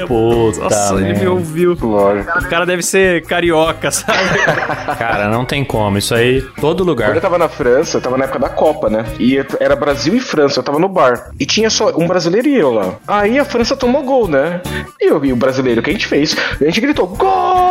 Puta 0.07 0.61
Nossa, 0.61 0.95
ele 0.95 1.19
me 1.19 1.27
ouviu. 1.27 1.77
Lógico. 1.81 2.39
O 2.39 2.49
cara 2.49 2.65
deve 2.65 2.81
ser 2.83 3.25
carioca, 3.25 3.91
sabe? 3.91 4.17
Cara, 4.97 5.27
não 5.29 5.45
tem 5.45 5.63
como. 5.63 5.97
Isso 5.97 6.13
aí, 6.13 6.41
todo 6.59 6.79
Quando 6.79 6.87
lugar. 6.89 7.15
eu 7.15 7.21
tava 7.21 7.37
na 7.37 7.47
França, 7.49 7.97
eu 7.97 8.01
tava 8.01 8.17
na 8.17 8.25
época 8.25 8.39
da 8.39 8.49
Copa, 8.49 8.89
né? 8.89 9.05
E 9.19 9.37
era 9.59 9.75
Brasil 9.75 10.15
e 10.15 10.19
França, 10.19 10.59
eu 10.59 10.63
tava 10.63 10.79
no 10.79 10.87
bar. 10.87 11.31
E 11.39 11.45
tinha 11.45 11.69
só 11.69 11.89
um 11.97 12.07
brasileiro 12.07 12.47
e 12.47 12.57
eu 12.57 12.71
lá. 12.71 12.95
Aí 13.07 13.39
a 13.39 13.45
França 13.45 13.75
tomou 13.75 14.03
gol, 14.03 14.27
né? 14.27 14.61
E, 14.99 15.09
eu, 15.09 15.23
e 15.23 15.31
o 15.33 15.35
brasileiro, 15.35 15.81
o 15.81 15.83
que 15.83 15.89
a 15.89 15.93
gente 15.93 16.07
fez? 16.07 16.35
A 16.59 16.63
gente 16.65 16.81
gritou, 16.81 17.07
gol! 17.07 17.70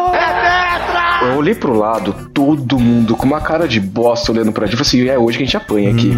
Eu 1.22 1.37
olhei 1.37 1.54
pro 1.54 1.76
lado, 1.76 2.14
todo 2.33 2.78
mundo 2.78 3.14
com 3.16 3.26
uma 3.26 3.40
cara 3.40 3.68
de 3.68 3.78
bosta 3.80 4.33
olhando 4.33 4.52
pra 4.52 4.66
gente. 4.66 4.76
Falei 4.76 4.88
assim, 4.88 5.09
é 5.09 5.18
hoje 5.18 5.37
que 5.38 5.42
a 5.42 5.46
gente 5.46 5.56
apanha 5.56 5.90
aqui. 5.90 6.12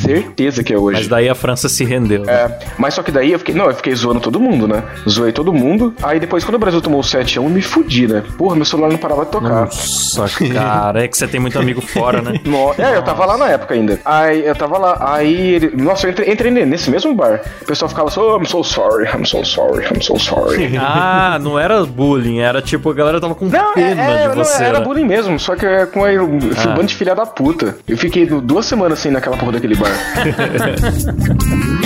Certeza 0.00 0.62
que 0.64 0.72
é 0.74 0.78
hoje. 0.78 0.98
Mas 0.98 1.08
daí 1.08 1.28
a 1.28 1.34
França 1.34 1.68
se 1.68 1.84
rendeu. 1.84 2.22
né? 2.24 2.32
É, 2.32 2.58
mas 2.78 2.94
só 2.94 3.02
que 3.02 3.10
daí 3.12 3.32
eu 3.32 3.38
fiquei. 3.38 3.54
Não, 3.54 3.66
eu 3.66 3.74
fiquei 3.74 3.94
zoando 3.94 4.20
todo 4.20 4.40
mundo, 4.40 4.66
né? 4.66 4.82
Zoei 5.08 5.32
todo 5.32 5.52
mundo. 5.52 5.94
Aí 6.02 6.18
depois, 6.18 6.44
quando 6.44 6.56
o 6.56 6.58
Brasil 6.58 6.80
tomou 6.80 7.00
o 7.00 7.02
7x1, 7.04 7.36
eu 7.36 7.44
me 7.48 7.62
fudi, 7.62 8.06
né? 8.08 8.22
Porra, 8.36 8.56
meu 8.56 8.64
celular 8.64 8.90
não 8.90 8.98
parava 8.98 9.24
de 9.24 9.30
tocar. 9.30 9.48
Nossa, 9.66 10.26
cara, 10.52 11.04
é 11.04 11.08
que 11.08 11.16
você 11.16 11.26
tem 11.28 11.40
muito 11.40 11.58
amigo 11.58 11.80
fora, 11.80 12.20
né? 12.20 12.40
No- 12.44 12.74
É, 12.78 12.96
eu 12.96 13.02
tava 13.02 13.24
lá 13.24 13.36
na 13.36 13.48
época 13.48 13.74
ainda. 13.74 14.00
Aí 14.04 14.44
eu 14.44 14.54
tava 14.54 14.76
lá, 14.78 14.96
aí 15.00 15.54
ele. 15.54 15.70
Nossa, 15.82 16.06
eu 16.06 16.10
entrei, 16.10 16.32
entrei 16.32 16.50
nesse 16.66 16.90
mesmo 16.90 17.14
bar. 17.14 17.40
O 17.62 17.64
pessoal 17.64 17.88
ficava 17.88 18.08
assim, 18.08 18.20
oh, 18.20 18.36
I'm 18.38 18.44
so 18.46 18.62
sorry, 18.64 19.06
I'm 19.08 19.24
so 19.24 19.44
sorry, 19.44 19.86
I'm 19.86 20.00
so 20.02 20.18
sorry. 20.18 20.72
Ah, 20.84 21.38
não 21.40 21.58
era 21.58 21.84
bullying, 21.84 22.40
era 22.40 22.60
tipo, 22.60 22.90
a 22.90 22.94
galera 22.94 23.20
tava 23.20 23.34
com 23.34 23.46
Não, 23.46 23.72
pena 23.74 24.02
é, 24.02 24.24
é, 24.24 24.31
não, 24.36 24.44
você. 24.44 24.62
era 24.64 24.78
né? 24.78 24.84
bullying 24.84 25.04
mesmo, 25.04 25.38
só 25.38 25.54
que 25.56 25.64
é 25.66 25.86
com 25.86 26.04
a, 26.04 26.08
um 26.10 26.38
Ah. 26.56 26.66
bando 26.68 26.86
de 26.86 26.94
filha 26.94 27.14
da 27.14 27.26
puta. 27.26 27.76
Eu 27.88 27.96
fiquei 27.96 28.26
duas 28.26 28.66
semanas 28.66 28.98
assim 28.98 29.10
naquela 29.10 29.36
porra 29.36 29.52
daquele 29.52 29.74
bar. 29.76 29.90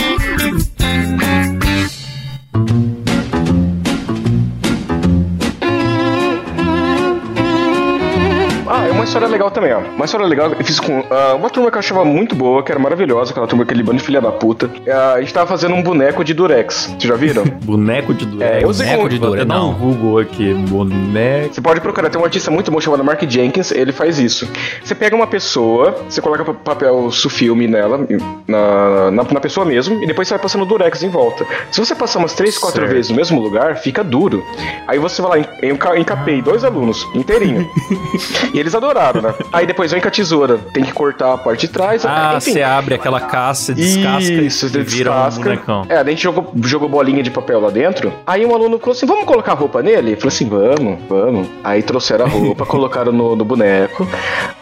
legal 9.36 9.50
também, 9.50 9.72
ó. 9.72 9.78
Uma 9.80 10.04
história 10.06 10.26
legal, 10.26 10.50
eu 10.50 10.64
fiz 10.64 10.80
com 10.80 11.04
ah, 11.10 11.34
uma 11.34 11.50
turma 11.50 11.70
que 11.70 11.76
eu 11.76 11.80
achava 11.80 12.04
muito 12.04 12.34
boa, 12.34 12.62
que 12.62 12.72
era 12.72 12.80
maravilhosa, 12.80 13.30
aquela 13.32 13.46
turma, 13.46 13.64
aquele 13.64 13.82
bando 13.82 13.98
de 13.98 14.04
filha 14.04 14.20
da 14.20 14.32
puta. 14.32 14.70
Ah, 14.88 15.14
a 15.14 15.20
gente 15.20 15.32
tava 15.32 15.46
fazendo 15.46 15.74
um 15.74 15.82
boneco 15.82 16.24
de 16.24 16.32
Durex. 16.32 16.86
Vocês 16.86 17.02
já 17.02 17.14
viram? 17.16 17.44
Boneco 17.64 18.14
de 18.14 18.24
Durex. 18.26 18.50
É, 18.52 18.64
eu 18.64 18.72
sei 18.72 18.86
Boneco 18.86 18.96
como- 18.98 19.08
de 19.10 19.18
Durex. 19.18 19.46
dar 19.46 19.54
um 19.62 19.66
Não. 19.68 19.74
Google 19.74 20.18
aqui. 20.18 20.54
Boneco. 20.54 21.54
Você 21.54 21.60
pode 21.60 21.80
procurar, 21.80 22.08
tem 22.10 22.20
um 22.20 22.24
artista 22.24 22.50
muito 22.50 22.70
bom 22.70 22.80
chamado 22.80 23.04
Mark 23.04 23.22
Jenkins, 23.28 23.70
ele 23.72 23.92
faz 23.92 24.18
isso. 24.18 24.48
Você 24.82 24.94
pega 24.94 25.14
uma 25.14 25.26
pessoa, 25.26 25.96
você 26.08 26.20
coloca 26.20 26.44
pa- 26.44 26.54
papel 26.54 27.10
sulfilme 27.10 27.66
nela, 27.68 28.06
na, 28.48 29.10
na, 29.10 29.22
na 29.24 29.40
pessoa 29.40 29.64
mesmo, 29.66 30.02
e 30.02 30.06
depois 30.06 30.28
você 30.28 30.34
vai 30.34 30.42
passando 30.42 30.64
durex 30.64 31.02
em 31.02 31.08
volta. 31.08 31.44
Se 31.70 31.78
você 31.80 31.94
passar 31.94 32.18
umas 32.20 32.32
3, 32.34 32.56
4 32.58 32.80
Certo. 32.80 32.92
vezes 32.92 33.10
no 33.10 33.16
mesmo 33.16 33.40
lugar, 33.40 33.76
fica 33.76 34.02
duro. 34.02 34.42
Aí 34.86 34.98
você 34.98 35.20
vai 35.22 35.40
lá, 35.40 35.98
encapei 35.98 36.40
dois 36.40 36.64
alunos, 36.64 37.06
inteirinho. 37.14 37.68
e 38.54 38.58
eles 38.58 38.74
adoraram, 38.74 39.20
né? 39.22 39.25
Aí 39.52 39.66
depois 39.66 39.90
vem 39.90 40.00
com 40.00 40.08
a 40.08 40.10
tesoura, 40.10 40.58
tem 40.72 40.84
que 40.84 40.92
cortar 40.92 41.34
a 41.34 41.38
parte 41.38 41.66
de 41.66 41.72
trás. 41.72 42.04
Ah, 42.04 42.34
enfim. 42.36 42.52
você 42.52 42.62
abre 42.62 42.94
aquela 42.94 43.20
caça, 43.20 43.74
descasca 43.74 44.20
Isso, 44.20 44.66
e 44.66 44.68
você 44.70 44.82
vira 44.82 45.10
um 45.10 45.14
descasca. 45.14 45.42
bonecão. 45.42 45.86
É, 45.88 45.96
a 45.98 46.04
gente 46.04 46.22
jogou, 46.22 46.52
jogou 46.64 46.88
bolinha 46.88 47.22
de 47.22 47.30
papel 47.30 47.60
lá 47.60 47.70
dentro. 47.70 48.12
Aí 48.26 48.44
um 48.44 48.54
aluno 48.54 48.78
falou 48.78 48.92
assim: 48.92 49.06
vamos 49.06 49.24
colocar 49.24 49.54
roupa 49.54 49.82
nele? 49.82 50.12
Eu 50.12 50.16
falei 50.16 50.28
assim: 50.28 50.48
vamos, 50.48 50.98
vamos. 51.08 51.48
Aí 51.64 51.82
trouxeram 51.82 52.26
a 52.26 52.28
roupa, 52.28 52.64
colocaram 52.66 53.12
no, 53.12 53.36
no 53.36 53.44
boneco. 53.44 54.06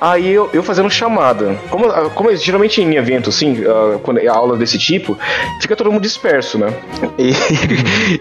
Aí 0.00 0.31
eu, 0.31 0.50
eu 0.53 0.62
fazendo 0.62 0.90
chamada. 0.90 1.57
Como, 1.70 1.88
como 2.11 2.35
geralmente 2.37 2.81
em 2.81 2.94
evento, 2.96 3.31
assim, 3.31 3.64
ah, 3.66 3.98
quando 4.03 4.18
é 4.18 4.27
aula 4.27 4.57
desse 4.57 4.79
tipo, 4.79 5.16
fica 5.61 5.77
todo 5.77 5.90
mundo 5.90 6.03
disperso, 6.03 6.59
né? 6.59 6.72
E, 7.18 7.33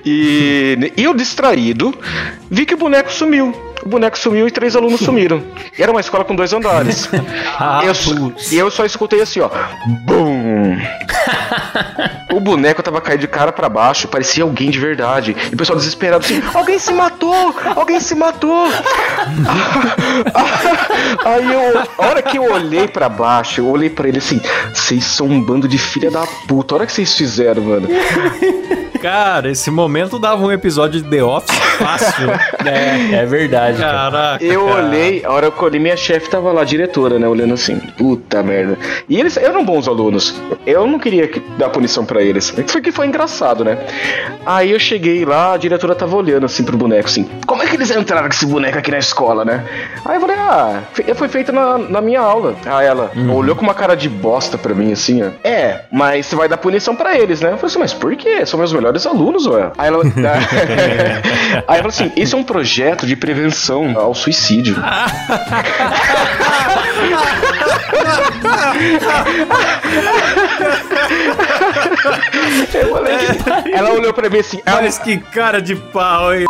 e, 0.05 0.93
e 0.97 1.03
eu 1.03 1.13
distraído, 1.13 1.93
vi 2.49 2.65
que 2.65 2.73
o 2.73 2.77
boneco 2.77 3.11
sumiu. 3.11 3.53
O 3.85 3.89
boneco 3.89 4.17
sumiu 4.17 4.47
e 4.47 4.51
três 4.51 4.75
alunos 4.75 5.01
sumiram. 5.01 5.43
E 5.77 5.83
era 5.83 5.91
uma 5.91 5.99
escola 5.99 6.23
com 6.23 6.35
dois 6.35 6.53
andares. 6.53 7.09
Ah, 7.55 7.81
eu, 7.85 7.93
e 8.51 8.57
eu 8.57 8.71
só 8.71 8.83
escutei 8.83 9.21
assim, 9.21 9.39
ó. 9.39 9.49
Bum! 10.05 10.75
O 12.33 12.39
boneco 12.39 12.81
tava 12.81 12.99
caído 12.99 13.21
de 13.21 13.27
cara 13.27 13.51
pra 13.51 13.69
baixo, 13.69 14.07
parecia 14.07 14.43
alguém 14.43 14.71
de 14.71 14.79
verdade. 14.79 15.35
E 15.51 15.53
o 15.53 15.57
pessoal 15.57 15.77
desesperado 15.77 16.25
assim: 16.25 16.41
alguém 16.51 16.79
se 16.79 16.91
matou! 16.91 17.55
Alguém 17.75 17.99
se 17.99 18.15
matou! 18.15 18.65
Aí 21.23 21.53
eu, 21.53 21.79
a 21.99 22.07
hora 22.07 22.23
que 22.23 22.37
eu 22.37 22.51
olhei 22.51 22.87
pra 22.87 23.07
baixo, 23.07 23.61
eu 23.61 23.67
olhei 23.67 23.89
pra 23.89 24.07
ele 24.07 24.17
assim: 24.17 24.41
vocês 24.73 25.03
são 25.05 25.27
um 25.27 25.39
bando 25.39 25.67
de 25.67 25.77
filha 25.77 26.09
da 26.09 26.25
puta. 26.47 26.73
A 26.73 26.77
hora 26.77 26.87
que 26.87 26.91
vocês 26.93 27.15
fizeram, 27.15 27.61
mano. 27.61 27.87
Cara, 29.03 29.51
esse 29.51 29.69
momento 29.69 30.17
dava 30.17 30.41
um 30.45 30.49
episódio 30.49 31.01
de 31.01 31.09
The 31.09 31.21
Office 31.21 31.53
fácil. 31.77 32.29
É, 32.63 33.15
é 33.15 33.25
verdade, 33.25 33.77
cara. 33.77 34.09
Caraca. 34.09 34.45
Eu 34.45 34.67
cara. 34.67 34.85
olhei, 34.87 35.21
a 35.25 35.31
hora 35.33 35.51
que 35.51 35.59
eu 35.61 35.65
olhei, 35.65 35.77
minha 35.77 35.97
chefe 35.97 36.29
tava 36.29 36.49
lá, 36.53 36.63
diretora, 36.63 37.19
né, 37.19 37.27
olhando 37.27 37.53
assim, 37.55 37.75
puta 37.97 38.41
merda. 38.41 38.77
E 39.09 39.19
eles 39.19 39.35
eram 39.35 39.65
bons 39.65 39.85
alunos. 39.85 40.33
Eu 40.65 40.87
não 40.87 40.97
queria 40.97 41.27
que- 41.27 41.41
dar 41.57 41.67
punição 41.69 42.05
pra 42.05 42.21
eles. 42.21 42.53
Foi 42.67 42.81
que 42.81 42.89
foi 42.89 43.07
engraçado, 43.07 43.65
né? 43.65 43.79
Aí 44.45 44.71
eu 44.71 44.79
cheguei 44.79 45.25
lá, 45.25 45.53
a 45.55 45.57
diretora 45.57 45.93
tava 45.93 46.15
olhando 46.15 46.45
assim 46.45 46.63
pro 46.63 46.77
boneco, 46.77 47.09
assim, 47.09 47.27
como 47.45 47.61
é 47.63 47.67
que 47.67 47.75
eles 47.75 47.91
entraram 47.91 48.29
com 48.29 48.33
esse 48.33 48.45
boneco 48.45 48.77
aqui 48.77 48.91
na 48.91 48.99
escola, 48.99 49.43
né? 49.43 49.65
Aí 50.05 50.15
eu 50.15 50.21
falei, 50.21 50.37
ah, 50.37 50.79
foi 51.15 51.27
feito 51.27 51.51
na, 51.51 51.77
na 51.77 51.99
minha 51.99 52.21
aula. 52.21 52.55
Aí 52.65 52.87
ela 52.87 53.11
olhou 53.35 53.57
com 53.57 53.63
uma 53.63 53.73
cara 53.73 53.93
de 53.95 54.07
bosta 54.07 54.57
pra 54.57 54.73
mim, 54.73 54.93
assim, 54.93 55.21
ó. 55.21 55.31
É, 55.43 55.81
mas 55.91 56.27
você 56.27 56.35
vai 56.37 56.47
dar 56.47 56.55
punição 56.55 56.95
pra 56.95 57.17
eles, 57.19 57.41
né? 57.41 57.49
Eu 57.51 57.57
falei 57.57 57.71
assim, 57.71 57.79
mas 57.79 57.93
por 57.93 58.15
quê? 58.15 58.45
São 58.45 58.57
meus 58.57 58.71
melhores 58.71 58.92
alunos, 59.05 59.45
ué. 59.45 59.71
Aí 59.77 59.87
ela. 59.87 60.03
Aí 60.05 60.11
ela 61.67 61.77
falou 61.77 61.87
assim: 61.87 62.11
isso 62.15 62.35
é 62.35 62.39
um 62.39 62.43
projeto 62.43 63.05
de 63.05 63.15
prevenção 63.15 63.97
ao 63.97 64.13
suicídio. 64.13 64.75
Eu 72.73 72.95
falei 72.95 73.73
Ela 73.73 73.91
olhou 73.91 74.13
pra 74.13 74.29
mim 74.29 74.39
assim, 74.39 74.61
ela, 74.65 74.81
Mas 74.81 74.97
que 74.97 75.17
cara 75.17 75.61
de 75.61 75.75
pau, 75.75 76.33
hein? 76.33 76.45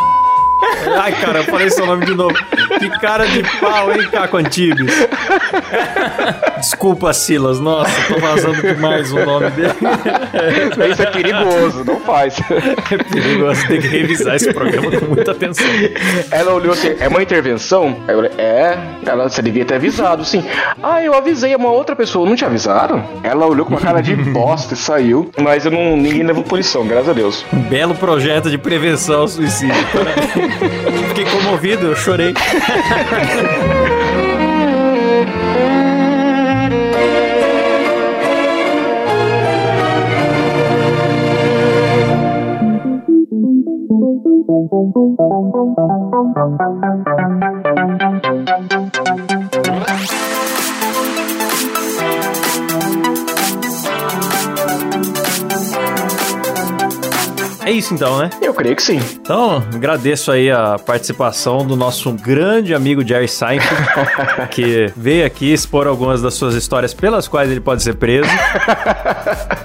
Ai, 1.00 1.12
cara, 1.14 1.40
eu 1.40 1.44
falei 1.46 1.70
seu 1.70 1.86
nome 1.86 2.06
de 2.06 2.14
novo. 2.14 2.34
Que 2.80 2.90
cara 3.00 3.26
de 3.26 3.44
pau, 3.60 3.92
hein, 3.92 4.08
Caco 4.12 4.38
Antibes? 4.38 5.08
Desculpa, 6.58 7.14
Silas. 7.14 7.60
Nossa, 7.60 7.92
tô 8.08 8.20
vazando 8.20 8.62
demais 8.62 9.12
o 9.12 9.26
nome 9.26 9.50
dele. 9.52 9.74
isso 10.92 11.02
é 11.02 11.06
perigoso, 11.08 11.84
não 11.86 12.00
faz. 12.00 12.36
É 12.92 12.98
perigoso, 12.98 13.68
tem 13.68 13.82
que 13.82 13.88
revisar 13.88 14.36
esse 14.36 14.54
programa 14.54 14.92
com 15.00 15.06
muita 15.06 15.32
atenção. 15.32 15.66
Ela 16.32 16.54
olhou 16.54 16.74
assim, 16.74 16.96
é 17.00 17.08
uma 17.08 17.22
intervenção? 17.22 17.98
Aí 18.08 18.14
eu 18.14 18.22
falei, 18.24 18.32
é. 18.38 18.78
Ela, 19.06 19.30
você 19.30 19.42
devia 19.42 19.66
ter 19.66 19.76
avisado, 19.76 20.24
sim. 20.26 20.44
Ah, 20.82 21.02
eu 21.02 21.14
avisei 21.14 21.54
a 21.54 21.58
uma 21.58 21.70
outra 21.70 21.96
pessoa, 21.96 22.28
não 22.28 22.36
te 22.36 22.46
avisaram? 22.46 23.04
Ela 23.24 23.46
olhou 23.46 23.66
com 23.66 23.72
uma 23.72 23.82
cara 23.82 24.02
de 24.02 24.16
bosta 24.16 24.74
e 24.74 24.78
saiu, 24.78 25.30
mas 25.40 25.66
eu 25.66 25.72
não, 25.72 25.98
ninguém 25.98 26.24
levou 26.24 26.44
punição, 26.44 26.86
graças 26.86 27.10
a 27.10 27.14
Deus. 27.14 27.46
Um 27.54 27.60
belo 27.60 27.96
projeto 27.96 28.50
de 28.50 28.58
prevenção 28.58 29.22
ao 29.22 29.28
suicídio. 29.28 29.76
Fiquei 31.10 31.26
comovido, 31.26 31.88
eu 31.88 31.96
chorei. 31.96 32.34
É 57.66 57.72
isso 57.72 57.94
então, 57.94 58.18
né? 58.18 58.30
Eu 58.42 58.54
creio 58.54 58.76
que 58.76 58.84
sim. 58.84 59.00
Então, 59.22 59.64
agradeço 59.74 60.32
aí 60.32 60.52
a 60.52 60.78
participação 60.78 61.66
do 61.66 61.76
nosso 61.76 62.12
grande 62.12 62.74
amigo 62.74 63.06
Jerry 63.08 63.28
Seinfeld, 63.28 64.48
que 64.52 64.92
veio 64.96 65.26
aqui 65.26 65.52
expor 65.54 65.88
algumas 65.88 66.22
das 66.22 66.34
suas 66.34 66.56
histórias 66.56 66.94
pelas 66.94 67.28
quais 67.28 67.50
ele 67.50 67.62
pode 67.62 67.82
ser 67.82 67.96
preso. 67.96 68.30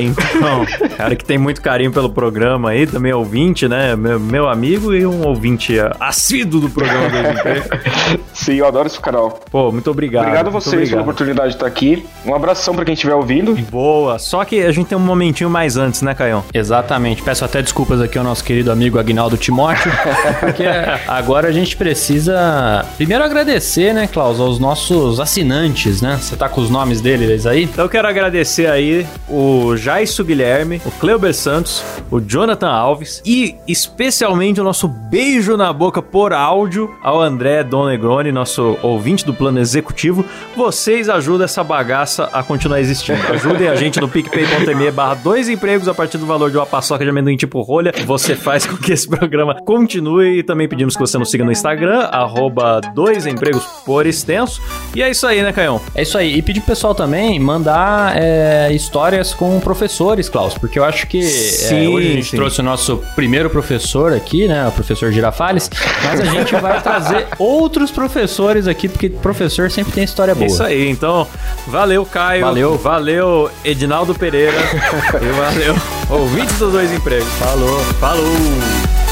Então, 0.00 0.66
cara 0.96 1.16
que 1.16 1.24
tem 1.24 1.38
muito 1.38 1.60
carinho 1.60 1.92
pelo 1.92 2.10
programa 2.10 2.70
aí, 2.70 2.86
também 2.86 3.12
é 3.12 3.16
ouvinte, 3.16 3.68
né? 3.68 3.96
Meu, 3.96 4.18
meu 4.18 4.48
amigo 4.48 4.94
e 4.94 5.06
um 5.06 5.26
ouvinte 5.26 5.76
assíduo 6.00 6.60
do 6.60 6.70
programa 6.70 7.08
do. 7.08 8.18
Sim, 8.32 8.54
eu 8.54 8.66
adoro 8.66 8.86
esse 8.86 9.00
canal. 9.00 9.40
Pô, 9.50 9.70
muito 9.70 9.90
obrigado. 9.90 10.24
Obrigado 10.24 10.48
a 10.48 10.50
vocês 10.50 10.72
pela 10.72 10.82
obrigado. 10.82 11.00
oportunidade 11.02 11.48
de 11.50 11.54
estar 11.56 11.66
aqui. 11.66 12.04
Um 12.26 12.34
abração 12.34 12.74
pra 12.74 12.84
quem 12.84 12.94
estiver 12.94 13.14
ouvindo. 13.14 13.54
Boa, 13.70 14.18
só 14.18 14.44
que 14.44 14.62
a 14.62 14.72
gente 14.72 14.88
tem 14.88 14.98
um 14.98 15.00
momentinho 15.00 15.48
mais 15.48 15.76
antes, 15.76 16.02
né, 16.02 16.14
Caião? 16.14 16.44
Exatamente. 16.52 17.22
Peço 17.22 17.44
até 17.44 17.62
desculpas 17.62 18.00
aqui 18.00 18.18
ao 18.18 18.24
nosso 18.24 18.44
querido 18.44 18.70
amigo 18.70 18.98
Agnaldo 18.98 19.36
Timóteo, 19.36 19.92
porque 20.40 20.64
agora 21.06 21.48
a 21.48 21.52
gente 21.52 21.76
precisa 21.76 22.84
primeiro 22.96 23.24
agradecer, 23.24 23.92
né, 23.94 24.06
Klaus, 24.06 24.40
aos 24.40 24.58
nossos 24.58 25.20
assinantes, 25.20 26.00
né? 26.02 26.18
Você 26.20 26.36
tá 26.36 26.48
com 26.48 26.60
os 26.60 26.70
nomes 26.70 27.00
deles 27.00 27.46
aí? 27.46 27.64
Então 27.64 27.84
eu 27.84 27.88
quero 27.88 28.08
agradecer 28.08 28.66
aí 28.66 29.06
o 29.28 29.76
Jaisso 29.84 30.24
Guilherme, 30.24 30.80
o 30.86 30.90
Cleuber 30.92 31.34
Santos, 31.34 31.84
o 32.10 32.18
Jonathan 32.18 32.70
Alves 32.70 33.20
e 33.22 33.54
especialmente 33.68 34.58
o 34.58 34.64
nosso 34.64 34.88
beijo 34.88 35.58
na 35.58 35.70
boca 35.74 36.00
por 36.00 36.32
áudio 36.32 36.90
ao 37.02 37.20
André 37.20 37.62
Donegroni, 37.62 38.32
nosso 38.32 38.78
ouvinte 38.80 39.26
do 39.26 39.34
plano 39.34 39.58
executivo. 39.60 40.24
Vocês 40.56 41.10
ajudam 41.10 41.44
essa 41.44 41.62
bagaça 41.62 42.30
a 42.32 42.42
continuar 42.42 42.80
existindo. 42.80 43.20
Ajudem 43.30 43.68
a 43.68 43.74
gente 43.74 44.00
no 44.00 44.08
picpay.me 44.08 44.90
barra 44.90 45.16
dois 45.16 45.50
empregos 45.50 45.86
a 45.86 45.92
partir 45.92 46.16
do 46.16 46.24
valor 46.24 46.50
de 46.50 46.56
uma 46.56 46.64
paçoca 46.64 47.04
de 47.04 47.10
amendoim 47.10 47.36
tipo 47.36 47.60
rolha. 47.60 47.92
Você 48.06 48.34
faz 48.34 48.64
com 48.64 48.78
que 48.78 48.90
esse 48.90 49.06
programa 49.06 49.60
continue 49.66 50.38
e 50.38 50.42
também 50.42 50.66
pedimos 50.66 50.94
que 50.94 51.00
você 51.00 51.18
nos 51.18 51.30
siga 51.30 51.44
no 51.44 51.52
Instagram, 51.52 52.04
arroba 52.10 52.80
dois 52.94 53.26
empregos 53.26 53.64
por 53.84 54.06
extenso. 54.06 54.62
E 54.94 55.02
é 55.02 55.10
isso 55.10 55.26
aí, 55.26 55.42
né, 55.42 55.52
Caião? 55.52 55.78
É 55.94 56.00
isso 56.00 56.16
aí. 56.16 56.38
E 56.38 56.40
pedir 56.40 56.60
pro 56.60 56.68
pessoal 56.68 56.94
também 56.94 57.38
mandar 57.38 58.16
é, 58.16 58.72
histórias 58.72 59.34
com 59.34 59.60
professores, 59.74 60.28
Klaus, 60.28 60.56
porque 60.56 60.78
eu 60.78 60.84
acho 60.84 61.06
que 61.06 61.18
é, 61.18 61.22
Sim, 61.22 61.88
hoje 61.88 62.08
a 62.08 62.12
gente 62.12 62.30
sim. 62.30 62.36
trouxe 62.36 62.60
o 62.60 62.62
nosso 62.62 63.02
primeiro 63.16 63.50
professor 63.50 64.12
aqui, 64.12 64.46
né? 64.46 64.68
O 64.68 64.72
professor 64.72 65.10
Girafales, 65.12 65.68
mas 66.02 66.20
a 66.20 66.24
gente 66.24 66.54
vai 66.54 66.80
trazer 66.80 67.26
outros 67.38 67.90
professores 67.90 68.68
aqui, 68.68 68.88
porque 68.88 69.10
professor 69.10 69.70
sempre 69.70 69.92
tem 69.92 70.04
história 70.04 70.34
boa. 70.34 70.46
Isso 70.46 70.62
aí, 70.62 70.88
então, 70.88 71.26
valeu, 71.66 72.06
Caio. 72.06 72.44
Valeu. 72.44 72.78
Valeu, 72.78 73.50
Edinaldo 73.64 74.14
Pereira. 74.14 74.56
e 75.20 75.32
valeu, 75.32 75.74
ouvintes 76.08 76.58
dos 76.58 76.72
dois 76.72 76.92
empregos. 76.92 77.28
Falou. 77.34 77.80
Falou. 78.00 79.03